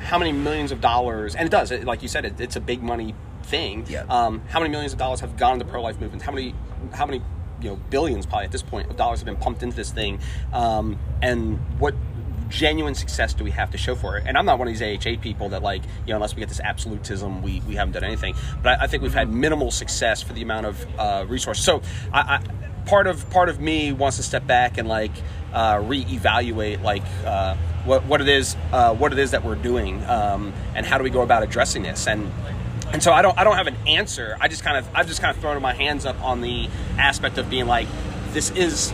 How 0.00 0.18
many 0.18 0.32
millions 0.32 0.72
of 0.72 0.80
dollars? 0.80 1.36
And 1.36 1.46
it 1.46 1.50
does, 1.50 1.70
it, 1.70 1.84
like 1.84 2.02
you 2.02 2.08
said, 2.08 2.24
it, 2.24 2.40
it's 2.40 2.56
a 2.56 2.60
big 2.60 2.82
money 2.82 3.14
thing. 3.44 3.86
Yeah. 3.88 4.04
Um, 4.08 4.42
how 4.48 4.58
many 4.58 4.68
millions 4.68 4.92
of 4.92 4.98
dollars 4.98 5.20
have 5.20 5.36
gone 5.36 5.54
into 5.54 5.64
pro-life 5.64 6.00
movement? 6.00 6.22
How 6.22 6.32
many? 6.32 6.54
How 6.92 7.06
many? 7.06 7.22
You 7.60 7.70
know, 7.70 7.76
billions 7.90 8.26
probably 8.26 8.46
at 8.46 8.50
this 8.50 8.62
point 8.62 8.90
of 8.90 8.96
dollars 8.96 9.20
have 9.20 9.26
been 9.26 9.36
pumped 9.36 9.62
into 9.62 9.76
this 9.76 9.92
thing. 9.92 10.18
Um, 10.52 10.98
and 11.22 11.58
what 11.78 11.94
genuine 12.52 12.94
success 12.94 13.32
do 13.32 13.42
we 13.42 13.50
have 13.50 13.70
to 13.70 13.78
show 13.78 13.94
for 13.94 14.18
it? 14.18 14.24
And 14.26 14.36
I'm 14.36 14.44
not 14.44 14.58
one 14.58 14.68
of 14.68 14.78
these 14.78 14.82
AHA 15.06 15.20
people 15.22 15.48
that 15.50 15.62
like, 15.62 15.82
you 16.06 16.10
know, 16.10 16.16
unless 16.16 16.36
we 16.36 16.40
get 16.40 16.48
this 16.48 16.60
absolutism, 16.60 17.42
we, 17.42 17.62
we 17.66 17.74
haven't 17.74 17.94
done 17.94 18.04
anything. 18.04 18.34
But 18.62 18.80
I, 18.80 18.84
I 18.84 18.86
think 18.86 19.02
we've 19.02 19.14
had 19.14 19.30
minimal 19.30 19.70
success 19.70 20.22
for 20.22 20.34
the 20.34 20.42
amount 20.42 20.66
of 20.66 20.86
uh, 20.98 21.24
resources. 21.26 21.64
So 21.64 21.82
I, 22.12 22.20
I, 22.20 22.84
part 22.84 23.06
of 23.06 23.28
part 23.30 23.48
of 23.48 23.60
me 23.60 23.92
wants 23.92 24.18
to 24.18 24.22
step 24.22 24.46
back 24.46 24.76
and 24.76 24.86
like 24.86 25.12
uh, 25.52 25.76
reevaluate 25.76 26.82
like 26.82 27.04
uh, 27.24 27.56
what 27.84 28.04
what 28.04 28.20
it 28.20 28.28
is 28.28 28.56
uh, 28.72 28.94
what 28.94 29.12
it 29.12 29.18
is 29.18 29.30
that 29.30 29.44
we're 29.44 29.54
doing 29.54 30.04
um, 30.04 30.52
and 30.74 30.84
how 30.84 30.98
do 30.98 31.04
we 31.04 31.10
go 31.10 31.22
about 31.22 31.42
addressing 31.42 31.82
this 31.82 32.06
and 32.06 32.30
and 32.92 33.02
so 33.02 33.12
I 33.12 33.22
don't 33.22 33.38
I 33.38 33.44
don't 33.44 33.56
have 33.56 33.66
an 33.66 33.76
answer. 33.86 34.36
I 34.40 34.48
just 34.48 34.62
kind 34.62 34.76
of 34.76 34.86
I've 34.94 35.06
just 35.06 35.20
kind 35.22 35.34
of 35.34 35.40
thrown 35.40 35.60
my 35.62 35.72
hands 35.72 36.04
up 36.04 36.22
on 36.22 36.42
the 36.42 36.68
aspect 36.98 37.38
of 37.38 37.48
being 37.48 37.66
like 37.66 37.88
this 38.32 38.50
is 38.50 38.92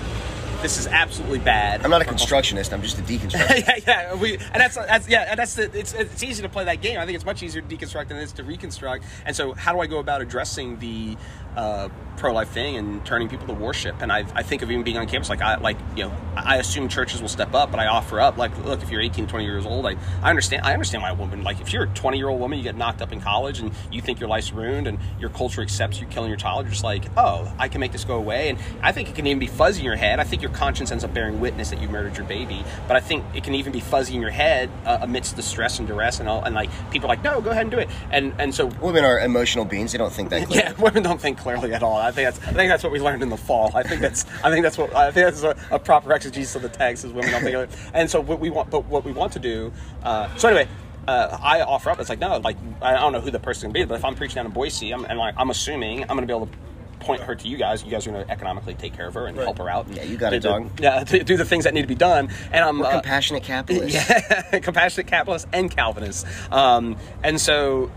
this 0.63 0.79
is 0.79 0.87
absolutely 0.87 1.39
bad. 1.39 1.85
I'm 1.85 1.91
not 1.91 2.03
a 2.03 2.05
constructionist. 2.05 2.73
I'm 2.73 2.83
just 2.83 2.99
a 2.99 3.03
deconstructionist. 3.03 3.67
yeah, 3.67 3.79
yeah, 3.87 4.15
we, 4.15 4.35
and 4.35 4.61
that's 4.61 4.75
that's 4.75 5.09
yeah, 5.09 5.27
and 5.29 5.39
that's 5.39 5.55
the, 5.55 5.71
it's 5.79 5.93
it's 5.93 6.23
easy 6.23 6.43
to 6.43 6.49
play 6.49 6.65
that 6.65 6.81
game. 6.81 6.99
I 6.99 7.07
think 7.07 7.15
it's 7.17 7.25
much 7.25 7.43
easier 7.43 7.63
to 7.63 7.77
deconstruct 7.77 8.09
than 8.09 8.17
it 8.17 8.25
is 8.25 8.33
to 8.33 8.43
reconstruct. 8.43 9.05
And 9.25 9.37
so, 9.37 9.53
how 9.53 9.73
do 9.73 9.81
I 9.81 9.87
go 9.87 9.99
about 9.99 10.21
addressing 10.21 10.79
the 10.79 11.17
uh, 11.59 11.89
pro 12.17 12.33
life 12.33 12.49
thing 12.49 12.77
and 12.77 13.05
turning 13.07 13.29
people 13.29 13.47
to 13.47 13.53
worship? 13.53 14.01
And 14.03 14.11
I, 14.11 14.25
I 14.35 14.43
think 14.43 14.63
of 14.63 14.71
even 14.71 14.83
being 14.83 14.97
on 14.97 15.07
campus, 15.07 15.29
like 15.29 15.41
I 15.43 15.57
like 15.59 15.77
you 15.95 16.05
know, 16.05 16.13
I 16.37 16.57
assume 16.57 16.89
churches 16.89 17.21
will 17.21 17.29
step 17.29 17.55
up, 17.55 17.71
but 17.71 17.79
I 17.79 17.87
offer 17.87 18.21
up 18.21 18.37
like, 18.37 18.57
look, 18.65 18.83
if 18.83 18.91
you're 18.91 19.01
18, 19.01 19.29
20 19.29 19.45
years 19.45 19.67
old, 19.67 19.87
I, 19.87 19.97
I 20.23 20.31
understand 20.31 20.65
I 20.65 20.73
understand 20.73 21.03
why 21.03 21.11
a 21.11 21.15
woman 21.15 21.45
like 21.45 21.61
if 21.61 21.73
you're 21.73 21.85
a 21.85 21.89
20 21.89 22.17
year 22.17 22.29
old 22.29 22.41
woman, 22.41 22.59
you 22.59 22.65
get 22.65 22.77
knocked 22.77 23.03
up 23.03 23.13
in 23.13 23.21
college 23.21 23.61
and 23.61 23.73
you 23.93 24.01
think 24.01 24.19
your 24.19 24.29
life's 24.29 24.53
ruined 24.53 24.89
and 24.89 24.99
your 25.21 25.31
culture 25.31 25.63
accepts 25.63 26.01
you 26.01 26.07
killing 26.09 26.31
your 26.31 26.39
child, 26.39 26.65
you're 26.65 26.73
just 26.73 26.85
like, 26.85 27.05
oh, 27.17 27.53
I 27.59 27.69
can 27.69 27.81
make 27.81 27.93
this 27.93 28.05
go 28.05 28.17
away. 28.17 28.49
And 28.49 28.59
I 28.83 28.91
think 28.91 29.09
it 29.09 29.15
can 29.15 29.27
even 29.27 29.39
be 29.39 29.47
fuzzy 29.47 29.81
in 29.81 29.85
your 29.85 29.97
head. 29.97 30.19
I 30.19 30.25
think 30.25 30.43
your 30.43 30.49
your 30.49 30.57
conscience 30.57 30.91
ends 30.91 31.05
up 31.05 31.13
bearing 31.13 31.41
witness 31.41 31.69
that 31.71 31.81
you 31.81 31.89
murdered 31.89 32.17
your 32.17 32.27
baby. 32.27 32.65
But 32.87 32.97
I 32.97 33.01
think 33.01 33.23
it 33.35 33.45
can 33.45 33.55
even 33.55 33.71
be 33.71 33.81
fuzzy 33.81 34.15
in 34.15 34.21
your 34.23 34.31
head 34.31 34.71
uh, 34.87 34.99
amidst 35.03 35.37
the 35.37 35.43
stress 35.43 35.79
and 35.79 35.87
duress 35.87 36.21
and 36.21 36.29
all. 36.29 36.43
And 36.43 36.55
like 36.55 36.71
people 36.91 37.07
are 37.07 37.13
like, 37.15 37.23
no, 37.23 37.41
go 37.41 37.51
ahead 37.51 37.63
and 37.63 37.71
do 37.71 37.79
it. 37.79 37.89
And 38.11 38.33
and 38.39 38.55
so 38.55 38.67
Women 38.81 39.05
are 39.05 39.21
emotional 39.21 39.65
beings. 39.67 39.93
They 39.93 39.99
don't 39.99 40.13
think 40.13 40.31
that 40.31 40.47
clearly. 40.47 40.71
yeah, 40.71 40.81
women 40.81 41.03
don't 41.03 41.21
think 41.21 41.37
clearly 41.37 41.48
at 41.49 41.83
all. 41.83 41.97
I 41.97 42.11
think 42.11 42.27
that's 42.27 42.39
I 42.47 42.53
think 42.53 42.71
that's 42.71 42.83
what 42.83 42.93
we 42.93 43.01
learned 43.01 43.23
in 43.23 43.29
the 43.29 43.37
fall. 43.37 43.71
I 43.75 43.83
think 43.83 44.01
that's 44.01 44.25
I 44.43 44.51
think 44.51 44.63
that's 44.63 44.79
what 44.79 44.95
I 44.95 45.11
think 45.11 45.27
that's 45.27 45.43
a, 45.43 45.57
a 45.75 45.79
proper 45.79 46.13
exegesis 46.13 46.55
of 46.57 46.63
the 46.63 46.69
text 46.69 47.05
is 47.05 47.13
women 47.13 47.31
don't 47.31 47.43
think. 47.43 47.57
Of 47.57 47.73
it. 47.73 47.91
And 47.95 48.11
so 48.11 48.21
what 48.21 48.41
we 48.41 48.51
want, 48.51 48.71
but 48.71 48.85
what 48.87 49.05
we 49.05 49.13
want 49.13 49.33
to 49.33 49.39
do. 49.39 49.73
Uh, 50.03 50.35
so 50.37 50.49
anyway. 50.49 50.69
Uh, 51.07 51.39
I 51.43 51.63
offer 51.63 51.89
up. 51.89 51.99
It's 52.01 52.11
like 52.11 52.19
no, 52.19 52.37
like 52.37 52.59
I 52.83 52.93
don't 52.93 53.15
know 53.15 53.21
who 53.23 53.31
the 53.31 53.39
person 53.39 53.63
can 53.63 53.73
be, 53.73 53.83
but 53.87 53.95
if 53.95 54.05
I'm 54.05 54.15
preaching 54.15 54.35
down 54.35 54.45
in 54.45 54.53
Boise, 54.53 54.93
I'm, 54.93 55.07
and 55.07 55.19
like 55.19 55.33
I'm 55.39 55.49
assuming 55.49 56.03
I'm 56.03 56.09
going 56.09 56.21
to 56.21 56.27
be 56.27 56.35
able 56.35 56.49
to 56.49 56.53
point 56.99 57.23
her 57.23 57.35
to 57.35 57.49
you 57.49 57.57
guys. 57.57 57.85
You 57.85 57.91
guys 57.91 58.07
are 58.07 58.11
going 58.11 58.27
to 58.27 58.31
economically 58.31 58.75
take 58.75 58.95
care 58.95 59.09
of 59.09 59.15
her 59.15 59.27
and 59.27 59.37
help 59.37 59.59
her 59.59 59.69
out. 59.69 59.89
Yeah, 59.89 60.03
you 60.03 60.17
got 60.17 60.33
it, 60.33 60.41
dog. 60.41 60.69
Yeah, 60.81 61.05
to 61.05 61.25
do 61.25 61.37
the 61.37 61.45
things 61.45 61.65
that 61.65 61.75
need 61.75 61.83
to 61.83 61.89
be 61.89 61.95
done. 61.95 62.31
And 62.53 62.65
I'm 62.65 62.81
We're 62.81 62.87
uh, 62.87 62.93
compassionate 62.93 63.43
capitalists. 63.43 63.95
yeah, 64.11 64.59
compassionate 64.61 65.07
capitalists 65.07 65.49
and 65.53 65.71
Calvinists. 65.71 66.25
Um, 66.51 66.97
and 67.23 67.41
so, 67.41 67.87
th- 67.87 67.93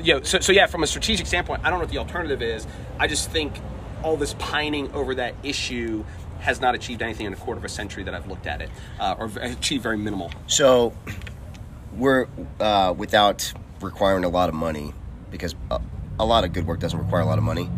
you 0.00 0.14
know, 0.14 0.22
so, 0.22 0.40
so 0.40 0.52
yeah, 0.52 0.66
from 0.66 0.82
a 0.82 0.86
strategic 0.86 1.26
standpoint, 1.26 1.62
I 1.64 1.70
don't 1.70 1.78
know 1.78 1.84
what 1.84 1.92
the 1.92 1.98
alternative 1.98 2.42
is. 2.42 2.66
I 2.98 3.06
just 3.06 3.30
think 3.30 3.54
all 4.02 4.16
this 4.16 4.34
pining 4.38 4.92
over 4.92 5.14
that 5.16 5.34
issue 5.42 6.04
has 6.40 6.60
not 6.60 6.74
achieved 6.74 7.02
anything 7.02 7.26
in 7.26 7.32
a 7.32 7.36
quarter 7.36 7.58
of 7.58 7.64
a 7.64 7.68
century 7.68 8.02
that 8.04 8.14
I've 8.14 8.26
looked 8.26 8.46
at 8.46 8.60
it, 8.60 8.70
uh, 9.00 9.14
or 9.18 9.30
achieved 9.40 9.82
very 9.82 9.96
minimal. 9.96 10.30
So 10.46 10.92
we're 11.94 12.26
uh, 12.60 12.94
without 12.96 13.52
requiring 13.80 14.24
a 14.24 14.28
lot 14.28 14.48
of 14.48 14.54
money 14.54 14.92
because 15.30 15.54
a, 15.70 15.80
a 16.20 16.24
lot 16.26 16.44
of 16.44 16.52
good 16.52 16.66
work 16.66 16.78
doesn't 16.80 16.98
require 16.98 17.22
a 17.22 17.26
lot 17.26 17.38
of 17.38 17.44
money. 17.44 17.70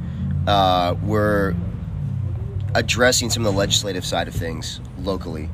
Uh, 0.47 0.97
we're 1.03 1.55
addressing 2.75 3.31
some 3.31 3.45
of 3.47 3.53
the 3.53 3.59
legislative 3.59 4.05
side 4.05 4.29
of 4.29 4.35
things 4.35 4.81
locally. 4.99 5.49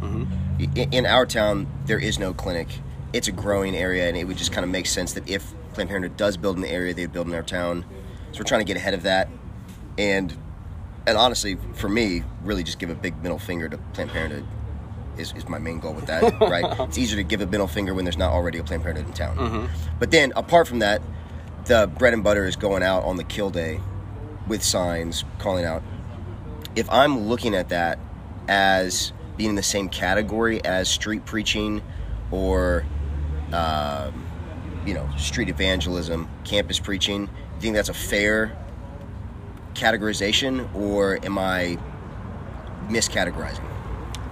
I- 0.60 0.88
In 0.92 1.06
our 1.06 1.26
town, 1.26 1.66
there 1.86 1.98
is 1.98 2.18
no 2.18 2.32
clinic. 2.34 2.68
It's 3.12 3.28
a 3.28 3.32
growing 3.32 3.76
area, 3.76 4.08
and 4.08 4.16
it 4.16 4.24
would 4.24 4.36
just 4.38 4.52
kind 4.52 4.64
of 4.64 4.70
make 4.70 4.86
sense 4.86 5.12
that 5.12 5.28
if 5.28 5.52
Planned 5.74 5.90
Parenthood 5.90 6.16
does 6.16 6.36
build 6.36 6.56
in 6.56 6.62
the 6.62 6.70
area, 6.70 6.94
they'd 6.94 7.12
build 7.12 7.26
in 7.26 7.34
our 7.34 7.42
town. 7.42 7.84
So 8.32 8.40
we're 8.40 8.44
trying 8.44 8.60
to 8.60 8.64
get 8.64 8.76
ahead 8.76 8.94
of 8.94 9.02
that, 9.02 9.28
and 9.98 10.36
and 11.06 11.18
honestly, 11.18 11.58
for 11.74 11.88
me, 11.88 12.24
really 12.42 12.62
just 12.62 12.78
give 12.78 12.90
a 12.90 12.94
big 12.94 13.22
middle 13.22 13.38
finger 13.38 13.68
to 13.68 13.76
Planned 13.92 14.10
Parenthood 14.10 14.46
is, 15.18 15.32
is 15.36 15.48
my 15.48 15.58
main 15.58 15.78
goal 15.78 15.92
with 15.92 16.06
that. 16.06 16.22
right? 16.40 16.64
It's 16.80 16.98
easier 16.98 17.16
to 17.16 17.22
give 17.22 17.40
a 17.40 17.46
middle 17.46 17.66
finger 17.68 17.94
when 17.94 18.04
there's 18.04 18.16
not 18.16 18.32
already 18.32 18.58
a 18.58 18.64
Planned 18.64 18.82
Parenthood 18.82 19.06
in 19.08 19.12
town. 19.12 19.36
Mhm. 19.36 19.68
But 19.98 20.10
then, 20.10 20.32
apart 20.34 20.66
from 20.66 20.78
that, 20.80 21.02
the 21.66 21.90
bread 21.98 22.14
and 22.14 22.24
butter 22.24 22.46
is 22.46 22.56
going 22.56 22.82
out 22.82 23.04
on 23.04 23.16
the 23.16 23.24
kill 23.24 23.50
day 23.50 23.80
with 24.48 24.62
signs 24.62 25.24
calling 25.38 25.64
out. 25.64 25.82
If 26.76 26.88
I'm 26.90 27.28
looking 27.28 27.54
at 27.54 27.68
that 27.68 27.98
as 28.48 29.12
being 29.36 29.50
in 29.50 29.56
the 29.56 29.62
same 29.62 29.88
category 29.88 30.64
as 30.64 30.88
street 30.88 31.24
preaching 31.24 31.82
or, 32.30 32.84
um, 33.52 34.23
you 34.86 34.94
know, 34.94 35.08
street 35.16 35.48
evangelism, 35.48 36.28
campus 36.44 36.78
preaching, 36.78 37.26
do 37.26 37.32
you 37.32 37.60
think 37.60 37.74
that's 37.74 37.88
a 37.88 37.94
fair 37.94 38.56
categorization, 39.74 40.72
or 40.74 41.18
am 41.24 41.38
I 41.38 41.78
miscategorizing? 42.88 43.64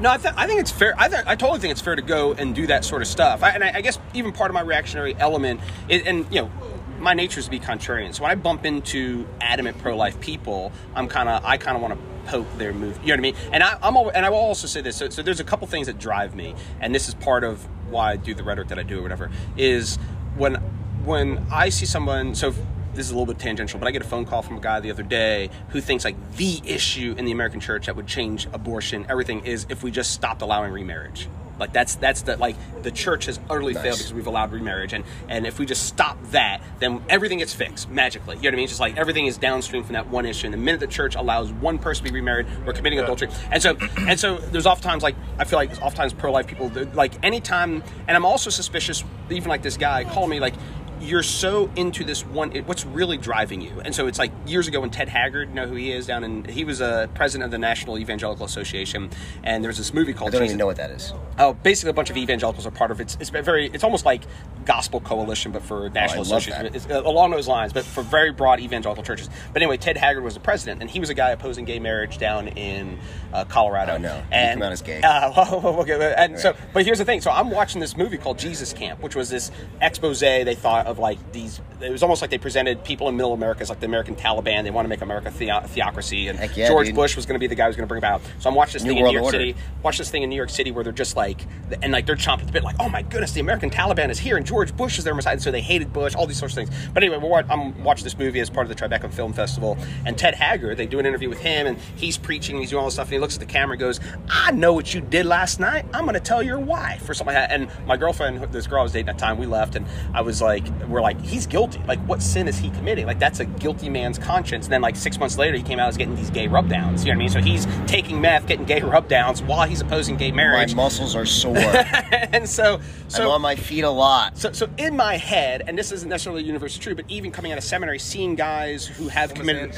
No, 0.01 0.11
I, 0.11 0.17
th- 0.17 0.35
I 0.37 0.47
think 0.47 0.61
it's 0.61 0.71
fair. 0.71 0.95
I, 0.99 1.09
th- 1.09 1.25
I 1.27 1.37
totally 1.37 1.61
think 1.61 1.73
it's 1.73 1.81
fair 1.81 1.95
to 1.95 2.03
go 2.03 2.33
and 2.33 2.55
do 2.55 2.67
that 2.67 2.85
sort 2.85 3.03
of 3.03 3.09
stuff. 3.09 3.43
I, 3.43 3.51
and 3.51 3.63
I, 3.63 3.73
I 3.77 3.81
guess 3.81 3.99
even 4.15 4.33
part 4.33 4.51
of 4.51 4.55
my 4.55 4.61
reactionary 4.61 5.15
element, 5.17 5.61
is, 5.89 6.03
and 6.05 6.27
you 6.33 6.43
know, 6.43 6.51
my 6.99 7.15
nature 7.15 7.41
is 7.41 7.47
to 7.47 7.51
be 7.51 7.61
contrarian. 7.61 8.15
So 8.15 8.23
when 8.23 8.31
I 8.31 8.35
bump 8.35 8.65
into 8.65 9.27
adamant 9.41 9.79
pro-life 9.79 10.21
people, 10.21 10.73
I'm 10.95 11.09
kind 11.09 11.29
of, 11.29 11.45
I 11.45 11.57
kind 11.57 11.77
of 11.77 11.83
want 11.83 11.95
to 11.95 12.31
poke 12.31 12.47
their 12.59 12.73
move. 12.73 12.99
You 13.03 13.09
know 13.09 13.13
what 13.15 13.19
I 13.19 13.23
mean? 13.23 13.35
And 13.53 13.63
I, 13.63 13.79
I'm, 13.83 13.97
al- 13.97 14.11
and 14.11 14.25
I 14.25 14.31
will 14.31 14.39
also 14.39 14.67
say 14.67 14.81
this. 14.81 14.97
So, 14.97 15.09
so 15.09 15.23
there's 15.23 15.41
a 15.41 15.45
couple 15.45 15.67
things 15.67 15.87
that 15.89 15.99
drive 15.99 16.35
me, 16.35 16.55
and 16.81 16.95
this 16.95 17.09
is 17.09 17.15
part 17.15 17.43
of 17.43 17.63
why 17.91 18.13
I 18.13 18.17
do 18.17 18.35
the 18.35 18.45
rhetoric 18.45 18.69
that 18.69 18.79
I 18.79 18.85
do 18.85 19.01
or 19.01 19.03
whatever. 19.03 19.31
Is 19.57 19.99
when 20.37 20.57
when 21.05 21.45
I 21.51 21.69
see 21.69 21.87
someone. 21.87 22.35
So 22.35 22.55
this 22.95 23.07
is 23.07 23.11
a 23.11 23.15
little 23.15 23.33
bit 23.33 23.39
tangential, 23.39 23.79
but 23.79 23.89
I 23.89 23.91
get 23.91 24.03
a 24.03 24.07
phone 24.07 24.25
call 24.25 24.43
from 24.43 24.59
a 24.59 24.61
guy 24.61 24.81
the 24.81 24.91
other 24.91 25.03
day 25.03 25.49
who 25.71 25.81
thinks 25.81 26.05
like 26.05 26.17
the 26.37 26.61
issue 26.65 27.15
in 27.17 27.25
the 27.25 27.33
American 27.33 27.59
church 27.59 27.87
that 27.87 27.97
would 27.97 28.07
change 28.07 28.47
abortion, 28.53 29.07
everything 29.09 29.47
is 29.47 29.67
if 29.71 29.83
we 29.83 29.91
just 29.91 30.13
stopped 30.13 30.43
allowing 30.43 30.73
remarriage. 30.73 31.29
Like 31.59 31.73
that's 31.73 31.95
that's 31.97 32.23
the 32.23 32.37
like 32.37 32.57
the 32.83 32.91
church 32.91 33.27
has 33.27 33.39
utterly 33.49 33.75
failed 33.75 33.99
because 33.99 34.13
we've 34.13 34.27
allowed 34.27 34.53
remarriage, 34.53 34.93
and 34.93 35.05
and 35.29 35.47
if 35.47 35.59
we 35.59 35.67
just 35.67 35.87
stop 35.87 36.19
that, 36.31 36.61
then 36.81 37.03
everything 37.09 37.39
gets 37.39 37.55
fixed 37.55 37.89
magically. 37.89 38.37
You 38.37 38.43
know 38.43 38.49
what 38.49 38.55
I 38.55 38.57
mean? 38.57 38.65
It's 38.65 38.73
just 38.73 38.81
like 38.81 38.97
everything 38.97 39.27
is 39.27 39.39
downstream 39.39 39.85
from 39.85 39.93
that 39.95 40.09
one 40.09 40.27
issue. 40.27 40.47
And 40.47 40.55
the 40.55 40.59
minute 40.59 40.81
the 40.81 40.87
church 40.87 41.15
allows 41.15 41.53
one 41.53 41.79
person 41.79 42.05
to 42.05 42.13
be 42.13 42.19
remarried, 42.19 42.47
we're 42.67 42.73
committing 42.73 42.99
adultery. 42.99 43.29
And 43.51 43.63
so 43.63 43.77
and 43.99 44.19
so 44.19 44.39
there's 44.39 44.67
oftentimes 44.67 45.03
like 45.03 45.17
I 45.39 45.45
feel 45.45 45.59
like 45.59 45.69
there's 45.69 45.81
oftentimes 45.83 46.13
pro 46.15 46.33
life 46.33 46.47
people 46.47 46.71
like 46.95 47.25
anytime, 47.25 47.83
and 48.09 48.17
I'm 48.17 48.25
also 48.25 48.51
suspicious 48.51 49.05
even 49.31 49.49
like 49.49 49.63
this 49.63 49.77
guy 49.77 50.05
call 50.05 50.27
me 50.27 50.41
like 50.41 50.55
you're 51.03 51.23
so 51.23 51.69
into 51.77 52.05
this 52.05 52.25
one 52.27 52.53
it- 52.55 52.67
what's 52.67 52.85
really 52.87 53.17
driving 53.19 53.61
you 53.61 53.81
and 53.85 53.95
so 53.95 54.07
it's 54.07 54.19
like 54.19 54.31
years 54.47 54.69
ago 54.69 54.81
when 54.81 54.91
ted 54.91 55.09
haggard 55.09 55.49
you 55.49 55.55
know 55.55 55.67
who 55.67 55.75
he 55.75 55.91
is 55.93 56.07
down 56.07 56.23
in 56.23 56.45
he 56.45 56.65
was 56.65 56.81
a 56.81 57.11
president 57.15 57.45
of 57.45 57.51
the 57.51 57.59
national 57.59 57.99
evangelical 57.99 58.47
association 58.47 59.11
and 59.43 59.65
there's 59.65 59.79
this 59.79 59.93
movie 59.93 60.13
called 60.13 60.29
I 60.31 60.33
don't 60.33 60.43
Jesus- 60.43 60.51
even 60.53 60.59
know 60.59 60.67
what 60.67 60.77
that 60.77 60.91
is. 60.91 61.13
Oh, 61.39 61.55
basically, 61.55 61.91
a 61.91 61.95
bunch 61.95 62.11
of 62.11 62.17
evangelicals 62.19 62.67
are 62.67 62.71
part 62.71 62.91
of 62.91 63.01
it. 63.01 63.05
It's, 63.05 63.17
it's 63.19 63.31
very, 63.31 63.67
it's 63.73 63.83
almost 63.85 64.05
like 64.05 64.23
gospel 64.67 65.01
coalition, 65.01 65.51
but 65.51 65.63
for 65.63 65.89
national 65.89 66.21
Oh, 66.21 66.23
association. 66.23 66.67
It's 66.75 66.87
uh, 66.89 67.03
along 67.05 67.31
those 67.31 67.49
lines, 67.49 67.73
but 67.73 67.85
for 67.85 68.03
very 68.03 68.33
broad 68.33 68.61
evangelical 68.61 69.03
churches. 69.03 69.31
But 69.53 69.63
anyway, 69.63 69.79
Ted 69.79 69.97
Haggard 69.97 70.21
was 70.23 70.35
the 70.35 70.41
president, 70.41 70.83
and 70.83 70.91
he 70.91 71.01
was 71.01 71.09
a 71.09 71.15
guy 71.15 71.31
opposing 71.31 71.65
gay 71.65 71.79
marriage 71.79 72.19
down 72.19 72.49
in 72.49 72.99
uh, 73.33 73.45
Colorado. 73.47 73.95
Oh, 73.95 73.99
no. 73.99 74.15
He 74.17 74.23
and 74.31 74.59
came 74.59 74.63
out 74.63 74.73
as 74.73 74.83
gay. 74.83 75.01
Uh, 75.03 75.33
okay, 75.81 76.15
and 76.19 76.39
so, 76.39 76.55
but 76.75 76.85
here's 76.85 76.99
the 76.99 77.05
thing. 77.07 77.23
So 77.23 77.31
I'm 77.31 77.51
watching 77.51 77.81
this 77.81 77.97
movie 77.97 78.19
called 78.19 78.39
Jesus 78.39 78.75
Camp, 78.75 79.03
which 79.03 79.17
was 79.17 79.31
this 79.31 79.51
expose 79.81 80.21
they 80.21 80.55
thought 80.55 80.87
of 80.93 81.01
like 81.01 81.19
these. 81.33 81.61
It 81.81 81.91
was 81.91 82.05
almost 82.05 82.23
like 82.23 82.31
they 82.31 82.39
presented 82.39 82.85
people 82.85 83.09
in 83.09 83.17
Middle 83.17 83.33
America 83.33 83.63
as 83.63 83.69
like 83.69 83.81
the 83.81 83.87
American 83.87 84.15
Taliban. 84.15 84.63
They 84.63 84.71
want 84.71 84.85
to 84.85 84.89
make 84.89 85.03
America 85.03 85.31
theo- 85.33 85.63
theocracy, 85.63 86.29
and 86.29 86.39
yeah, 86.57 86.69
George 86.69 86.87
dude. 86.87 86.95
Bush 86.95 87.17
was 87.17 87.27
going 87.27 87.35
to 87.35 87.41
be 87.41 87.49
the 87.49 87.57
guy 87.57 87.65
who 87.65 87.69
was 87.69 87.77
going 87.77 87.87
to 87.87 87.89
bring 87.89 87.99
about. 87.99 88.23
So 88.39 88.49
I'm 88.49 88.55
watching 88.55 88.75
this 88.75 88.85
New 88.85 88.91
thing 88.91 88.99
in 88.99 89.05
New 89.07 89.13
York 89.13 89.25
Order. 89.25 89.39
City 89.39 89.57
watch 89.83 89.99
this 89.99 90.11
thing 90.11 90.23
in 90.23 90.31
New 90.31 90.37
York 90.37 90.51
City 90.51 90.71
where 90.71 90.85
they're 90.85 90.93
just 90.93 91.17
like, 91.17 91.45
and 91.83 91.93
like 91.93 92.07
they're 92.07 92.17
chomping 92.17 92.43
at 92.43 92.47
the 92.47 92.53
bit, 92.53 92.63
like, 92.63 92.77
oh 92.79 92.89
my 92.89 93.03
goodness, 93.03 93.33
the 93.33 93.41
American 93.41 93.71
Taliban 93.71 94.11
is 94.11 94.19
here 94.19 94.37
and 94.37 94.47
George 94.47 94.77
Bush 94.77 94.99
is 94.99 95.05
their 95.05 95.15
messiah. 95.15 95.33
And 95.33 95.43
so 95.43 95.51
they 95.51 95.61
hated 95.61 95.93
Bush, 95.93 96.15
all 96.15 96.27
these 96.27 96.39
sorts 96.39 96.57
of 96.57 96.65
things. 96.65 96.89
But 96.93 97.03
anyway, 97.03 97.19
we're, 97.19 97.43
I'm 97.51 97.83
watching 97.83 98.05
this 98.05 98.17
movie 98.17 98.41
as 98.41 98.51
part 98.51 98.71
of 98.71 98.77
the 98.77 98.81
Tribeca 98.81 99.13
Film 99.13 99.33
Festival, 99.33 99.77
and 100.07 100.17
Ted 100.17 100.35
Haggard, 100.35 100.77
they 100.77 100.87
do 100.87 100.99
an 100.99 101.07
interview 101.07 101.29
with 101.29 101.41
him, 101.41 101.67
and 101.67 101.79
he's 101.97 102.19
preaching, 102.19 102.59
he's 102.59 102.71
doing 102.71 102.81
all 102.81 102.87
this 102.87 102.95
stuff, 102.95 103.07
and 103.07 103.15
he 103.15 103.19
looks 103.19 103.35
at 103.35 103.41
the 103.41 103.47
camera 103.47 103.73
and 103.73 103.81
goes, 103.81 104.01
I 104.29 104.53
know 104.53 104.73
what 104.73 104.93
you 104.95 105.01
did 105.01 105.27
last 105.27 105.59
night. 105.59 105.85
I'm 105.93 106.05
going 106.05 106.15
to 106.15 106.21
tell 106.21 106.43
your 106.43 106.59
wife 106.59 107.09
or 107.09 107.15
something 107.15 107.35
like 107.35 107.49
that. 107.49 107.55
And 107.55 107.69
my 107.87 107.97
girlfriend, 107.97 108.43
this 108.53 108.67
girl 108.67 108.81
I 108.81 108.83
was 108.83 108.93
dating 108.93 109.09
at 109.09 109.19
the 109.19 109.21
time, 109.21 109.39
we 109.39 109.47
left, 109.47 109.75
and 109.75 109.87
I 110.15 110.21
was 110.23 110.43
like, 110.43 110.65
we're 110.89 111.01
like, 111.01 111.21
he's 111.21 111.47
guilty. 111.47 111.81
Like, 111.87 112.01
what 112.01 112.23
sin 112.23 112.49
is 112.49 112.59
he 112.59 112.71
committing? 112.71 113.07
Like, 113.07 113.19
that's 113.19 113.41
a 113.41 113.45
guilty 113.45 113.89
man's 113.89 114.19
conscience. 114.19 114.67
And 114.67 114.73
then, 114.73 114.83
like, 114.83 114.97
six 114.97 115.19
months 115.19 115.39
later, 115.39 115.57
he 115.57 115.63
came 115.63 115.79
out 115.79 115.89
as 115.89 115.97
getting 115.97 116.15
these 116.15 116.31
gay 116.31 116.49
rub 116.49 116.69
downs. 116.69 117.05
You 117.05 117.13
know 117.13 117.17
what 117.17 117.17
I 117.17 117.25
mean? 117.25 117.29
So 117.31 117.41
he's 117.41 117.67
taking 117.87 118.21
meth, 118.21 118.47
getting 118.47 118.65
gay 118.65 118.81
rub 118.81 119.09
downs 119.09 119.43
while 119.43 119.67
he's 119.69 119.81
opposing 119.81 120.17
gay 120.17 120.33
marriage. 120.33 120.75
My 120.75 120.85
muscles 120.85 121.15
are 121.17 121.27
sore. 121.27 121.57
and 122.13 122.49
so, 122.49 122.81
I'm 123.15 123.29
on 123.29 123.41
my 123.43 123.57
feet 123.57 123.85
a 123.85 123.91
lot. 123.91 124.37
so, 124.39 124.53
so 124.53 124.69
in 124.79 124.97
my 124.97 125.17
head, 125.17 125.63
and 125.67 125.79
this 125.79 125.93
isn't 125.93 126.09
necessarily 126.09 126.43
universally 126.43 126.83
true, 126.83 126.95
but 126.95 127.05
even 127.09 127.31
coming 127.31 127.53
out 127.53 127.59
of 127.59 127.65
seminary, 127.65 127.99
seeing 127.99 128.35
guys 128.35 128.87
who 128.87 129.09
have 129.09 129.35
committed 129.35 129.75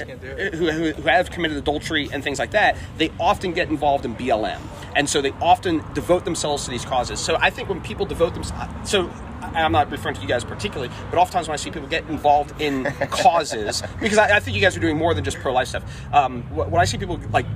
who, 0.54 0.70
who, 0.70 0.92
who 0.92 1.02
have 1.08 1.30
committed 1.30 1.56
adultery 1.56 2.08
and 2.12 2.22
things 2.22 2.38
like 2.38 2.52
that, 2.52 2.76
they 2.98 3.10
often 3.20 3.52
get 3.52 3.68
involved 3.68 4.04
in 4.04 4.14
BLM, 4.14 4.60
and 4.96 5.08
so 5.08 5.20
they 5.20 5.32
often 5.42 5.82
devote 5.94 6.24
themselves 6.24 6.64
to 6.64 6.70
these 6.70 6.84
causes. 6.84 7.20
So 7.20 7.36
I 7.40 7.50
think 7.50 7.68
when 7.68 7.80
people 7.80 8.06
devote 8.06 8.34
themselves, 8.34 8.90
so 8.90 9.10
I'm 9.54 9.72
not 9.72 9.90
referring 9.90 10.14
to 10.16 10.20
you 10.20 10.28
guys 10.28 10.44
particularly, 10.44 10.92
but 11.10 11.18
oftentimes 11.18 11.48
when 11.48 11.54
I 11.54 11.56
see 11.56 11.70
people 11.70 11.88
get 11.88 12.08
involved 12.08 12.60
in 12.60 12.84
causes, 13.10 13.82
because 14.00 14.18
I, 14.18 14.36
I 14.36 14.40
think 14.40 14.56
you 14.56 14.62
guys 14.62 14.76
are 14.76 14.80
doing 14.80 14.96
more 14.96 15.14
than 15.14 15.24
just 15.24 15.38
pro 15.38 15.52
life 15.52 15.68
stuff. 15.68 15.84
Um, 16.12 16.42
when 16.54 16.80
I 16.80 16.84
see 16.84 16.98
people 16.98 17.20
like 17.32 17.46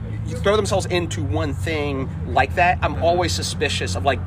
throw 0.42 0.56
themselves 0.56 0.86
into 0.86 1.22
one 1.22 1.54
thing 1.54 2.08
like 2.26 2.54
that, 2.54 2.78
I'm 2.82 3.02
always 3.02 3.32
suspicious 3.32 3.96
of 3.96 4.04
like 4.04 4.20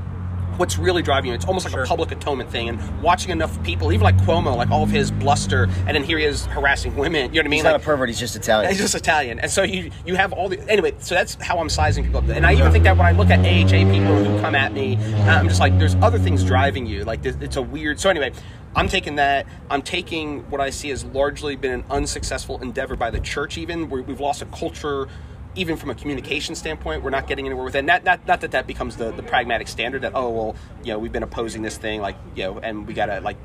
what's 0.57 0.77
really 0.77 1.01
driving 1.01 1.29
you. 1.29 1.35
It's 1.35 1.45
almost 1.45 1.65
like 1.65 1.73
a 1.75 1.87
public 1.87 2.11
atonement 2.11 2.49
thing. 2.49 2.69
And 2.69 3.01
watching 3.01 3.31
enough 3.31 3.61
people, 3.63 3.91
even 3.91 4.03
like 4.03 4.17
Cuomo, 4.17 4.55
like 4.55 4.69
all 4.69 4.83
of 4.83 4.89
his 4.89 5.11
bluster, 5.11 5.63
and 5.87 5.95
then 5.95 6.03
here 6.03 6.17
he 6.17 6.25
is 6.25 6.45
harassing 6.45 6.95
women. 6.95 7.33
You 7.33 7.35
know 7.35 7.39
what 7.39 7.45
I 7.45 7.49
mean? 7.49 7.57
He's 7.57 7.63
like, 7.63 7.73
not 7.73 7.81
a 7.81 7.83
pervert. 7.83 8.09
He's 8.09 8.19
just 8.19 8.35
Italian. 8.35 8.71
He's 8.71 8.79
just 8.79 8.95
Italian, 8.95 9.39
and 9.39 9.49
so 9.49 9.63
you 9.63 9.91
you 10.05 10.15
have 10.15 10.33
all 10.33 10.49
the 10.49 10.59
anyway. 10.69 10.93
So 10.99 11.15
that's 11.15 11.35
how 11.35 11.59
I'm 11.59 11.69
sizing 11.69 12.03
people 12.03 12.19
up. 12.19 12.29
And 12.29 12.45
I 12.45 12.53
even 12.53 12.71
think 12.71 12.83
that 12.83 12.97
when 12.97 13.05
I 13.05 13.11
look 13.11 13.29
at 13.29 13.39
AHA 13.39 13.91
people 13.91 14.23
who 14.23 14.39
come 14.41 14.55
at 14.55 14.73
me, 14.73 14.97
I'm 15.25 15.47
just 15.47 15.59
like, 15.59 15.77
there's 15.79 15.95
other 15.95 16.19
things 16.19 16.43
driving 16.43 16.85
you. 16.85 17.03
Like 17.03 17.25
it's 17.25 17.55
a 17.55 17.61
weird. 17.61 17.99
So 17.99 18.09
anyway. 18.09 18.31
I'm 18.73 18.87
taking 18.87 19.15
that. 19.15 19.47
I'm 19.69 19.81
taking 19.81 20.49
what 20.49 20.61
I 20.61 20.69
see 20.69 20.91
as 20.91 21.03
largely 21.03 21.57
been 21.57 21.71
an 21.71 21.83
unsuccessful 21.89 22.61
endeavor 22.61 22.95
by 22.95 23.11
the 23.11 23.19
church. 23.19 23.57
Even 23.57 23.89
we've 23.89 24.21
lost 24.21 24.41
a 24.41 24.45
culture, 24.45 25.09
even 25.55 25.77
from 25.77 25.89
a 25.89 25.95
communication 25.95 26.55
standpoint, 26.55 27.03
we're 27.03 27.09
not 27.09 27.27
getting 27.27 27.45
anywhere 27.45 27.65
with 27.65 27.75
it. 27.75 27.83
Not, 27.83 28.03
not, 28.03 28.25
not 28.25 28.41
that 28.41 28.51
that 28.51 28.67
becomes 28.67 28.97
the, 28.97 29.11
the 29.11 29.23
pragmatic 29.23 29.67
standard 29.67 30.01
that 30.03 30.13
oh 30.15 30.29
well, 30.29 30.55
you 30.83 30.93
know, 30.93 30.99
we've 30.99 31.11
been 31.11 31.23
opposing 31.23 31.61
this 31.61 31.77
thing, 31.77 32.01
like 32.01 32.15
you 32.35 32.43
know, 32.43 32.59
and 32.59 32.87
we 32.87 32.93
gotta 32.93 33.19
like 33.21 33.37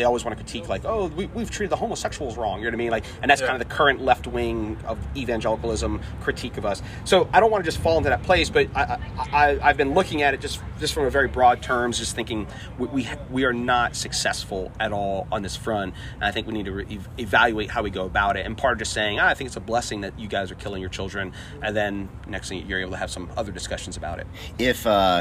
they 0.00 0.04
always 0.04 0.24
want 0.24 0.34
to 0.36 0.42
critique 0.42 0.66
like, 0.66 0.86
oh, 0.86 1.08
we, 1.08 1.26
we've 1.26 1.50
treated 1.50 1.70
the 1.70 1.76
homosexuals 1.76 2.38
wrong. 2.38 2.58
You 2.58 2.64
know 2.64 2.68
what 2.70 2.74
I 2.74 2.78
mean? 2.78 2.90
Like, 2.90 3.04
and 3.20 3.30
that's 3.30 3.42
Yeah. 3.42 3.48
kind 3.48 3.60
of 3.60 3.68
the 3.68 3.74
current 3.74 4.00
left 4.00 4.26
wing 4.26 4.78
of 4.86 4.98
evangelicalism 5.14 6.00
critique 6.22 6.56
of 6.56 6.64
us. 6.64 6.80
So 7.04 7.28
I 7.34 7.40
don't 7.40 7.50
want 7.50 7.62
to 7.62 7.70
just 7.70 7.78
fall 7.82 7.98
into 7.98 8.08
that 8.08 8.22
place, 8.22 8.48
but 8.48 8.68
I, 8.74 8.82
I, 8.82 8.98
I, 9.32 9.58
I've 9.68 9.76
been 9.76 9.92
looking 9.92 10.22
at 10.22 10.32
it 10.32 10.40
just 10.40 10.60
just 10.80 10.94
from 10.94 11.04
a 11.04 11.10
very 11.10 11.28
broad 11.28 11.62
terms, 11.62 11.98
just 11.98 12.16
thinking 12.16 12.46
we 12.78 12.86
we, 12.88 13.08
we 13.30 13.44
are 13.44 13.52
not 13.52 13.94
successful 13.94 14.72
at 14.80 14.92
all 14.92 15.28
on 15.30 15.42
this 15.42 15.54
front, 15.54 15.94
and 16.14 16.24
I 16.24 16.30
think 16.30 16.46
we 16.46 16.54
need 16.54 16.64
to 16.64 16.72
re- 16.72 16.98
evaluate 17.18 17.70
how 17.70 17.82
we 17.82 17.90
go 17.90 18.06
about 18.06 18.38
it. 18.38 18.46
And 18.46 18.56
part 18.56 18.72
of 18.72 18.78
just 18.78 18.94
saying, 18.94 19.20
ah, 19.20 19.28
I 19.28 19.34
think 19.34 19.48
it's 19.48 19.56
a 19.56 19.60
blessing 19.60 20.00
that 20.00 20.18
you 20.18 20.28
guys 20.28 20.50
are 20.50 20.54
killing 20.54 20.80
your 20.80 20.88
children, 20.90 21.34
and 21.62 21.76
then 21.76 22.08
next 22.26 22.48
thing 22.48 22.66
you're 22.66 22.80
able 22.80 22.92
to 22.92 22.96
have 22.96 23.10
some 23.10 23.30
other 23.36 23.52
discussions 23.52 23.98
about 23.98 24.18
it. 24.20 24.26
if 24.58 24.86
uh, 24.86 25.20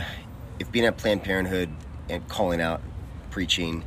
if 0.59 0.71
being 0.71 0.85
at 0.85 0.95
Planned 0.97 1.23
Parenthood 1.23 1.69
and 2.09 2.25
calling 2.29 2.61
out 2.61 2.81
preaching 3.29 3.83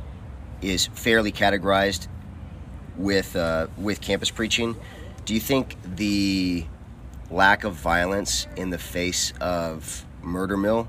is 0.63 0.87
fairly 0.87 1.31
categorized 1.31 2.07
with 2.97 3.35
uh, 3.35 3.67
with 3.77 4.01
campus 4.01 4.31
preaching, 4.31 4.75
do 5.25 5.33
you 5.33 5.39
think 5.39 5.75
the 5.95 6.65
lack 7.29 7.63
of 7.63 7.73
violence 7.73 8.47
in 8.55 8.69
the 8.69 8.77
face 8.77 9.33
of 9.41 10.05
murder 10.21 10.55
mill 10.55 10.87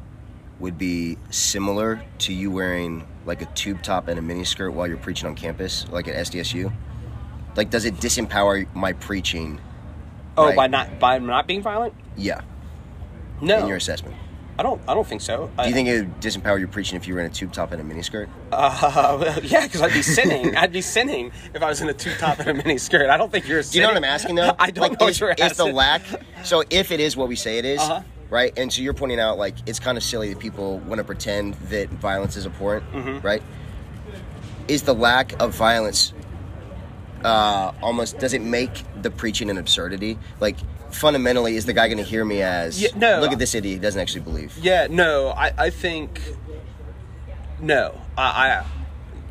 would 0.60 0.78
be 0.78 1.18
similar 1.30 2.04
to 2.18 2.32
you 2.32 2.50
wearing 2.50 3.06
like 3.26 3.42
a 3.42 3.46
tube 3.46 3.82
top 3.82 4.08
and 4.08 4.18
a 4.18 4.22
miniskirt 4.22 4.72
while 4.72 4.86
you're 4.86 4.96
preaching 4.96 5.28
on 5.28 5.34
campus, 5.34 5.86
like 5.90 6.06
at 6.08 6.14
SDSU? 6.26 6.72
Like, 7.56 7.70
does 7.70 7.84
it 7.84 7.94
disempower 7.96 8.72
my 8.74 8.92
preaching? 8.92 9.60
Oh, 10.36 10.46
right? 10.46 10.56
by 10.56 10.66
not 10.66 10.98
by 10.98 11.18
not 11.18 11.46
being 11.46 11.62
violent? 11.62 11.94
yeah. 12.16 12.40
No, 13.40 13.58
In 13.58 13.66
your 13.66 13.76
assessment, 13.76 14.14
I 14.58 14.62
don't. 14.62 14.80
I 14.88 14.94
don't 14.94 15.06
think 15.06 15.20
so. 15.20 15.50
do 15.58 15.66
you 15.68 15.74
think 15.74 15.88
it 15.88 16.00
would 16.02 16.20
disempower 16.20 16.58
your 16.58 16.68
preaching 16.68 16.96
if 16.96 17.08
you 17.08 17.14
were 17.14 17.20
in 17.20 17.26
a 17.26 17.30
tube 17.30 17.52
top 17.52 17.72
and 17.72 17.80
a 17.80 17.84
miniskirt? 17.94 18.28
Uh, 18.52 19.40
yeah, 19.42 19.64
because 19.66 19.82
I'd 19.82 19.92
be 19.92 20.02
sinning. 20.02 20.56
I'd 20.56 20.72
be 20.72 20.80
sinning 20.80 21.32
if 21.54 21.62
I 21.62 21.68
was 21.68 21.80
in 21.80 21.88
a 21.88 21.92
tube 21.94 22.16
top 22.18 22.38
and 22.38 22.48
a 22.50 22.62
miniskirt. 22.62 23.10
I 23.10 23.16
don't 23.16 23.32
think 23.32 23.48
you're. 23.48 23.62
Do 23.62 23.76
you 23.76 23.82
know 23.82 23.88
what 23.88 23.96
I'm 23.96 24.04
asking 24.04 24.36
though? 24.36 24.54
I 24.58 24.70
don't 24.70 24.90
like, 24.90 25.00
know 25.00 25.08
is, 25.08 25.20
what 25.20 25.20
you're 25.20 25.30
asking. 25.32 25.46
is 25.50 25.56
the 25.56 25.64
lack. 25.66 26.02
So 26.44 26.62
if 26.70 26.92
it 26.92 27.00
is 27.00 27.16
what 27.16 27.26
we 27.28 27.34
say 27.36 27.58
it 27.58 27.64
is, 27.64 27.80
Uh-huh. 27.80 28.02
right? 28.30 28.56
And 28.56 28.72
so 28.72 28.82
you're 28.82 28.94
pointing 28.94 29.18
out 29.18 29.38
like 29.38 29.56
it's 29.66 29.80
kind 29.80 29.98
of 29.98 30.04
silly 30.04 30.32
that 30.32 30.38
people 30.38 30.78
want 30.80 30.98
to 30.98 31.04
pretend 31.04 31.54
that 31.70 31.88
violence 31.90 32.36
is 32.36 32.46
abhorrent, 32.46 32.84
Mm-hmm. 32.92 33.26
right? 33.26 33.42
Is 34.68 34.82
the 34.82 34.94
lack 34.94 35.40
of 35.42 35.52
violence 35.54 36.12
uh, 37.24 37.72
almost 37.82 38.18
does 38.18 38.34
it 38.34 38.42
make 38.42 38.70
the 39.02 39.10
preaching 39.10 39.50
an 39.50 39.58
absurdity? 39.58 40.18
Like 40.40 40.56
fundamentally, 40.94 41.56
is 41.56 41.66
the 41.66 41.72
guy 41.72 41.88
going 41.88 41.98
to 41.98 42.04
hear 42.04 42.24
me 42.24 42.42
as 42.42 42.80
Yeah, 42.80 42.88
no. 42.96 43.20
Look 43.20 43.32
at 43.32 43.38
this 43.38 43.54
idiot. 43.54 43.74
He 43.74 43.80
doesn't 43.80 44.00
actually 44.00 44.22
believe. 44.22 44.56
Yeah, 44.58 44.86
no, 44.90 45.30
I, 45.30 45.52
I 45.56 45.70
think 45.70 46.20
no. 47.60 48.00
I, 48.16 48.22
I 48.22 48.66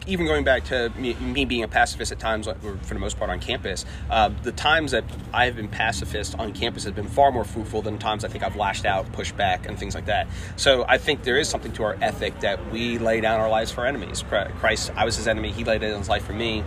even 0.08 0.26
going 0.26 0.44
back 0.44 0.66
to 0.66 0.90
me, 0.98 1.14
me 1.16 1.46
being 1.46 1.64
a 1.64 1.68
pacifist 1.68 2.12
at 2.12 2.20
times, 2.20 2.48
or 2.48 2.56
for 2.82 2.94
the 2.94 3.00
most 3.00 3.18
part 3.18 3.30
on 3.30 3.40
campus, 3.40 3.86
uh, 4.10 4.30
the 4.44 4.52
times 4.52 4.92
that 4.92 5.04
I 5.34 5.46
have 5.46 5.56
been 5.56 5.68
pacifist 5.68 6.38
on 6.38 6.54
campus 6.54 6.84
have 6.84 6.96
been 6.96 7.08
far 7.08 7.32
more 7.32 7.44
fruitful 7.44 7.82
than 7.82 7.98
times 8.00 8.26
I 8.26 8.28
think 8.28 8.44
I've 8.44 8.56
lashed 8.56 8.86
out, 8.86 9.12
pushed 9.14 9.38
back, 9.38 9.68
and 9.68 9.78
things 9.78 9.96
like 9.96 10.06
that. 10.06 10.28
So 10.56 10.86
I 10.88 10.98
think 10.98 11.24
there 11.24 11.38
is 11.38 11.48
something 11.48 11.72
to 11.74 11.84
our 11.84 11.98
ethic 12.02 12.40
that 12.42 12.72
we 12.72 12.98
lay 12.98 13.22
down 13.22 13.40
our 13.40 13.50
lives 13.50 13.72
for 13.72 13.86
enemies. 13.86 14.24
Christ, 14.24 14.92
I 14.96 15.06
was 15.06 15.16
his 15.16 15.28
enemy; 15.28 15.52
he 15.52 15.64
laid 15.64 15.82
down 15.82 15.98
his 15.98 16.10
life 16.10 16.26
for 16.26 16.34
me 16.34 16.64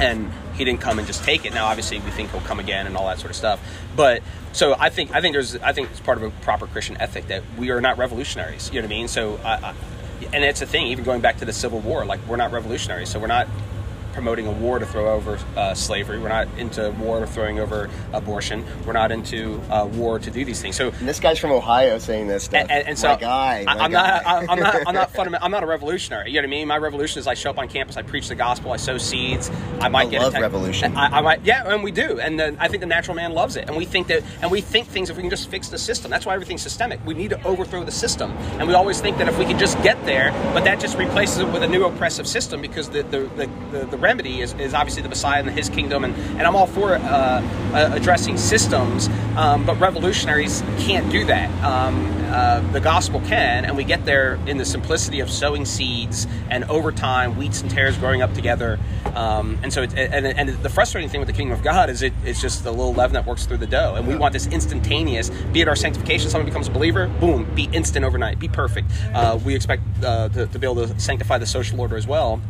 and 0.00 0.32
he 0.54 0.64
didn't 0.64 0.80
come 0.80 0.98
and 0.98 1.06
just 1.06 1.24
take 1.24 1.44
it. 1.44 1.54
Now, 1.54 1.66
obviously, 1.66 1.98
we 2.00 2.10
think 2.10 2.30
he'll 2.30 2.40
come 2.40 2.60
again 2.60 2.86
and 2.86 2.96
all 2.96 3.06
that 3.08 3.18
sort 3.18 3.30
of 3.30 3.36
stuff. 3.36 3.60
But 3.96 4.22
so 4.52 4.74
I 4.78 4.90
think 4.90 5.14
I 5.14 5.20
think 5.20 5.34
there's 5.34 5.56
I 5.56 5.72
think 5.72 5.90
it's 5.90 6.00
part 6.00 6.18
of 6.18 6.24
a 6.24 6.30
proper 6.42 6.66
Christian 6.66 6.96
ethic 7.00 7.28
that 7.28 7.42
we 7.58 7.70
are 7.70 7.80
not 7.80 7.98
revolutionaries. 7.98 8.68
You 8.68 8.80
know 8.80 8.86
what 8.86 8.94
I 8.94 8.96
mean? 8.96 9.08
So 9.08 9.38
I, 9.44 9.52
I, 9.54 9.74
and 10.32 10.44
it's 10.44 10.62
a 10.62 10.66
thing. 10.66 10.86
Even 10.88 11.04
going 11.04 11.20
back 11.20 11.38
to 11.38 11.44
the 11.44 11.52
Civil 11.52 11.80
War, 11.80 12.04
like 12.04 12.20
we're 12.26 12.36
not 12.36 12.52
revolutionaries. 12.52 13.08
So 13.08 13.18
we're 13.18 13.26
not 13.26 13.48
promoting 14.12 14.46
a 14.46 14.52
war 14.52 14.78
to 14.78 14.86
throw 14.86 15.12
over 15.14 15.38
uh, 15.56 15.74
slavery. 15.74 16.18
We're 16.18 16.28
not 16.28 16.48
into 16.58 16.90
war 16.92 17.20
to 17.20 17.26
throwing 17.26 17.58
over 17.58 17.88
abortion. 18.12 18.64
We're 18.86 18.92
not 18.92 19.10
into 19.12 19.60
uh, 19.70 19.86
war 19.86 20.18
to 20.18 20.30
do 20.30 20.44
these 20.44 20.60
things. 20.60 20.76
So 20.76 20.88
And 20.90 21.08
this 21.08 21.20
guy's 21.20 21.38
from 21.38 21.50
Ohio 21.52 21.98
saying 21.98 22.28
this 22.28 22.44
stuff. 22.44 22.60
and, 22.62 22.70
and, 22.70 22.88
and 22.88 22.98
so 22.98 23.08
my 23.08 23.16
guy, 23.16 23.64
I, 23.66 23.74
my 23.74 23.84
I'm 23.84 23.90
guy. 23.92 24.06
not, 24.08 24.26
I'm, 24.26 24.50
I'm 24.50 24.58
not, 24.60 24.74
I'm 24.88 24.94
not 24.94 25.10
fundament, 25.14 25.42
I'm 25.42 25.50
not 25.50 25.62
a 25.62 25.66
revolutionary. 25.66 26.28
You 26.30 26.34
know 26.34 26.40
what 26.40 26.54
I 26.54 26.58
mean? 26.58 26.68
My 26.68 26.78
revolution 26.78 27.18
is 27.20 27.26
I 27.26 27.34
show 27.34 27.50
up 27.50 27.58
on 27.58 27.68
campus, 27.68 27.96
I 27.96 28.02
preach 28.02 28.28
the 28.28 28.34
gospel, 28.34 28.72
I 28.72 28.76
sow 28.76 28.98
seeds. 28.98 29.50
I 29.80 29.88
might 29.88 30.08
I 30.08 30.10
get 30.10 30.20
love 30.20 30.28
attacked- 30.32 30.42
revolution. 30.42 30.96
I, 30.96 31.18
I 31.18 31.20
might, 31.20 31.44
yeah, 31.44 31.72
and 31.72 31.82
we 31.82 31.90
do, 31.92 32.20
and 32.20 32.38
then 32.38 32.56
I 32.60 32.68
think 32.68 32.80
the 32.80 32.86
natural 32.86 33.14
man 33.16 33.32
loves 33.32 33.56
it, 33.56 33.68
and 33.68 33.76
we 33.76 33.84
think 33.84 34.06
that, 34.08 34.22
and 34.42 34.50
we 34.50 34.60
think 34.60 34.88
things 34.88 35.10
if 35.10 35.16
we 35.16 35.22
can 35.22 35.30
just 35.30 35.48
fix 35.50 35.68
the 35.68 35.78
system. 35.78 36.10
That's 36.10 36.26
why 36.26 36.34
everything's 36.34 36.62
systemic. 36.62 37.04
We 37.06 37.14
need 37.14 37.30
to 37.30 37.42
overthrow 37.44 37.84
the 37.84 37.90
system, 37.92 38.30
and 38.58 38.68
we 38.68 38.74
always 38.74 39.00
think 39.00 39.18
that 39.18 39.28
if 39.28 39.38
we 39.38 39.44
can 39.44 39.58
just 39.58 39.80
get 39.82 40.02
there, 40.04 40.30
but 40.54 40.64
that 40.64 40.80
just 40.80 40.96
replaces 40.98 41.38
it 41.38 41.46
with 41.48 41.62
a 41.62 41.68
new 41.68 41.84
oppressive 41.84 42.26
system 42.28 42.60
because 42.60 42.88
the 42.90 43.02
the, 43.04 43.20
the, 43.36 43.50
the, 43.72 43.86
the 43.86 43.96
remedy 44.02 44.40
is, 44.40 44.52
is 44.54 44.74
obviously 44.74 45.02
the 45.02 45.08
Messiah 45.08 45.40
and 45.40 45.50
His 45.50 45.68
kingdom, 45.68 46.04
and, 46.04 46.14
and 46.14 46.42
I'm 46.42 46.56
all 46.56 46.66
for 46.66 46.94
uh, 46.94 46.98
uh, 47.00 47.90
addressing 47.94 48.36
systems, 48.36 49.08
um, 49.36 49.64
but 49.64 49.78
revolutionaries 49.80 50.62
can't 50.78 51.10
do 51.10 51.24
that. 51.26 51.48
Um, 51.64 52.10
uh, 52.32 52.60
the 52.72 52.80
gospel 52.80 53.20
can, 53.20 53.64
and 53.64 53.76
we 53.76 53.84
get 53.84 54.04
there 54.04 54.38
in 54.46 54.56
the 54.56 54.64
simplicity 54.64 55.20
of 55.20 55.30
sowing 55.30 55.64
seeds, 55.64 56.26
and 56.50 56.64
over 56.64 56.90
time, 56.90 57.36
wheats 57.36 57.60
and 57.60 57.70
tares 57.70 57.96
growing 57.96 58.22
up 58.22 58.32
together. 58.34 58.78
Um, 59.14 59.58
and 59.62 59.72
so, 59.72 59.82
it, 59.82 59.94
and, 59.94 60.26
and 60.26 60.48
the 60.62 60.70
frustrating 60.70 61.10
thing 61.10 61.20
with 61.20 61.28
the 61.28 61.34
kingdom 61.34 61.56
of 61.56 61.62
God 61.62 61.90
is 61.90 62.02
it, 62.02 62.12
it's 62.24 62.40
just 62.40 62.64
the 62.64 62.70
little 62.70 62.94
leaven 62.94 63.14
that 63.14 63.26
works 63.26 63.46
through 63.46 63.58
the 63.58 63.66
dough, 63.66 63.94
and 63.96 64.06
we 64.06 64.16
want 64.16 64.32
this 64.32 64.46
instantaneous. 64.46 65.30
Be 65.52 65.60
it 65.60 65.68
our 65.68 65.76
sanctification, 65.76 66.30
someone 66.30 66.46
becomes 66.46 66.68
a 66.68 66.70
believer, 66.70 67.06
boom, 67.20 67.54
be 67.54 67.68
instant 67.72 68.04
overnight, 68.04 68.38
be 68.38 68.48
perfect. 68.48 68.90
Uh, 69.14 69.38
we 69.44 69.54
expect 69.54 69.82
uh, 70.02 70.28
to, 70.30 70.46
to 70.46 70.58
be 70.58 70.66
able 70.66 70.86
to 70.86 70.98
sanctify 70.98 71.38
the 71.38 71.46
social 71.46 71.80
order 71.80 71.96
as 71.96 72.06
well. 72.06 72.40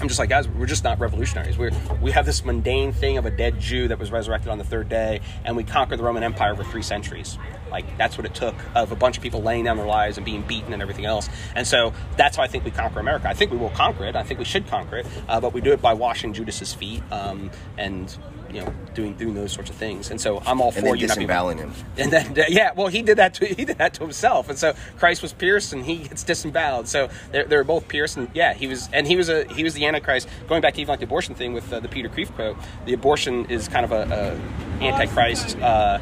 I'm 0.00 0.08
just 0.08 0.18
like, 0.18 0.28
guys, 0.28 0.48
we're 0.48 0.66
just 0.66 0.84
not 0.84 0.98
revolutionaries. 0.98 1.56
We're, 1.56 1.70
we 2.00 2.10
have 2.10 2.26
this 2.26 2.44
mundane 2.44 2.92
thing 2.92 3.18
of 3.18 3.26
a 3.26 3.30
dead 3.30 3.60
Jew 3.60 3.88
that 3.88 3.98
was 3.98 4.10
resurrected 4.10 4.48
on 4.48 4.58
the 4.58 4.64
third 4.64 4.88
day, 4.88 5.20
and 5.44 5.56
we 5.56 5.64
conquered 5.64 5.98
the 5.98 6.02
Roman 6.02 6.22
Empire 6.22 6.52
over 6.52 6.64
three 6.64 6.82
centuries. 6.82 7.38
Like, 7.70 7.96
that's 7.96 8.18
what 8.18 8.26
it 8.26 8.34
took 8.34 8.54
of 8.74 8.92
a 8.92 8.96
bunch 8.96 9.16
of 9.16 9.22
people 9.22 9.42
laying 9.42 9.64
down 9.64 9.76
their 9.76 9.86
lives 9.86 10.16
and 10.16 10.26
being 10.26 10.42
beaten 10.42 10.72
and 10.72 10.82
everything 10.82 11.04
else. 11.06 11.28
And 11.54 11.66
so 11.66 11.92
that's 12.16 12.36
how 12.36 12.42
I 12.42 12.48
think 12.48 12.64
we 12.64 12.70
conquer 12.70 13.00
America. 13.00 13.28
I 13.28 13.34
think 13.34 13.50
we 13.50 13.56
will 13.56 13.70
conquer 13.70 14.04
it. 14.04 14.16
I 14.16 14.22
think 14.22 14.38
we 14.38 14.44
should 14.44 14.66
conquer 14.66 14.98
it, 14.98 15.06
uh, 15.28 15.40
but 15.40 15.52
we 15.52 15.60
do 15.60 15.72
it 15.72 15.80
by 15.80 15.94
washing 15.94 16.32
Judas's 16.32 16.74
feet 16.74 17.02
um, 17.10 17.50
and, 17.78 18.14
you 18.52 18.60
know, 18.60 18.74
doing 18.94 19.14
doing 19.14 19.34
those 19.34 19.52
sorts 19.52 19.70
of 19.70 19.76
things. 19.76 20.10
And 20.10 20.20
so 20.20 20.42
I'm 20.46 20.60
all 20.60 20.68
and 20.68 20.86
for 20.86 20.96
you 20.96 21.06
not 21.06 21.16
being 21.16 21.28
disemboweling 21.28 21.58
him. 21.58 21.72
and 21.96 22.12
then, 22.12 22.34
yeah, 22.48 22.72
well, 22.74 22.88
he 22.88 23.02
did 23.02 23.18
that. 23.18 23.34
To, 23.34 23.46
he 23.58 23.64
did 23.64 23.78
that 23.78 23.94
to 23.94 24.00
himself, 24.00 24.48
and 24.48 24.58
so 24.58 24.74
Christ 24.98 25.22
was 25.22 25.32
pierced, 25.32 25.72
and 25.72 25.84
he 25.84 25.98
gets 25.98 26.22
disemboweled. 26.22 26.88
So 26.88 27.08
they're, 27.30 27.44
they're 27.44 27.64
both 27.64 27.88
pierced, 27.88 28.16
and 28.16 28.28
yeah, 28.34 28.54
he 28.54 28.66
was, 28.66 28.88
and 28.92 29.06
he 29.06 29.16
was 29.16 29.28
a 29.28 29.44
he 29.52 29.64
was 29.64 29.74
the 29.74 29.86
Antichrist. 29.86 30.28
Going 30.48 30.60
back 30.60 30.74
to 30.74 30.80
even 30.80 30.92
like 30.92 31.00
the 31.00 31.06
abortion 31.06 31.34
thing 31.34 31.52
with 31.52 31.72
uh, 31.72 31.80
the 31.80 31.88
Peter 31.88 32.08
Kreeft 32.08 32.34
quote, 32.34 32.56
the 32.84 32.92
abortion 32.92 33.46
is 33.46 33.68
kind 33.68 33.84
of 33.84 33.92
a, 33.92 34.38
a 34.80 34.84
Antichrist. 34.84 35.58
Uh, 35.58 35.98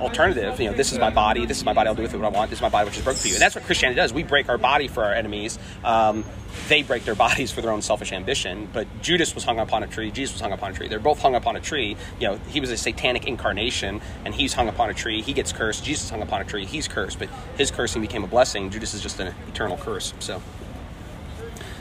alternative 0.00 0.58
you 0.60 0.70
know 0.70 0.76
this 0.76 0.92
is 0.92 0.98
my 0.98 1.10
body 1.10 1.46
this 1.46 1.58
is 1.58 1.64
my 1.64 1.72
body 1.72 1.88
i'll 1.88 1.94
do 1.94 2.02
with 2.02 2.14
it 2.14 2.16
what 2.16 2.26
i 2.26 2.36
want 2.36 2.50
this 2.50 2.58
is 2.58 2.62
my 2.62 2.68
body 2.68 2.86
which 2.86 2.96
is 2.96 3.04
broken 3.04 3.20
for 3.20 3.28
you. 3.28 3.34
And 3.34 3.42
that's 3.42 3.54
what 3.54 3.64
christianity 3.64 3.96
does. 3.96 4.12
We 4.12 4.22
break 4.22 4.48
our 4.48 4.58
body 4.58 4.88
for 4.88 5.04
our 5.04 5.12
enemies. 5.12 5.58
Um, 5.84 6.24
they 6.68 6.82
break 6.82 7.04
their 7.04 7.14
bodies 7.26 7.50
for 7.50 7.60
their 7.60 7.70
own 7.70 7.82
selfish 7.82 8.12
ambition. 8.12 8.68
But 8.72 8.86
judas 9.02 9.34
was 9.34 9.44
hung 9.44 9.58
upon 9.58 9.82
a 9.82 9.86
tree 9.86 10.10
jesus 10.10 10.34
was 10.34 10.40
hung 10.40 10.52
upon 10.52 10.72
a 10.72 10.74
tree. 10.74 10.88
They're 10.88 10.98
both 10.98 11.20
hung 11.20 11.34
upon 11.34 11.56
a 11.56 11.60
tree. 11.60 11.96
You 12.18 12.28
know 12.28 12.36
he 12.48 12.60
was 12.60 12.70
a 12.70 12.76
satanic 12.76 13.26
incarnation 13.26 14.00
and 14.24 14.34
he's 14.34 14.52
hung 14.52 14.68
upon 14.68 14.90
a 14.90 14.94
tree. 14.94 15.22
He 15.22 15.32
gets 15.32 15.52
cursed. 15.52 15.84
Jesus 15.84 16.10
hung 16.10 16.22
upon 16.22 16.40
a 16.40 16.44
tree. 16.44 16.64
He's 16.64 16.88
cursed. 16.88 17.18
But 17.18 17.28
his 17.56 17.70
cursing 17.70 18.00
became 18.02 18.24
a 18.24 18.28
blessing. 18.28 18.70
Judas 18.70 18.94
is 18.94 19.02
just 19.02 19.20
an 19.20 19.34
eternal 19.48 19.76
curse. 19.76 20.14
So 20.18 20.42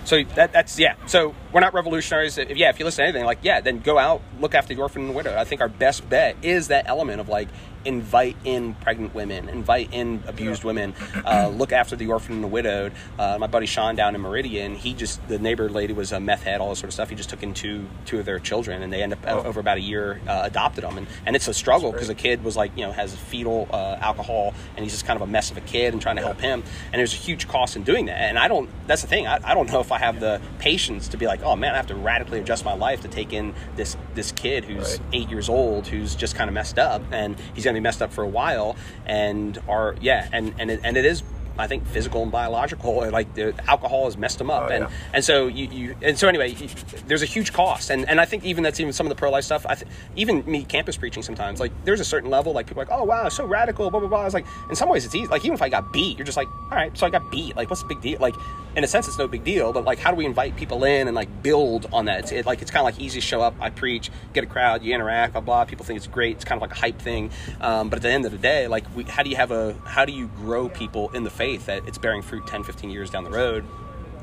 so 0.09 0.23
that, 0.23 0.51
that's 0.51 0.79
yeah. 0.79 0.95
So 1.05 1.35
we're 1.53 1.59
not 1.59 1.75
revolutionaries. 1.75 2.39
If, 2.39 2.57
yeah, 2.57 2.69
if 2.69 2.79
you 2.79 2.85
listen 2.85 3.03
to 3.03 3.09
anything, 3.09 3.25
like 3.25 3.39
yeah, 3.43 3.61
then 3.61 3.79
go 3.79 3.99
out, 3.99 4.23
look 4.39 4.55
after 4.55 4.73
the 4.73 4.81
orphan 4.81 5.03
and 5.03 5.11
the 5.11 5.15
widow. 5.15 5.37
I 5.37 5.43
think 5.43 5.61
our 5.61 5.69
best 5.69 6.07
bet 6.09 6.35
is 6.41 6.69
that 6.69 6.87
element 6.87 7.19
of 7.19 7.29
like 7.29 7.47
invite 7.85 8.35
in 8.43 8.73
pregnant 8.75 9.15
women, 9.15 9.47
invite 9.49 9.93
in 9.93 10.21
abused 10.27 10.63
women, 10.63 10.93
uh, 11.25 11.47
look 11.55 11.71
after 11.71 11.95
the 11.95 12.07
orphan 12.07 12.35
and 12.35 12.43
the 12.43 12.47
widowed. 12.47 12.93
Uh, 13.17 13.37
my 13.39 13.47
buddy 13.47 13.65
Sean 13.65 13.95
down 13.95 14.15
in 14.15 14.21
Meridian, 14.21 14.75
he 14.75 14.93
just 14.93 15.25
the 15.27 15.39
neighbor 15.39 15.69
lady 15.69 15.93
was 15.93 16.11
a 16.11 16.19
meth 16.19 16.43
head, 16.43 16.61
all 16.61 16.69
this 16.69 16.79
sort 16.79 16.89
of 16.89 16.93
stuff. 16.93 17.09
He 17.09 17.15
just 17.15 17.29
took 17.29 17.43
in 17.43 17.53
two 17.53 17.87
two 18.05 18.19
of 18.19 18.25
their 18.25 18.39
children, 18.39 18.81
and 18.81 18.91
they 18.91 19.01
end 19.01 19.13
up 19.13 19.25
uh, 19.25 19.41
over 19.45 19.59
about 19.59 19.77
a 19.77 19.81
year 19.81 20.19
uh, 20.27 20.41
adopted 20.43 20.83
them, 20.83 20.97
and 20.97 21.07
and 21.25 21.35
it's 21.35 21.47
a 21.47 21.53
struggle 21.53 21.91
because 21.91 22.07
the 22.07 22.15
kid 22.15 22.43
was 22.43 22.57
like 22.57 22.75
you 22.75 22.85
know 22.85 22.91
has 22.91 23.15
fetal 23.15 23.67
uh, 23.71 23.97
alcohol, 24.01 24.53
and 24.75 24.83
he's 24.83 24.93
just 24.93 25.05
kind 25.05 25.15
of 25.17 25.27
a 25.27 25.31
mess 25.31 25.51
of 25.51 25.57
a 25.57 25.61
kid, 25.61 25.93
and 25.93 26.01
trying 26.01 26.17
to 26.17 26.21
help 26.21 26.39
him, 26.39 26.63
and 26.91 26.99
there's 26.99 27.13
a 27.13 27.17
huge 27.17 27.47
cost 27.47 27.75
in 27.75 27.83
doing 27.83 28.05
that. 28.05 28.19
And 28.19 28.37
I 28.37 28.47
don't. 28.47 28.69
That's 28.87 29.01
the 29.01 29.07
thing. 29.07 29.27
I, 29.27 29.39
I 29.43 29.53
don't 29.53 29.71
know 29.71 29.79
if 29.79 29.91
I 29.91 29.99
have 29.99 30.19
the 30.19 30.41
patience 30.59 31.07
to 31.09 31.17
be 31.17 31.27
like, 31.27 31.43
oh 31.43 31.55
man, 31.55 31.73
I 31.73 31.77
have 31.77 31.87
to 31.87 31.95
radically 31.95 32.39
adjust 32.39 32.65
my 32.65 32.73
life 32.73 33.01
to 33.01 33.07
take 33.07 33.33
in 33.33 33.53
this 33.75 33.95
this 34.15 34.28
kid 34.31 34.65
who's 34.65 34.99
eight 35.13 35.29
years 35.29 35.49
old, 35.49 35.87
who's 35.87 36.15
just 36.15 36.35
kind 36.35 36.49
of 36.49 36.53
messed 36.53 36.79
up, 36.79 37.01
and 37.11 37.37
he's 37.53 37.63
gonna 37.63 37.75
be 37.75 37.79
messed 37.79 38.01
up 38.01 38.11
for 38.11 38.23
a 38.23 38.27
while, 38.27 38.75
and 39.05 39.57
are 39.67 39.95
yeah, 40.01 40.27
and 40.31 40.53
and 40.57 40.71
it, 40.71 40.79
and 40.83 40.97
it 40.97 41.05
is 41.05 41.23
I 41.59 41.67
think 41.67 41.85
physical 41.87 42.23
and 42.23 42.31
biological. 42.31 43.09
Like 43.11 43.33
the 43.35 43.53
alcohol 43.67 44.05
has 44.05 44.17
messed 44.17 44.37
them 44.37 44.49
up, 44.49 44.63
Oh, 44.69 44.73
and 44.73 44.83
yeah. 44.85 44.89
and 45.13 45.23
so 45.23 45.47
you, 45.47 45.67
you 45.67 45.95
and 46.01 46.17
so 46.17 46.27
anyway, 46.27 46.49
you, 46.53 46.67
there's 47.07 47.21
a 47.21 47.25
huge 47.27 47.53
cost, 47.53 47.89
and 47.89 48.07
and 48.09 48.19
I 48.19 48.25
think 48.25 48.43
even 48.45 48.63
that's 48.63 48.79
even 48.79 48.93
some 48.93 49.05
of 49.05 49.09
the 49.09 49.15
pro 49.15 49.29
life 49.29 49.43
stuff. 49.43 49.65
I 49.67 49.75
th- 49.75 49.91
even 50.15 50.43
me 50.45 50.63
campus 50.63 50.97
preaching 50.97 51.23
sometimes 51.23 51.59
like 51.59 51.71
there's 51.85 51.99
a 51.99 52.05
certain 52.05 52.29
level 52.29 52.53
like 52.53 52.67
people 52.67 52.81
are 52.81 52.85
like 52.85 52.97
oh 52.97 53.03
wow 53.03 53.29
so 53.29 53.45
radical 53.45 53.89
blah 53.91 53.99
blah 53.99 54.09
blah. 54.09 54.21
I 54.21 54.25
was 54.25 54.33
like 54.33 54.45
in 54.69 54.75
some 54.75 54.89
ways 54.89 55.05
it's 55.05 55.15
easy. 55.15 55.27
Like 55.27 55.43
even 55.45 55.53
if 55.53 55.61
I 55.61 55.69
got 55.69 55.91
beat, 55.93 56.17
you're 56.17 56.25
just 56.25 56.37
like 56.37 56.47
all 56.71 56.77
right, 56.77 56.97
so 56.97 57.05
I 57.05 57.09
got 57.09 57.29
beat. 57.31 57.55
Like 57.55 57.69
what's 57.69 57.81
the 57.81 57.87
big 57.87 58.01
deal? 58.01 58.19
Like 58.19 58.35
in 58.75 58.83
a 58.83 58.87
sense 58.87 59.07
it's 59.07 59.17
no 59.17 59.27
big 59.27 59.43
deal, 59.43 59.73
but 59.73 59.83
like 59.83 59.99
how 59.99 60.11
do 60.11 60.15
we 60.17 60.25
invite 60.25 60.55
people 60.55 60.83
in 60.83 61.07
and 61.07 61.15
like 61.15 61.43
build 61.43 61.87
on 61.91 62.05
that? 62.05 62.19
It's 62.19 62.31
it, 62.31 62.45
like 62.45 62.61
it's 62.61 62.71
kind 62.71 62.81
of 62.87 62.93
like 62.93 63.01
easy 63.03 63.19
to 63.19 63.25
show 63.25 63.41
up. 63.41 63.55
I 63.59 63.69
preach, 63.69 64.11
get 64.33 64.43
a 64.43 64.47
crowd, 64.47 64.83
you 64.83 64.93
interact, 64.93 65.33
blah 65.33 65.41
blah. 65.41 65.65
People 65.65 65.85
think 65.85 65.97
it's 65.97 66.07
great. 66.07 66.35
It's 66.37 66.45
kind 66.45 66.57
of 66.57 66.61
like 66.61 66.71
a 66.77 66.79
hype 66.79 66.99
thing. 67.01 67.31
Um, 67.59 67.89
but 67.89 67.97
at 67.97 68.03
the 68.03 68.09
end 68.09 68.25
of 68.25 68.31
the 68.31 68.37
day, 68.37 68.67
like 68.67 68.85
we, 68.95 69.03
how 69.03 69.23
do 69.23 69.29
you 69.29 69.35
have 69.35 69.51
a 69.51 69.73
how 69.85 70.05
do 70.05 70.13
you 70.13 70.27
grow 70.27 70.69
people 70.69 71.09
in 71.09 71.23
the 71.23 71.29
faith 71.29 71.48
that 71.57 71.87
it's 71.87 71.97
bearing 71.97 72.21
fruit 72.21 72.45
10, 72.47 72.63
15 72.63 72.89
years 72.89 73.09
down 73.09 73.23
the 73.23 73.29
road? 73.29 73.65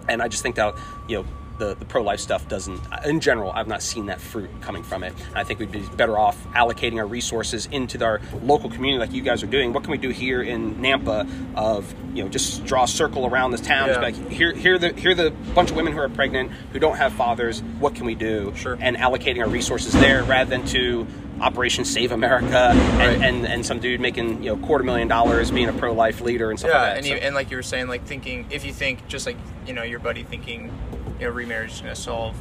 And 0.08 0.22
I 0.22 0.28
just 0.28 0.42
think 0.42 0.56
that 0.56 0.74
you 1.08 1.18
know 1.18 1.28
the, 1.58 1.74
the 1.74 1.84
pro 1.84 2.02
life 2.02 2.20
stuff 2.20 2.48
doesn't. 2.48 2.80
In 3.04 3.20
general, 3.20 3.50
I've 3.52 3.68
not 3.68 3.82
seen 3.82 4.06
that 4.06 4.20
fruit 4.20 4.50
coming 4.60 4.82
from 4.82 5.02
it. 5.02 5.12
I 5.34 5.44
think 5.44 5.60
we'd 5.60 5.72
be 5.72 5.82
better 5.96 6.18
off 6.18 6.36
allocating 6.52 6.96
our 6.98 7.06
resources 7.06 7.66
into 7.72 8.02
our 8.04 8.20
local 8.42 8.70
community, 8.70 8.98
like 8.98 9.12
you 9.12 9.22
guys 9.22 9.42
are 9.42 9.46
doing. 9.48 9.72
What 9.72 9.82
can 9.82 9.92
we 9.92 9.98
do 9.98 10.10
here 10.10 10.42
in 10.42 10.76
Nampa? 10.76 11.26
Of 11.56 11.94
you 12.14 12.22
know, 12.22 12.28
just 12.28 12.64
draw 12.64 12.84
a 12.84 12.88
circle 12.88 13.26
around 13.26 13.50
this 13.50 13.60
town. 13.60 13.88
Yeah. 13.88 14.00
Like 14.00 14.30
here, 14.30 14.52
here, 14.54 14.78
the 14.78 14.92
here 14.92 15.14
the 15.14 15.30
bunch 15.54 15.70
of 15.70 15.76
women 15.76 15.92
who 15.92 16.00
are 16.00 16.08
pregnant 16.08 16.50
who 16.72 16.78
don't 16.78 16.96
have 16.96 17.12
fathers. 17.12 17.60
What 17.78 17.94
can 17.94 18.06
we 18.06 18.14
do? 18.14 18.52
Sure. 18.56 18.76
And 18.80 18.96
allocating 18.96 19.40
our 19.42 19.48
resources 19.48 19.92
there 19.94 20.22
rather 20.24 20.50
than 20.50 20.66
to 20.68 21.06
Operation 21.40 21.84
Save 21.84 22.12
America 22.12 22.70
and, 22.72 22.98
Right. 22.98 23.20
and, 23.28 23.46
and 23.46 23.66
some 23.66 23.78
dude 23.78 24.00
making 24.00 24.42
you 24.42 24.54
know 24.54 24.66
quarter 24.66 24.84
million 24.84 25.06
dollars 25.08 25.50
being 25.50 25.68
a 25.68 25.72
pro 25.74 25.92
life 25.92 26.22
leader 26.22 26.48
and 26.50 26.58
stuff 26.58 26.70
yeah, 26.72 26.78
like 26.80 26.88
that. 26.90 26.96
and, 26.96 27.06
So- 27.06 27.12
you, 27.12 27.18
and 27.18 27.34
like 27.34 27.50
you 27.50 27.56
were 27.58 27.62
saying, 27.62 27.88
like 27.88 28.04
thinking 28.06 28.46
if 28.50 28.64
you 28.64 28.72
think 28.72 29.06
just 29.08 29.26
like 29.26 29.36
you 29.66 29.74
know 29.74 29.82
your 29.82 29.98
buddy 29.98 30.22
thinking, 30.22 30.72
you 31.18 31.26
know, 31.26 31.32
remarriage 31.32 31.72
is 31.72 31.80
going 31.80 31.94
to 31.94 32.00
solve 32.00 32.36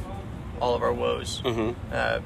all 0.60 0.74
of 0.74 0.82
our 0.82 0.92
woes. 0.92 1.42
Mhm. 1.44 1.74
Uh, 1.92 2.20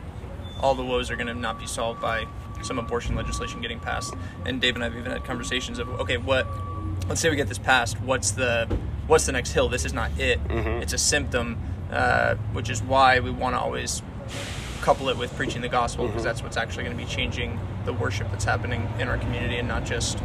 all 0.61 0.75
the 0.75 0.85
woes 0.85 1.11
are 1.11 1.17
going 1.17 1.27
to 1.27 1.35
not 1.35 1.59
be 1.59 1.67
solved 1.67 2.01
by 2.01 2.27
some 2.63 2.79
abortion 2.79 3.15
legislation 3.17 3.61
getting 3.61 3.81
passed. 3.81 4.15
And 4.45 4.61
Dave 4.61 4.75
and 4.75 4.85
I 4.85 4.89
have 4.89 4.97
even 4.97 5.11
had 5.11 5.25
conversations 5.25 5.79
of 5.79 5.89
okay, 6.01 6.17
what? 6.19 6.47
Let's 7.09 7.21
say 7.21 7.31
we 7.31 7.37
get 7.37 7.49
this 7.49 7.59
passed. 7.59 8.01
What's 8.01 8.33
the 8.33 8.67
what's 9.07 9.27
the 9.27 9.33
next 9.33 9.53
hill? 9.53 9.69
This 9.69 9.85
is 9.85 9.93
not 9.93 10.11
it. 10.19 10.43
Mhm. 10.49 10.81
It's 10.83 10.93
a 10.93 10.99
symptom, 10.99 11.59
uh, 11.91 12.35
which 12.53 12.69
is 12.71 12.83
why 12.83 13.19
we 13.21 13.31
want 13.31 13.55
to 13.57 13.61
always 13.61 14.03
couple 14.83 15.09
it 15.09 15.17
with 15.19 15.35
preaching 15.37 15.61
the 15.61 15.69
gospel 15.69 16.07
because 16.07 16.23
Mhm. 16.23 16.25
that's 16.25 16.43
what's 16.43 16.57
actually 16.57 16.85
going 16.85 16.97
to 16.97 17.03
be 17.05 17.09
changing 17.11 17.59
the 17.85 17.93
worship 17.93 18.31
that's 18.31 18.45
happening 18.45 18.89
in 18.99 19.09
our 19.09 19.19
community 19.19 19.57
and 19.59 19.67
not 19.69 19.85
just 19.85 20.19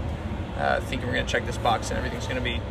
uh, 0.59 0.79
thinking 0.81 1.07
we're 1.07 1.13
going 1.15 1.25
to 1.25 1.31
check 1.31 1.45
this 1.45 1.57
box 1.57 1.89
and 1.89 1.97
everything's 1.97 2.23
going 2.25 2.37
to 2.37 2.41
be 2.43 2.61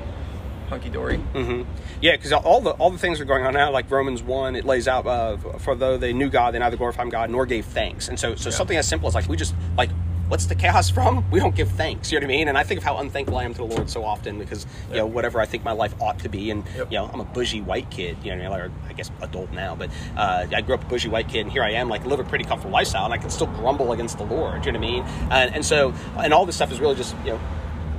hunky 0.75 0.91
dory. 0.91 1.17
hmm 1.17 1.63
Yeah, 2.01 2.17
because 2.17 2.33
all 2.33 2.61
the 2.61 2.71
all 2.73 2.91
the 2.91 2.99
things 2.99 3.21
are 3.21 3.25
going 3.25 3.45
on 3.47 3.55
now, 3.55 3.71
like 3.71 3.91
Romans 3.91 4.23
one, 4.23 4.57
it 4.57 4.65
lays 4.65 4.89
out 4.89 5.07
uh, 5.07 5.37
for 5.59 5.75
though 5.75 5.97
they 5.97 6.13
knew 6.13 6.29
God, 6.29 6.53
they 6.55 6.59
neither 6.59 6.77
glorified 6.77 7.11
God 7.11 7.31
nor 7.31 7.47
gave 7.47 7.65
thanks. 7.65 8.09
And 8.09 8.19
so, 8.19 8.35
so 8.35 8.49
Yeah. 8.51 8.57
something 8.57 8.77
as 8.77 8.89
simple 8.89 9.09
as 9.09 9.15
like 9.15 9.29
we 9.29 9.37
just 9.37 9.55
like 9.79 9.91
what's 10.29 10.47
the 10.47 10.55
chaos 10.55 10.89
from? 10.89 11.23
We 11.31 11.39
don't 11.39 11.55
give 11.55 11.69
thanks. 11.69 12.11
You 12.11 12.19
know 12.19 12.27
what 12.27 12.33
I 12.33 12.37
mean? 12.39 12.49
And 12.49 12.57
I 12.57 12.63
think 12.65 12.79
of 12.79 12.85
how 12.85 12.97
unthankful 12.97 13.37
I 13.37 13.45
am 13.45 13.53
to 13.53 13.59
the 13.59 13.67
Lord 13.75 13.91
so 13.91 14.05
often 14.05 14.39
because 14.39 14.67
you 14.91 14.97
know 14.97 15.07
whatever 15.07 15.39
I 15.39 15.45
think 15.47 15.65
my 15.65 15.73
life 15.73 15.95
ought 16.01 16.19
to 16.21 16.29
be, 16.31 16.51
and 16.51 16.65
Yep. 16.77 16.91
you 16.91 16.99
know 16.99 17.11
I'm 17.13 17.21
a 17.21 17.25
bougie 17.25 17.61
white 17.61 17.91
kid. 17.91 18.17
You 18.25 18.35
know, 18.35 18.53
or 18.53 18.71
I 18.89 18.95
guess 18.95 19.11
adult 19.21 19.53
now, 19.53 19.77
but 19.77 19.91
uh, 20.17 20.47
I 20.53 20.61
grew 20.63 20.75
up 20.75 20.83
a 20.83 20.87
bougie 20.87 21.09
white 21.11 21.29
kid, 21.29 21.43
and 21.43 21.53
here 21.53 21.63
I 21.63 21.73
am, 21.73 21.89
like 21.89 22.05
live 22.07 22.21
a 22.21 22.25
pretty 22.25 22.45
comfortable 22.45 22.73
lifestyle, 22.73 23.05
and 23.05 23.15
I 23.15 23.19
can 23.19 23.31
still 23.31 23.47
grumble 23.49 23.93
against 23.93 24.17
the 24.19 24.25
Lord. 24.25 24.65
You 24.67 24.73
know 24.73 24.79
what 24.81 24.89
I 24.89 24.91
mean? 24.91 25.05
And, 25.31 25.55
and 25.57 25.65
so, 25.65 25.93
and 26.19 26.33
all 26.35 26.47
this 26.47 26.57
stuff 26.57 26.73
is 26.73 26.81
really 26.81 26.97
just 26.97 27.15
you 27.25 27.33
know 27.33 27.41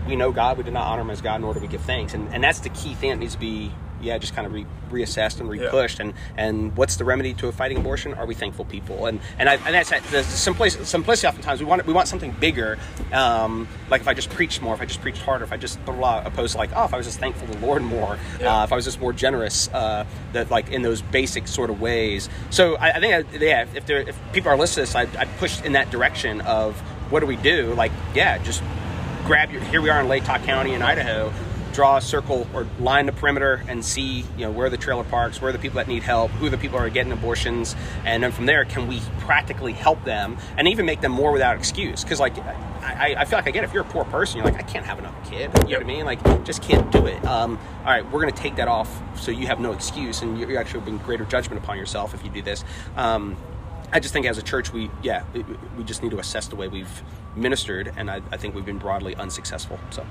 we 0.07 0.15
know 0.15 0.31
God, 0.31 0.57
we 0.57 0.63
do 0.63 0.71
not 0.71 0.85
honor 0.87 1.01
him 1.01 1.09
as 1.09 1.21
God, 1.21 1.41
nor 1.41 1.53
do 1.53 1.59
we 1.59 1.67
give 1.67 1.81
thanks. 1.81 2.13
And, 2.13 2.33
and 2.33 2.43
that's 2.43 2.59
the 2.59 2.69
key 2.69 2.93
thing 2.93 3.09
that 3.11 3.17
needs 3.17 3.33
to 3.33 3.39
be, 3.39 3.71
yeah, 4.01 4.17
just 4.19 4.35
kind 4.35 4.45
of 4.45 4.53
re- 4.53 4.65
reassessed 4.91 5.39
and 5.39 5.51
Yeah. 5.55 5.67
repushed. 5.69 5.99
And, 5.99 6.13
and 6.37 6.75
what's 6.77 6.97
the 6.97 7.05
remedy 7.05 7.33
to 7.35 7.47
a 7.47 7.51
fighting 7.51 7.77
abortion? 7.77 8.13
Are 8.13 8.25
we 8.27 8.35
thankful 8.35 8.65
people? 8.65 9.07
And 9.07 9.19
and, 9.39 9.49
I, 9.49 9.55
and 9.55 9.73
that's 9.73 9.89
the, 10.11 10.21
simplicity, 10.23 10.83
simplicity. 10.85 11.27
Oftentimes, 11.27 11.59
we 11.59 11.65
want 11.65 11.87
we 11.87 11.93
want 11.93 12.07
something 12.07 12.31
bigger. 12.39 12.77
Um, 13.13 13.67
like 13.89 14.01
if 14.01 14.07
I 14.07 14.13
just 14.13 14.29
preached 14.29 14.61
more, 14.61 14.75
if 14.75 14.81
I 14.81 14.85
just 14.85 15.01
preached 15.01 15.21
harder, 15.23 15.43
if 15.43 15.51
I 15.51 15.57
just 15.57 15.83
blah, 15.85 15.95
blah, 15.95 16.21
blah, 16.21 16.27
opposed 16.31 16.51
to 16.53 16.57
like, 16.59 16.69
oh, 16.75 16.83
if 16.85 16.93
I 16.93 16.97
was 16.97 17.05
just 17.07 17.19
thankful 17.19 17.47
to 17.47 17.53
the 17.57 17.65
Lord 17.65 17.81
more, 17.81 18.19
Yeah. 18.39 18.59
uh, 18.61 18.63
if 18.65 18.71
I 18.71 18.75
was 18.75 18.85
just 18.85 18.99
more 19.01 19.13
generous, 19.13 19.69
uh, 19.73 20.05
that 20.33 20.51
like 20.51 20.69
in 20.71 20.83
those 20.83 21.01
basic 21.01 21.47
sort 21.47 21.69
of 21.71 21.81
ways. 21.81 22.29
So 22.51 22.75
I, 22.75 22.91
I 22.91 22.99
think, 22.99 23.13
uh, 23.13 23.37
yeah, 23.39 23.65
if 23.73 23.85
there, 23.87 24.01
if 24.01 24.19
people 24.33 24.51
are 24.51 24.57
listening 24.57 24.85
to 24.85 24.93
this, 24.93 24.95
I, 24.95 25.21
I 25.21 25.25
push 25.39 25.61
in 25.63 25.71
that 25.73 25.89
direction 25.89 26.41
of 26.41 26.79
what 27.09 27.21
do 27.21 27.25
we 27.25 27.37
do? 27.37 27.73
Like, 27.73 27.91
yeah, 28.13 28.37
just 28.39 28.61
grab 29.25 29.51
your 29.51 29.59
here 29.63 29.81
we 29.81 29.89
are 29.89 29.99
in 30.01 30.07
Lake 30.07 30.23
Tahoe 30.23 30.45
County 30.45 30.75
in 30.75 30.83
Idaho 30.83 31.33
draw 31.73 31.97
a 31.97 32.01
circle 32.01 32.45
or 32.53 32.67
line 32.79 33.07
the 33.07 33.11
perimeter 33.11 33.63
and 33.67 33.83
see 33.83 34.19
you 34.37 34.45
know 34.45 34.51
where 34.51 34.69
the 34.69 34.77
trailer 34.77 35.03
parks 35.03 35.41
where 35.41 35.49
are 35.49 35.51
the 35.51 35.57
people 35.57 35.77
that 35.77 35.87
need 35.87 36.03
help 36.03 36.29
who 36.33 36.47
the 36.47 36.59
people 36.59 36.77
are 36.77 36.91
getting 36.91 37.11
abortions 37.11 37.75
and 38.05 38.21
then 38.21 38.31
from 38.31 38.45
there 38.45 38.65
can 38.65 38.87
we 38.87 39.01
practically 39.21 39.73
help 39.73 40.03
them 40.05 40.37
and 40.57 40.67
even 40.67 40.85
make 40.85 41.01
them 41.01 41.11
more 41.11 41.31
without 41.31 41.57
excuse? 41.57 42.03
Because 42.03 42.19
like 42.19 42.37
I, 42.37 43.15
I 43.17 43.25
feel 43.25 43.39
like 43.39 43.47
I 43.47 43.51
get 43.51 43.63
it. 43.63 43.67
if 43.67 43.73
you're 43.73 43.81
a 43.81 43.87
poor 43.87 44.05
person 44.05 44.37
you're 44.37 44.45
like 44.45 44.59
I 44.59 44.61
can't 44.61 44.85
have 44.85 44.99
another 44.99 45.17
kid. 45.25 45.49
You 45.67 45.71
know 45.71 45.77
what 45.77 45.83
I 45.83 45.87
mean? 45.87 46.05
Like 46.05 46.45
just 46.45 46.61
can't 46.61 46.91
do 46.91 47.07
it. 47.07 47.25
Um, 47.25 47.57
all 47.79 47.85
right 47.85 48.09
we're 48.11 48.19
gonna 48.19 48.31
take 48.31 48.57
that 48.57 48.67
off 48.67 49.01
so 49.19 49.31
you 49.31 49.47
have 49.47 49.59
no 49.59 49.71
excuse 49.71 50.21
and 50.21 50.37
you're 50.37 50.59
actually 50.59 50.81
bring 50.81 50.99
greater 50.99 51.25
judgment 51.25 51.63
upon 51.63 51.79
yourself 51.79 52.13
if 52.13 52.23
you 52.23 52.29
do 52.29 52.43
this. 52.43 52.63
Um, 52.95 53.35
I 53.91 53.99
just 53.99 54.13
think 54.13 54.25
as 54.25 54.37
a 54.37 54.43
church, 54.43 54.71
we 54.71 54.91
yeah, 55.01 55.23
we 55.77 55.83
just 55.83 56.03
need 56.03 56.11
to 56.11 56.19
assess 56.19 56.47
the 56.47 56.55
way 56.55 56.67
we've 56.67 57.01
ministered, 57.35 57.91
and 57.97 58.09
I, 58.09 58.21
I 58.31 58.37
think 58.37 58.55
we've 58.55 58.65
been 58.65 58.77
broadly 58.77 59.15
unsuccessful. 59.15 59.79
So, 59.91 60.05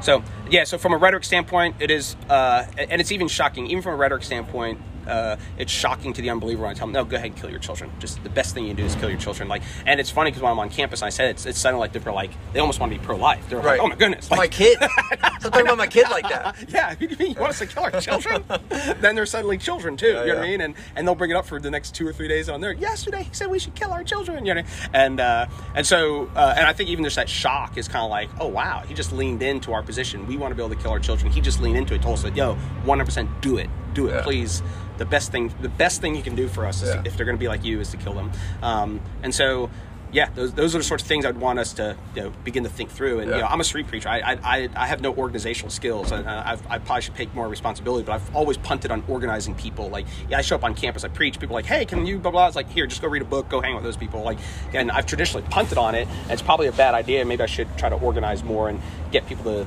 so 0.00 0.22
yeah. 0.50 0.64
So 0.64 0.78
from 0.78 0.92
a 0.92 0.96
rhetoric 0.96 1.24
standpoint, 1.24 1.76
it 1.80 1.90
is, 1.90 2.16
uh, 2.28 2.66
and 2.76 3.00
it's 3.00 3.12
even 3.12 3.28
shocking. 3.28 3.66
Even 3.68 3.82
from 3.82 3.94
a 3.94 3.96
rhetoric 3.96 4.22
standpoint, 4.22 4.80
uh, 5.08 5.36
it's 5.58 5.72
shocking 5.72 6.12
to 6.12 6.22
the 6.22 6.30
unbeliever 6.30 6.62
when 6.62 6.70
I 6.70 6.74
tell 6.74 6.86
them, 6.86 6.92
"No, 6.92 7.04
go 7.04 7.16
ahead 7.16 7.30
and 7.30 7.36
kill 7.36 7.50
your 7.50 7.58
children. 7.58 7.90
Just 7.98 8.22
the 8.22 8.30
best 8.30 8.54
thing 8.54 8.64
you 8.64 8.70
can 8.70 8.76
do 8.76 8.84
is 8.84 8.94
kill 8.96 9.10
your 9.10 9.18
children." 9.18 9.48
Like, 9.48 9.62
and 9.86 9.98
it's 10.00 10.10
funny 10.10 10.30
because 10.30 10.42
when 10.42 10.52
I'm 10.52 10.58
on 10.58 10.70
campus, 10.70 11.02
I 11.02 11.08
said 11.08 11.30
it's, 11.30 11.46
it's 11.46 11.58
sounding 11.58 11.80
like 11.80 11.92
they're 11.92 12.12
like 12.12 12.30
they 12.52 12.60
almost 12.60 12.80
want 12.80 12.92
to 12.92 12.98
be 12.98 13.04
pro-life. 13.04 13.48
They're 13.48 13.58
Right. 13.58 13.78
like, 13.78 13.80
"Oh 13.80 13.88
my 13.88 13.96
goodness, 13.96 14.30
my 14.30 14.36
like, 14.36 14.50
kid. 14.52 14.78
I'm 15.22 15.40
talking 15.40 15.62
about 15.62 15.78
my 15.78 15.86
kid 15.86 16.08
like 16.10 16.28
that. 16.28 16.56
yeah, 16.68 16.94
you 17.00 17.08
mean 17.18 17.32
you 17.34 17.40
want 17.40 17.50
us 17.50 17.58
to 17.60 17.66
kill 17.66 17.84
our 17.84 18.00
children? 18.00 18.44
then 19.00 19.14
they're 19.14 19.26
suddenly 19.26 19.58
children 19.58 19.96
too. 19.96 20.06
Yeah, 20.08 20.20
you 20.22 20.28
know 20.28 20.34
what 20.36 20.44
I 20.44 20.48
mean? 20.48 20.60
And 20.60 20.74
and 20.96 21.06
they'll 21.06 21.14
bring 21.14 21.30
it 21.30 21.36
up 21.36 21.46
for 21.46 21.60
the 21.60 21.70
next 21.70 21.94
two 21.94 22.06
or 22.06 22.12
three 22.12 22.28
days 22.28 22.48
on 22.48 22.60
there. 22.60 22.72
Yesterday 22.72 23.22
he 23.24 23.34
said 23.34 23.48
we 23.50 23.58
should 23.58 23.74
kill 23.74 23.92
our 23.92 24.04
children. 24.04 24.44
You 24.46 24.54
know, 24.54 24.62
and 24.92 25.20
uh, 25.20 25.46
and 25.74 25.86
so 25.86 26.30
uh, 26.36 26.54
and 26.56 26.66
I 26.66 26.72
think 26.72 26.90
even 26.90 27.04
just 27.04 27.16
that 27.16 27.28
shock 27.28 27.76
is 27.78 27.88
kind 27.88 28.04
of 28.04 28.10
like, 28.10 28.28
oh 28.40 28.48
wow, 28.48 28.82
he 28.86 28.94
just 28.94 29.12
leaned 29.12 29.42
into 29.42 29.72
our 29.72 29.82
position. 29.82 30.26
We 30.26 30.36
want 30.36 30.50
to 30.52 30.54
be 30.56 30.62
able 30.62 30.74
to 30.74 30.80
kill 30.82 30.90
our 30.92 30.98
children. 31.00 31.30
He 31.32 31.40
just 31.40 31.60
leaned 31.60 31.76
into 31.76 31.94
it. 31.94 32.02
Told 32.02 32.14
us 32.18 32.22
that, 32.22 32.36
yo, 32.36 32.54
100 32.54 33.04
percent 33.04 33.28
do 33.40 33.56
it, 33.58 33.68
do 33.94 34.06
it, 34.06 34.14
Yeah. 34.14 34.22
please. 34.22 34.62
The 34.98 35.06
best 35.06 35.32
thing, 35.32 35.52
the 35.62 35.68
best 35.68 36.00
thing 36.00 36.14
you 36.14 36.22
can 36.22 36.34
do 36.34 36.48
for 36.48 36.66
us, 36.66 36.82
is 36.82 36.94
Yeah. 36.94 37.02
if 37.04 37.16
they're 37.16 37.26
going 37.26 37.38
to 37.38 37.40
be 37.40 37.48
like 37.48 37.64
you, 37.64 37.80
is 37.80 37.90
to 37.90 37.96
kill 37.96 38.14
them. 38.14 38.30
Um, 38.62 39.00
and 39.22 39.34
so. 39.34 39.70
Yeah, 40.10 40.30
those, 40.34 40.54
those 40.54 40.74
are 40.74 40.78
the 40.78 40.84
sorts 40.84 41.02
of 41.02 41.06
things 41.06 41.26
I'd 41.26 41.36
want 41.36 41.58
us 41.58 41.74
to 41.74 41.94
you 42.14 42.22
know, 42.22 42.32
begin 42.42 42.62
to 42.64 42.70
think 42.70 42.88
through. 42.90 43.20
And 43.20 43.30
you 43.30 43.36
know, 43.36 43.46
I'm 43.46 43.60
a 43.60 43.64
street 43.64 43.88
preacher. 43.88 44.08
I, 44.08 44.38
I, 44.42 44.68
I, 44.74 44.86
have 44.86 45.02
no 45.02 45.14
organizational 45.14 45.70
skills. 45.70 46.12
I, 46.12 46.52
I've, 46.52 46.66
I 46.66 46.78
probably 46.78 47.02
should 47.02 47.14
take 47.14 47.34
more 47.34 47.46
responsibility, 47.46 48.06
but 48.06 48.12
I've 48.12 48.34
always 48.34 48.56
punted 48.56 48.90
on 48.90 49.04
organizing 49.06 49.54
people. 49.54 49.90
Like, 49.90 50.06
yeah, 50.30 50.38
I 50.38 50.40
show 50.40 50.56
up 50.56 50.64
on 50.64 50.74
campus, 50.74 51.04
I 51.04 51.08
preach. 51.08 51.38
People 51.38 51.56
are 51.56 51.58
like, 51.58 51.66
hey, 51.66 51.84
can 51.84 52.06
you 52.06 52.18
blah 52.18 52.30
blah? 52.30 52.46
It's 52.46 52.56
like, 52.56 52.70
here, 52.70 52.86
just 52.86 53.02
go 53.02 53.08
read 53.08 53.20
a 53.20 53.26
book, 53.26 53.50
go 53.50 53.60
hang 53.60 53.74
with 53.74 53.84
those 53.84 53.98
people. 53.98 54.22
Like, 54.22 54.38
and 54.72 54.90
I've 54.90 55.04
traditionally 55.04 55.46
punted 55.50 55.76
on 55.76 55.94
it. 55.94 56.08
And 56.22 56.30
it's 56.30 56.40
probably 56.40 56.68
a 56.68 56.72
bad 56.72 56.94
idea. 56.94 57.22
Maybe 57.26 57.42
I 57.42 57.46
should 57.46 57.68
try 57.76 57.90
to 57.90 57.96
organize 57.96 58.42
more 58.42 58.70
and 58.70 58.80
get 59.12 59.26
people 59.26 59.44
to 59.44 59.66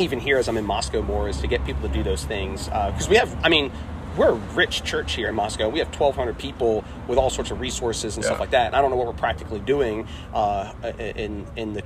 even 0.00 0.18
here 0.18 0.38
as 0.38 0.48
I'm 0.48 0.56
in 0.56 0.64
Moscow 0.64 1.00
more 1.00 1.28
is 1.28 1.40
to 1.42 1.46
get 1.46 1.64
people 1.64 1.82
to 1.82 1.94
do 1.94 2.02
those 2.02 2.24
things 2.24 2.64
because 2.64 3.08
we 3.08 3.14
have. 3.18 3.32
I 3.44 3.48
mean. 3.48 3.70
We're 4.16 4.30
a 4.30 4.34
rich 4.34 4.82
church 4.84 5.14
here 5.14 5.28
in 5.28 5.34
Moscow. 5.34 5.68
We 5.68 5.78
have 5.78 5.88
1,200 5.88 6.36
people 6.38 6.84
with 7.06 7.18
all 7.18 7.30
sorts 7.30 7.50
of 7.50 7.60
resources 7.60 8.16
and 8.16 8.24
Yeah. 8.24 8.30
stuff 8.30 8.40
like 8.40 8.50
that. 8.50 8.66
And 8.66 8.76
I 8.76 8.80
don't 8.80 8.90
know 8.90 8.96
what 8.96 9.06
we're 9.06 9.12
practically 9.12 9.60
doing 9.60 10.06
uh, 10.34 10.72
in 10.98 11.46
in 11.56 11.72
the 11.74 11.82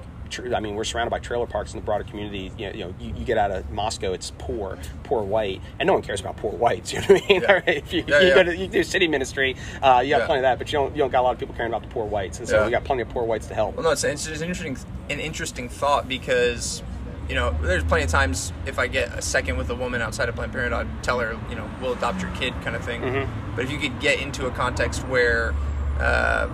I 0.52 0.58
mean, 0.58 0.74
we're 0.74 0.82
surrounded 0.82 1.10
by 1.10 1.20
trailer 1.20 1.46
parks 1.46 1.74
in 1.74 1.78
the 1.78 1.84
broader 1.84 2.02
community. 2.02 2.50
You 2.58 2.66
know, 2.66 2.72
you, 2.72 2.84
know, 2.86 2.94
you, 2.98 3.14
you 3.18 3.24
get 3.24 3.38
out 3.38 3.52
of 3.52 3.70
Moscow, 3.70 4.14
it's 4.14 4.32
poor, 4.36 4.78
poor 5.04 5.22
white, 5.22 5.60
and 5.78 5.86
no 5.86 5.92
one 5.92 6.02
cares 6.02 6.20
about 6.20 6.36
poor 6.38 6.50
whites. 6.50 6.92
You 6.94 7.00
know 7.00 7.06
what 7.08 7.22
I 7.24 7.28
mean? 7.28 7.42
Yeah. 7.42 7.62
if 7.68 7.92
you, 7.92 8.04
Yeah, 8.08 8.20
you 8.20 8.34
go 8.34 8.42
to 8.42 8.56
you 8.56 8.66
do 8.66 8.82
city 8.82 9.06
ministry, 9.06 9.54
uh, 9.80 10.00
you 10.02 10.10
got 10.10 10.20
Yeah. 10.20 10.26
plenty 10.26 10.38
of 10.40 10.42
that, 10.42 10.58
but 10.58 10.72
you 10.72 10.78
don't 10.78 10.90
you 10.92 10.98
don't 10.98 11.12
got 11.12 11.20
a 11.20 11.22
lot 11.22 11.34
of 11.34 11.38
people 11.38 11.54
caring 11.54 11.70
about 11.72 11.82
the 11.82 11.88
poor 11.88 12.04
whites, 12.04 12.40
and 12.40 12.48
so 12.48 12.64
we 12.64 12.72
got 12.72 12.82
plenty 12.82 13.02
of 13.02 13.10
poor 13.10 13.22
whites 13.22 13.46
to 13.46 13.54
help. 13.54 13.76
Well, 13.76 13.84
no, 13.84 13.90
it's, 13.92 14.02
it's 14.02 14.26
an 14.26 14.32
interesting, 14.48 14.76
an 15.08 15.20
interesting 15.20 15.68
thought 15.68 16.08
because, 16.08 16.82
you 17.28 17.34
know, 17.34 17.56
there's 17.62 17.84
plenty 17.84 18.04
of 18.04 18.10
times 18.10 18.52
if 18.66 18.78
I 18.78 18.86
get 18.86 19.08
a 19.16 19.22
second 19.22 19.56
with 19.56 19.70
a 19.70 19.74
woman 19.74 20.02
outside 20.02 20.28
of 20.28 20.34
Planned 20.36 20.52
Parenthood, 20.52 20.86
I'd 20.86 21.02
tell 21.02 21.18
her, 21.20 21.38
you 21.48 21.56
know, 21.56 21.68
we'll 21.80 21.92
adopt 21.94 22.20
your 22.20 22.30
kid 22.32 22.52
kind 22.62 22.76
of 22.76 22.84
thing. 22.84 23.00
Mhm. 23.02 23.28
But 23.56 23.64
if 23.64 23.70
you 23.70 23.78
could 23.78 23.98
get 24.00 24.20
into 24.20 24.46
a 24.46 24.50
context 24.50 25.06
where, 25.08 25.54
uh, 26.00 26.48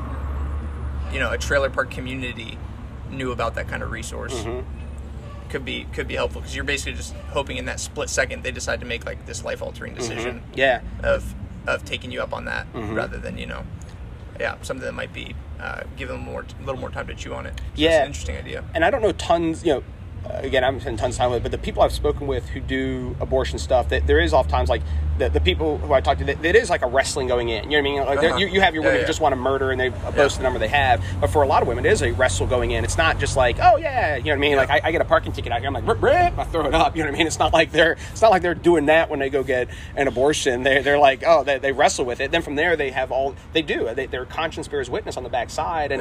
you 1.13 1.19
know, 1.19 1.31
a 1.33 1.39
trailer 1.39 1.71
park 1.71 1.91
community 1.91 2.57
knew 3.11 3.33
about 3.33 3.55
that 3.57 3.67
kind 3.69 3.83
of 3.83 3.91
resource. 3.91 4.35
Mhm. 4.45 4.63
Could 5.49 5.65
be 5.65 5.89
could 5.93 6.07
be 6.07 6.15
helpful 6.15 6.41
because 6.43 6.55
you're 6.55 6.63
basically 6.65 6.93
just 6.93 7.13
hoping 7.31 7.57
in 7.57 7.65
that 7.65 7.81
split 7.81 8.09
second 8.09 8.45
they 8.45 8.53
decide 8.53 8.79
to 8.79 8.87
make 8.87 9.05
like 9.05 9.27
this 9.27 9.45
life 9.45 9.61
altering 9.61 9.95
decision 9.95 10.37
Mhm. 10.37 10.43
Yeah. 10.57 10.81
of 11.03 11.35
of 11.67 11.85
taking 11.85 12.13
you 12.13 12.23
up 12.23 12.33
on 12.33 12.45
that 12.45 12.73
Mhm. 12.73 12.95
rather 12.95 13.19
than 13.19 13.37
you 13.37 13.47
know 13.47 13.65
yeah 14.39 14.55
something 14.63 14.85
that 14.87 14.93
might 14.95 15.13
be 15.13 15.35
uh, 15.61 15.81
give 15.97 16.09
them 16.09 16.21
more 16.21 16.43
a 16.43 16.65
little 16.65 16.81
more 16.81 16.89
time 16.91 17.09
to 17.09 17.15
chew 17.15 17.35
on 17.35 17.47
it. 17.47 17.55
So 17.59 17.65
Yeah. 17.75 17.89
it's 17.89 17.97
an 17.99 18.07
interesting 18.07 18.37
idea. 18.37 18.63
and 18.75 18.85
I 18.85 18.91
don't 18.91 19.03
know 19.03 19.11
tons, 19.13 19.65
you 19.65 19.75
know, 19.75 19.83
again, 20.29 20.65
I'm 20.65 20.81
spending 20.81 20.99
tons 20.99 21.15
of 21.15 21.19
time 21.19 21.31
with, 21.31 21.43
but 21.43 21.53
the 21.53 21.59
people 21.59 21.83
I've 21.83 21.93
spoken 21.93 22.27
with 22.27 22.49
who 22.49 22.61
do 22.61 23.17
abortion 23.21 23.59
stuff, 23.59 23.89
that 23.91 24.07
there 24.07 24.21
is 24.21 24.33
oftentimes 24.33 24.69
like 24.69 24.83
the, 25.19 25.29
the 25.29 25.41
people 25.41 25.77
who 25.79 25.93
I 25.93 26.01
talk 26.01 26.17
to, 26.19 26.25
that 26.25 26.43
it 26.45 26.57
is 26.57 26.71
like 26.71 26.81
a 26.83 26.87
wrestling 26.87 27.27
going 27.29 27.51
in. 27.51 27.65
You 27.71 27.71
know 27.71 27.77
what 27.77 27.79
I 27.79 27.83
mean? 27.83 28.07
Like 28.07 28.19
Uh-huh. 28.31 28.37
you, 28.39 28.47
you 28.47 28.61
have 28.63 28.75
your 28.75 28.83
Yeah, 28.83 28.89
women 28.89 29.01
yeah. 29.01 29.07
who 29.07 29.07
just 29.07 29.21
want 29.21 29.33
to 29.35 29.37
murder 29.37 29.71
and 29.71 29.79
they 29.79 29.91
boast 29.91 30.39
the 30.39 30.43
number 30.43 30.59
they 30.59 30.69
have, 30.69 31.03
but 31.21 31.29
for 31.31 31.43
a 31.43 31.47
lot 31.47 31.61
of 31.63 31.69
women, 31.69 31.85
it 31.85 31.93
is 31.93 32.03
a 32.03 32.13
wrestle 32.13 32.47
going 32.47 32.71
in. 32.71 32.85
It's 32.85 32.97
not 32.97 33.19
just 33.19 33.37
like, 33.37 33.59
oh 33.61 33.77
yeah, 33.77 34.17
you 34.17 34.25
know 34.25 34.31
what 34.31 34.37
I 34.37 34.39
mean? 34.39 34.57
Like 34.57 34.71
I, 34.71 34.81
I 34.85 34.93
get 34.93 35.03
a 35.03 35.05
parking 35.05 35.33
ticket 35.33 35.53
out 35.53 35.59
here, 35.61 35.69
I'm 35.69 35.75
like, 35.75 35.87
rip, 35.87 36.01
rip, 36.01 36.39
I 36.39 36.45
throw 36.45 36.67
it 36.67 36.75
up. 36.75 36.97
You 36.97 37.03
know 37.03 37.11
what 37.11 37.17
I 37.17 37.19
mean? 37.19 37.27
It's 37.27 37.39
not 37.39 37.53
like 37.53 37.71
they're 37.71 37.97
it's 38.13 38.23
not 38.23 38.31
like 38.31 38.41
they're 38.43 38.55
doing 38.55 38.87
that 38.87 39.11
when 39.11 39.19
they 39.19 39.29
go 39.29 39.43
get 39.43 39.69
an 39.95 40.09
abortion. 40.09 40.63
They 40.63 40.81
they're 40.81 40.99
like, 40.99 41.23
oh, 41.27 41.45
they, 41.45 41.59
they 41.59 41.73
wrestle 41.73 42.05
with 42.07 42.21
it. 42.21 42.31
Then 42.31 42.41
from 42.41 42.55
there, 42.55 42.77
they 42.77 42.91
have 42.91 43.13
all 43.13 43.35
they 43.53 43.63
do. 43.63 43.93
They, 43.95 44.07
their 44.07 44.25
conscience 44.25 44.69
bears 44.69 44.89
witness 44.89 45.17
on 45.19 45.23
the 45.25 45.29
backside, 45.31 45.93
and 45.93 46.01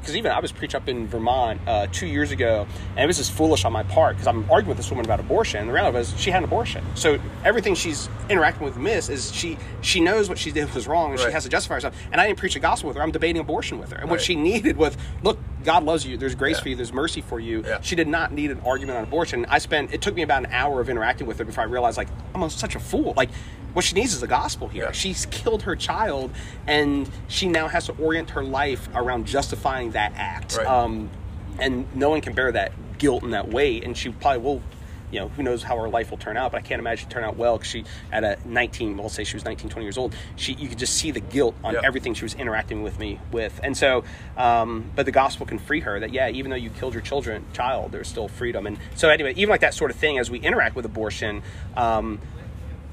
because 0.00 0.14
even 0.16 0.30
I 0.32 0.40
was 0.40 0.52
preach 0.52 0.74
up 0.74 0.88
in 0.88 1.06
Vermont 1.06 1.60
uh, 1.66 1.86
two 1.90 2.06
years 2.06 2.32
ago, 2.32 2.66
and 2.96 3.04
it 3.04 3.06
was 3.06 3.16
just 3.16 3.32
foolish 3.32 3.57
on 3.64 3.72
my 3.72 3.82
part 3.82 4.16
because 4.16 4.26
I'm 4.26 4.48
arguing 4.50 4.68
with 4.68 4.76
this 4.76 4.90
woman 4.90 5.04
about 5.04 5.20
abortion. 5.20 5.60
And 5.60 5.68
the 5.68 5.72
reality 5.72 5.96
was 5.98 6.18
she 6.18 6.30
had 6.30 6.38
an 6.38 6.44
abortion, 6.44 6.84
so 6.94 7.18
everything 7.44 7.74
she's 7.74 8.08
interacting 8.28 8.64
with 8.64 8.76
Miss 8.76 9.08
is 9.08 9.32
she 9.32 9.56
she 9.80 10.00
knows 10.00 10.28
what 10.28 10.38
she 10.38 10.50
did 10.58 10.72
was 10.74 10.86
wrong, 10.86 11.12
and 11.12 11.20
she 11.20 11.30
has 11.30 11.44
to 11.44 11.48
justify 11.48 11.74
herself. 11.74 11.94
And 12.12 12.20
I 12.20 12.26
didn't 12.26 12.38
preach 12.38 12.54
the 12.54 12.60
gospel 12.60 12.88
with 12.88 12.96
her. 12.96 13.02
I'm 13.02 13.10
debating 13.12 13.40
abortion 13.40 13.78
with 13.78 13.92
her, 13.92 13.98
and 13.98 14.10
what 14.10 14.20
she 14.20 14.34
needed 14.36 14.76
was 14.76 14.96
look. 15.22 15.38
God 15.64 15.82
loves 15.84 16.06
you. 16.06 16.16
There's 16.16 16.36
grace 16.36 16.56
Yeah. 16.56 16.62
for 16.62 16.68
you. 16.70 16.76
There's 16.76 16.92
mercy 16.92 17.20
for 17.20 17.40
you. 17.40 17.62
Yeah. 17.66 17.80
She 17.82 17.96
did 17.96 18.06
not 18.08 18.32
need 18.32 18.50
an 18.52 18.60
argument 18.64 18.98
on 18.98 19.04
abortion. 19.04 19.44
I 19.48 19.58
spent. 19.58 19.92
It 19.92 20.00
took 20.00 20.14
me 20.14 20.22
about 20.22 20.44
an 20.44 20.52
hour 20.52 20.80
of 20.80 20.88
interacting 20.88 21.26
with 21.26 21.38
her 21.38 21.44
before 21.44 21.62
I 21.64 21.66
realized, 21.66 21.96
like, 21.98 22.08
I'm 22.34 22.48
such 22.48 22.76
a 22.76 22.80
fool. 22.80 23.12
Like, 23.16 23.28
what 23.74 23.84
she 23.84 23.94
needs 23.96 24.14
is 24.14 24.20
the 24.20 24.28
gospel 24.28 24.68
here. 24.68 24.84
Yeah. 24.84 24.92
She's 24.92 25.26
killed 25.26 25.62
her 25.62 25.74
child, 25.76 26.30
and 26.66 27.10
she 27.26 27.48
now 27.48 27.66
has 27.68 27.86
to 27.86 27.92
orient 28.00 28.30
her 28.30 28.44
life 28.44 28.88
around 28.94 29.26
justifying 29.26 29.90
that 29.90 30.12
act. 30.16 30.56
Right. 30.56 30.66
Um, 30.66 31.10
and 31.58 31.86
no 31.94 32.08
one 32.10 32.20
can 32.20 32.34
bear 32.34 32.52
that 32.52 32.72
guilt 32.98 33.22
and 33.22 33.32
that 33.32 33.48
weight. 33.48 33.84
And 33.84 33.96
she 33.96 34.10
probably 34.10 34.42
will. 34.42 34.62
You 35.10 35.20
know, 35.20 35.28
who 35.28 35.42
knows 35.42 35.62
how 35.62 35.74
her 35.78 35.88
life 35.88 36.10
will 36.10 36.18
turn 36.18 36.36
out, 36.36 36.52
but 36.52 36.58
I 36.58 36.60
can't 36.60 36.80
imagine 36.80 37.08
it 37.08 37.10
turn 37.10 37.24
out 37.24 37.38
well 37.38 37.56
because 37.56 37.70
she, 37.70 37.84
at 38.12 38.24
a 38.24 38.36
19, 38.44 38.98
well, 38.98 39.08
say 39.08 39.24
she 39.24 39.36
was 39.36 39.44
19, 39.46 39.70
20 39.70 39.82
years 39.82 39.96
old, 39.96 40.14
she, 40.36 40.52
you 40.52 40.68
could 40.68 40.76
just 40.76 40.98
see 40.98 41.10
the 41.12 41.20
guilt 41.20 41.54
on 41.64 41.72
Yeah. 41.72 41.80
everything 41.82 42.12
she 42.12 42.26
was 42.26 42.34
interacting 42.34 42.82
with 42.82 42.98
me 42.98 43.18
with. 43.32 43.58
And 43.64 43.74
so, 43.74 44.04
um, 44.36 44.90
but 44.94 45.06
the 45.06 45.10
gospel 45.10 45.46
can 45.46 45.58
free 45.58 45.80
her 45.80 45.98
that, 45.98 46.12
yeah, 46.12 46.28
even 46.28 46.50
though 46.50 46.58
you 46.58 46.68
killed 46.68 46.92
your 46.92 47.00
children, 47.00 47.46
child, 47.54 47.90
there's 47.90 48.06
still 48.06 48.28
freedom. 48.28 48.66
And 48.66 48.76
so, 48.96 49.08
anyway, 49.08 49.32
even 49.36 49.48
like 49.48 49.62
that 49.62 49.72
sort 49.72 49.90
of 49.90 49.96
thing, 49.96 50.18
as 50.18 50.30
we 50.30 50.40
interact 50.40 50.76
with 50.76 50.84
abortion, 50.84 51.42
um, 51.74 52.20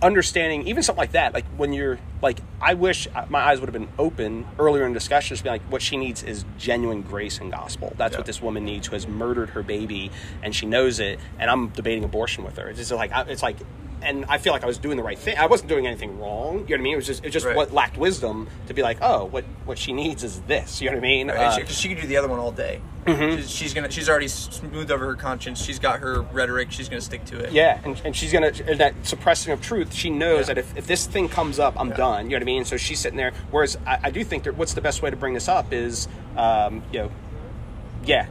understanding 0.06 0.68
even 0.68 0.84
something 0.84 1.00
like 1.02 1.14
that 1.14 1.34
like 1.34 1.46
when 1.58 1.74
you're 1.74 1.98
like 2.22 2.40
i 2.62 2.76
wish 2.76 3.08
uh, 3.16 3.26
my 3.28 3.40
eyes 3.40 3.60
would 3.60 3.68
have 3.68 3.74
been 3.74 3.90
open 3.98 4.46
earlier 4.60 4.86
in 4.86 4.94
discussions 4.94 5.40
to 5.40 5.44
be 5.44 5.50
like 5.50 5.64
what 5.64 5.82
she 5.82 5.98
needs 5.98 6.22
is 6.22 6.46
genuine 6.60 7.02
grace 7.02 7.40
and 7.40 7.52
gospel 7.52 7.92
that's 7.98 8.12
Yeah. 8.14 8.20
what 8.20 8.28
this 8.28 8.40
woman 8.40 8.64
needs 8.64 8.86
who 8.86 8.94
has 8.94 9.08
murdered 9.08 9.50
her 9.50 9.64
baby 9.64 10.12
and 10.44 10.56
she 10.56 10.68
knows 10.68 11.00
it 11.00 11.20
and 11.40 11.50
i'm 11.50 11.70
debating 11.70 12.04
abortion 12.04 12.44
with 12.44 12.56
her 12.58 12.70
it's 12.70 12.78
just 12.78 12.92
like 12.92 13.10
it's 13.28 13.42
like 13.42 13.58
and 14.02 14.26
i 14.26 14.38
feel 14.38 14.54
like 14.54 14.64
i 14.64 14.68
was 14.68 14.78
doing 14.78 14.98
the 14.98 15.04
right 15.04 15.18
thing 15.20 15.38
i 15.38 15.46
wasn't 15.46 15.68
doing 15.70 15.88
anything 15.88 16.20
wrong 16.20 16.54
you 16.54 16.60
know 16.60 16.66
what 16.66 16.80
i 16.80 16.84
mean 16.84 16.94
it 16.94 16.98
was 16.98 17.06
just 17.08 17.24
it 17.24 17.28
was 17.28 17.34
just 17.34 17.46
Right. 17.46 17.56
what 17.56 17.74
lacked 17.74 17.98
wisdom 17.98 18.48
to 18.68 18.74
be 18.74 18.82
like 18.82 18.98
oh 19.02 19.26
what 19.26 19.44
what 19.66 19.78
she 19.78 19.94
needs 19.94 20.24
is 20.24 20.40
this 20.42 20.82
you 20.82 20.90
know 20.90 20.96
what 20.98 21.04
i 21.04 21.08
mean 21.08 21.28
Right, 21.30 21.38
Uh, 21.38 21.66
she, 21.66 21.74
she 21.74 21.90
could 21.90 22.02
do 22.02 22.08
the 22.08 22.18
other 22.18 22.28
one 22.28 22.40
all 22.40 22.52
day. 22.52 22.82
Mhm. 23.06 23.38
She's, 23.38 23.52
she's 23.52 23.74
gonna. 23.76 23.92
She's 23.92 24.10
already 24.10 24.28
smoothed 24.28 24.90
over 24.90 25.06
her 25.06 25.14
conscience. 25.14 25.64
She's 25.64 25.78
got 25.78 26.00
her 26.00 26.22
rhetoric. 26.22 26.72
She's 26.72 26.90
gonna 26.90 27.02
stick 27.02 27.24
to 27.26 27.38
it. 27.38 27.52
Yeah, 27.54 27.80
and, 27.86 28.02
and 28.04 28.16
she's 28.16 28.34
gonna 28.34 28.52
and 28.68 28.80
that 28.80 28.96
suppressing 29.04 29.54
of 29.54 29.62
truth. 29.62 29.94
She 29.94 30.10
knows 30.10 30.48
that 30.48 30.58
if, 30.58 30.76
if 30.76 30.88
this 30.88 31.06
thing 31.06 31.30
comes 31.30 31.60
up, 31.60 31.80
I'm 31.80 31.92
done. 31.92 32.26
You 32.26 32.32
know 32.32 32.38
what 32.38 32.42
I 32.42 32.46
mean? 32.46 32.66
So 32.66 32.78
she's 32.78 32.98
sitting 33.00 33.16
there. 33.18 33.32
Whereas 33.52 33.78
I, 33.86 34.00
I 34.06 34.10
do 34.10 34.24
think 34.24 34.46
that 34.46 34.58
what's 34.58 34.74
the 34.74 34.82
best 34.82 35.04
way 35.04 35.12
to 35.12 35.16
bring 35.16 35.36
this 35.36 35.48
up 35.48 35.72
is, 35.72 36.08
um, 36.36 36.82
you 36.92 36.98
know, 36.98 37.12
yeah, 38.06 38.26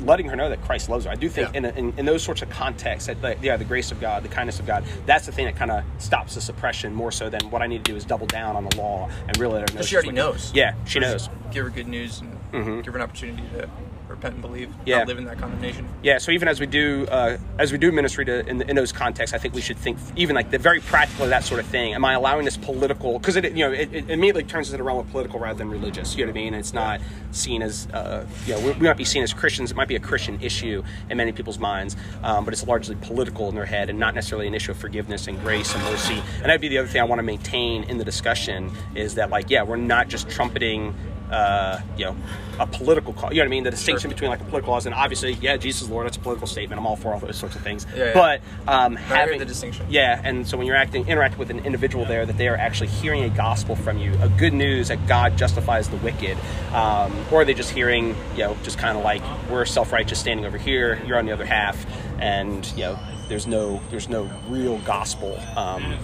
letting 0.00 0.26
her 0.28 0.36
know 0.36 0.48
that 0.48 0.62
Christ 0.62 0.88
loves 0.88 1.04
her. 1.04 1.10
I 1.10 1.14
do 1.14 1.28
think 1.28 1.54
in, 1.54 1.64
in 1.64 1.92
in 1.98 2.04
those 2.06 2.22
sorts 2.22 2.42
of 2.42 2.50
contexts, 2.50 3.08
that 3.20 3.42
yeah, 3.42 3.56
the 3.56 3.64
grace 3.64 3.90
of 3.90 4.00
God, 4.00 4.22
the 4.22 4.28
kindness 4.28 4.58
of 4.60 4.66
God, 4.66 4.84
that's 5.06 5.26
the 5.26 5.32
thing 5.32 5.44
that 5.46 5.56
kind 5.56 5.70
of 5.70 5.84
stops 5.98 6.34
the 6.34 6.40
suppression 6.40 6.94
more 6.94 7.10
so 7.12 7.28
than 7.30 7.50
what 7.50 7.62
I 7.62 7.66
need 7.66 7.84
to 7.84 7.90
do 7.92 7.96
is 7.96 8.04
double 8.04 8.26
down 8.26 8.56
on 8.56 8.64
the 8.64 8.76
law 8.76 9.08
and 9.26 9.36
really 9.38 9.54
let 9.54 9.70
her 9.70 9.76
know. 9.76 9.82
She 9.82 9.96
already 9.96 10.12
knows. 10.12 10.52
Yeah, 10.54 10.74
she 10.86 10.98
knows. 11.00 11.28
Give 11.50 11.64
her 11.64 11.70
good 11.70 11.88
news 11.88 12.20
and 12.20 12.38
Mhm. 12.52 12.84
give 12.84 12.92
her 12.94 12.98
an 12.98 13.02
opportunity 13.04 13.42
to 13.54 13.68
repent 14.08 14.34
and 14.34 14.42
believe. 14.42 14.72
Yeah. 14.84 15.04
Live 15.04 15.18
in 15.18 15.24
that 15.24 15.38
condemnation. 15.38 15.88
Yeah, 16.02 16.18
so 16.18 16.32
even 16.32 16.48
as 16.48 16.60
we 16.60 16.66
do 16.66 17.06
uh, 17.10 17.38
as 17.58 17.72
we 17.72 17.78
do 17.78 17.92
ministry 17.92 18.24
to, 18.24 18.46
in, 18.46 18.62
in 18.62 18.76
those 18.76 18.92
contexts, 18.92 19.34
I 19.34 19.38
think 19.38 19.54
we 19.54 19.60
should 19.60 19.78
think 19.78 19.98
even 20.16 20.34
like 20.34 20.50
the 20.50 20.58
very 20.58 20.80
practical 20.80 21.24
of 21.24 21.30
that 21.30 21.44
sort 21.44 21.60
of 21.60 21.66
thing. 21.66 21.94
Am 21.94 22.04
I 22.04 22.14
allowing 22.14 22.44
this 22.44 22.56
political? 22.56 23.18
Because 23.18 23.36
it 23.36 23.44
you 23.52 23.66
know 23.66 23.72
it, 23.72 23.92
it 23.92 24.10
immediately 24.10 24.44
turns 24.44 24.68
into 24.68 24.78
the 24.78 24.82
realm 24.82 24.98
of 24.98 25.10
political 25.10 25.38
rather 25.38 25.58
than 25.58 25.70
religious. 25.70 26.16
You 26.16 26.24
know 26.24 26.32
what 26.32 26.38
I 26.38 26.42
mean? 26.42 26.54
It's 26.54 26.72
not 26.72 27.00
seen 27.32 27.62
as 27.62 27.86
uh, 27.92 28.26
you 28.46 28.54
know 28.54 28.60
we, 28.60 28.72
we 28.72 28.86
might 28.86 28.96
be 28.96 29.04
seen 29.04 29.22
as 29.22 29.32
Christians. 29.32 29.70
It 29.70 29.76
might 29.76 29.88
be 29.88 29.96
a 29.96 30.00
Christian 30.00 30.40
issue 30.40 30.82
in 31.10 31.16
many 31.16 31.32
people's 31.32 31.58
minds, 31.58 31.96
um, 32.22 32.44
but 32.44 32.52
it's 32.54 32.66
largely 32.66 32.96
political 32.96 33.48
in 33.48 33.54
their 33.54 33.66
head 33.66 33.90
and 33.90 33.98
not 33.98 34.14
necessarily 34.14 34.46
an 34.46 34.54
issue 34.54 34.72
of 34.72 34.78
forgiveness 34.78 35.26
and 35.26 35.38
grace 35.40 35.74
and 35.74 35.82
mercy. 35.84 36.22
And 36.36 36.44
that'd 36.44 36.60
be 36.60 36.68
the 36.68 36.78
other 36.78 36.88
thing 36.88 37.00
I 37.00 37.04
want 37.04 37.18
to 37.18 37.24
maintain 37.24 37.84
in 37.84 37.98
the 37.98 38.04
discussion 38.04 38.70
is 38.94 39.14
that 39.16 39.30
like 39.30 39.50
yeah 39.50 39.62
we're 39.62 39.76
not 39.76 40.08
just 40.08 40.28
trumpeting 40.28 40.94
uh, 41.30 41.80
you 41.96 42.04
know, 42.04 42.16
a 42.58 42.66
political 42.66 43.12
cause. 43.12 43.30
You 43.32 43.38
know 43.38 43.42
what 43.42 43.46
I 43.46 43.50
mean? 43.50 43.64
The 43.64 43.70
distinction 43.70 44.10
between 44.10 44.30
like 44.30 44.40
a 44.40 44.44
political 44.44 44.72
cause 44.72 44.86
and 44.86 44.94
obviously, 44.94 45.32
yeah, 45.34 45.56
Jesus 45.56 45.82
is 45.82 45.90
Lord. 45.90 46.06
That's 46.06 46.16
a 46.16 46.20
political 46.20 46.46
statement. 46.46 46.78
I'm 46.78 46.86
all 46.86 46.96
for 46.96 47.12
all 47.12 47.20
those 47.20 47.36
sorts 47.36 47.56
of 47.56 47.62
things. 47.62 47.86
Yeah, 47.96 48.04
yeah. 48.06 48.14
But 48.14 48.40
um, 48.66 48.96
having 48.96 49.38
the 49.38 49.44
distinction. 49.44 49.86
yeah, 49.88 50.20
and 50.24 50.46
so 50.46 50.56
when 50.56 50.66
you're 50.66 50.76
acting 50.76 51.06
interacting 51.08 51.38
with 51.38 51.50
an 51.50 51.60
individual 51.60 52.04
there, 52.04 52.26
that 52.26 52.38
they 52.38 52.48
are 52.48 52.56
actually 52.56 52.88
hearing 52.88 53.24
a 53.24 53.30
gospel 53.30 53.76
from 53.76 53.98
you, 53.98 54.12
a 54.20 54.28
good 54.28 54.52
news 54.52 54.88
that 54.88 55.06
God 55.06 55.36
justifies 55.36 55.88
the 55.88 55.96
wicked, 55.98 56.36
um, 56.72 57.16
or 57.30 57.42
are 57.42 57.44
they 57.44 57.54
just 57.54 57.70
hearing, 57.70 58.16
you 58.32 58.38
know, 58.38 58.56
just 58.62 58.78
kind 58.78 58.96
of 58.96 59.04
like 59.04 59.22
we're 59.50 59.64
self-righteous 59.64 60.18
standing 60.18 60.46
over 60.46 60.58
here, 60.58 61.00
you're 61.06 61.18
on 61.18 61.26
the 61.26 61.32
other 61.32 61.46
half, 61.46 61.86
and 62.20 62.66
you 62.72 62.82
know, 62.82 62.98
there's 63.28 63.46
no 63.46 63.80
there's 63.90 64.08
no 64.08 64.30
real 64.48 64.78
gospel 64.78 65.38
um, 65.56 65.96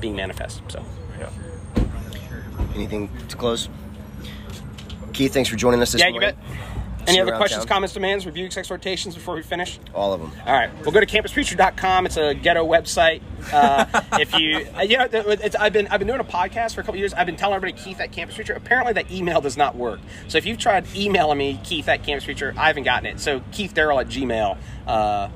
being 0.00 0.16
manifest. 0.16 0.60
So 0.68 0.84
yeah. 1.18 1.30
Anything 2.74 3.08
to 3.28 3.36
close? 3.36 3.68
Keith, 5.14 5.32
thanks 5.32 5.48
for 5.48 5.56
joining 5.56 5.80
us 5.80 5.92
this 5.92 6.00
yeah, 6.00 6.08
you 6.08 6.12
morning. 6.12 6.34
bet. 6.34 6.68
See 7.06 7.10
Any 7.10 7.20
other 7.20 7.36
questions, 7.36 7.64
town. 7.64 7.68
comments, 7.68 7.92
demands, 7.92 8.24
reviews, 8.24 8.56
exhortations 8.56 9.14
before 9.14 9.34
we 9.34 9.42
finish? 9.42 9.78
All 9.94 10.14
of 10.14 10.20
them. 10.20 10.32
All 10.46 10.54
right, 10.54 10.70
we'll 10.82 10.92
go 10.92 11.00
to 11.00 11.06
campuspreacher.com. 11.06 12.06
It's 12.06 12.16
a 12.16 12.34
ghetto 12.34 12.66
website. 12.66 13.20
Uh, 13.52 13.84
if 14.18 14.32
you, 14.38 14.66
uh, 14.76 14.82
you 14.82 14.96
know, 14.96 15.06
it's, 15.12 15.54
I've 15.54 15.74
been 15.74 15.86
I've 15.88 16.00
been 16.00 16.08
doing 16.08 16.20
a 16.20 16.24
podcast 16.24 16.74
for 16.74 16.80
a 16.80 16.84
couple 16.84 16.98
years. 16.98 17.12
I've 17.12 17.26
been 17.26 17.36
telling 17.36 17.56
everybody 17.56 17.80
Keith 17.80 18.00
at 18.00 18.10
Campus 18.10 18.36
Preacher. 18.36 18.54
Apparently, 18.54 18.94
that 18.94 19.10
email 19.12 19.42
does 19.42 19.56
not 19.56 19.76
work. 19.76 20.00
So 20.28 20.38
if 20.38 20.46
you've 20.46 20.58
tried 20.58 20.86
emailing 20.96 21.38
me 21.38 21.60
Keith 21.62 21.88
at 21.88 22.02
Campus 22.02 22.24
Preacher, 22.24 22.54
I 22.56 22.68
haven't 22.68 22.84
gotten 22.84 23.06
it. 23.06 23.20
So 23.20 23.42
Keith 23.52 23.74
Darrell 23.74 24.00
at 24.00 24.08
Gmail. 24.08 24.56
Uh, 24.86 25.28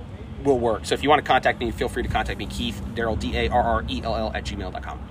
will 0.44 0.58
work. 0.58 0.86
So 0.86 0.94
if 0.94 1.02
you 1.02 1.08
want 1.08 1.18
to 1.24 1.28
contact 1.28 1.58
me, 1.58 1.70
feel 1.72 1.88
free 1.88 2.04
to 2.04 2.08
contact 2.08 2.38
me, 2.38 2.46
Keith 2.46 2.80
Darrell, 2.94 3.16
D 3.16 3.36
A 3.36 3.48
R 3.48 3.60
R 3.60 3.84
E 3.88 4.00
L 4.04 4.14
L, 4.14 4.32
at 4.34 4.44
gmail.com. 4.44 5.08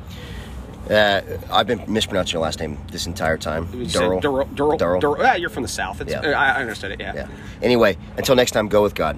Uh, 0.89 1.21
I've 1.51 1.67
been 1.67 1.83
mispronouncing 1.88 2.33
your 2.33 2.41
last 2.41 2.59
name 2.59 2.77
this 2.91 3.07
entire 3.07 3.38
time. 3.38 3.67
You 3.73 3.85
Durrell. 3.85 4.19
Durrell. 4.19 4.45
Durrell. 4.53 4.77
Durrell. 4.77 4.99
Durrell. 5.01 5.21
Yeah, 5.23 5.35
you're 5.35 5.49
from 5.49 5.63
the 5.63 5.69
South. 5.69 5.99
It's, 6.01 6.11
Yeah. 6.11 6.19
uh, 6.21 6.29
I 6.31 6.49
I 6.57 6.61
understood 6.61 6.91
it, 6.91 6.99
yeah. 6.99 7.13
Yeah. 7.13 7.27
Anyway, 7.61 7.97
until 8.17 8.35
next 8.35 8.51
time, 8.51 8.67
go 8.67 8.81
with 8.81 8.95
God. 8.95 9.17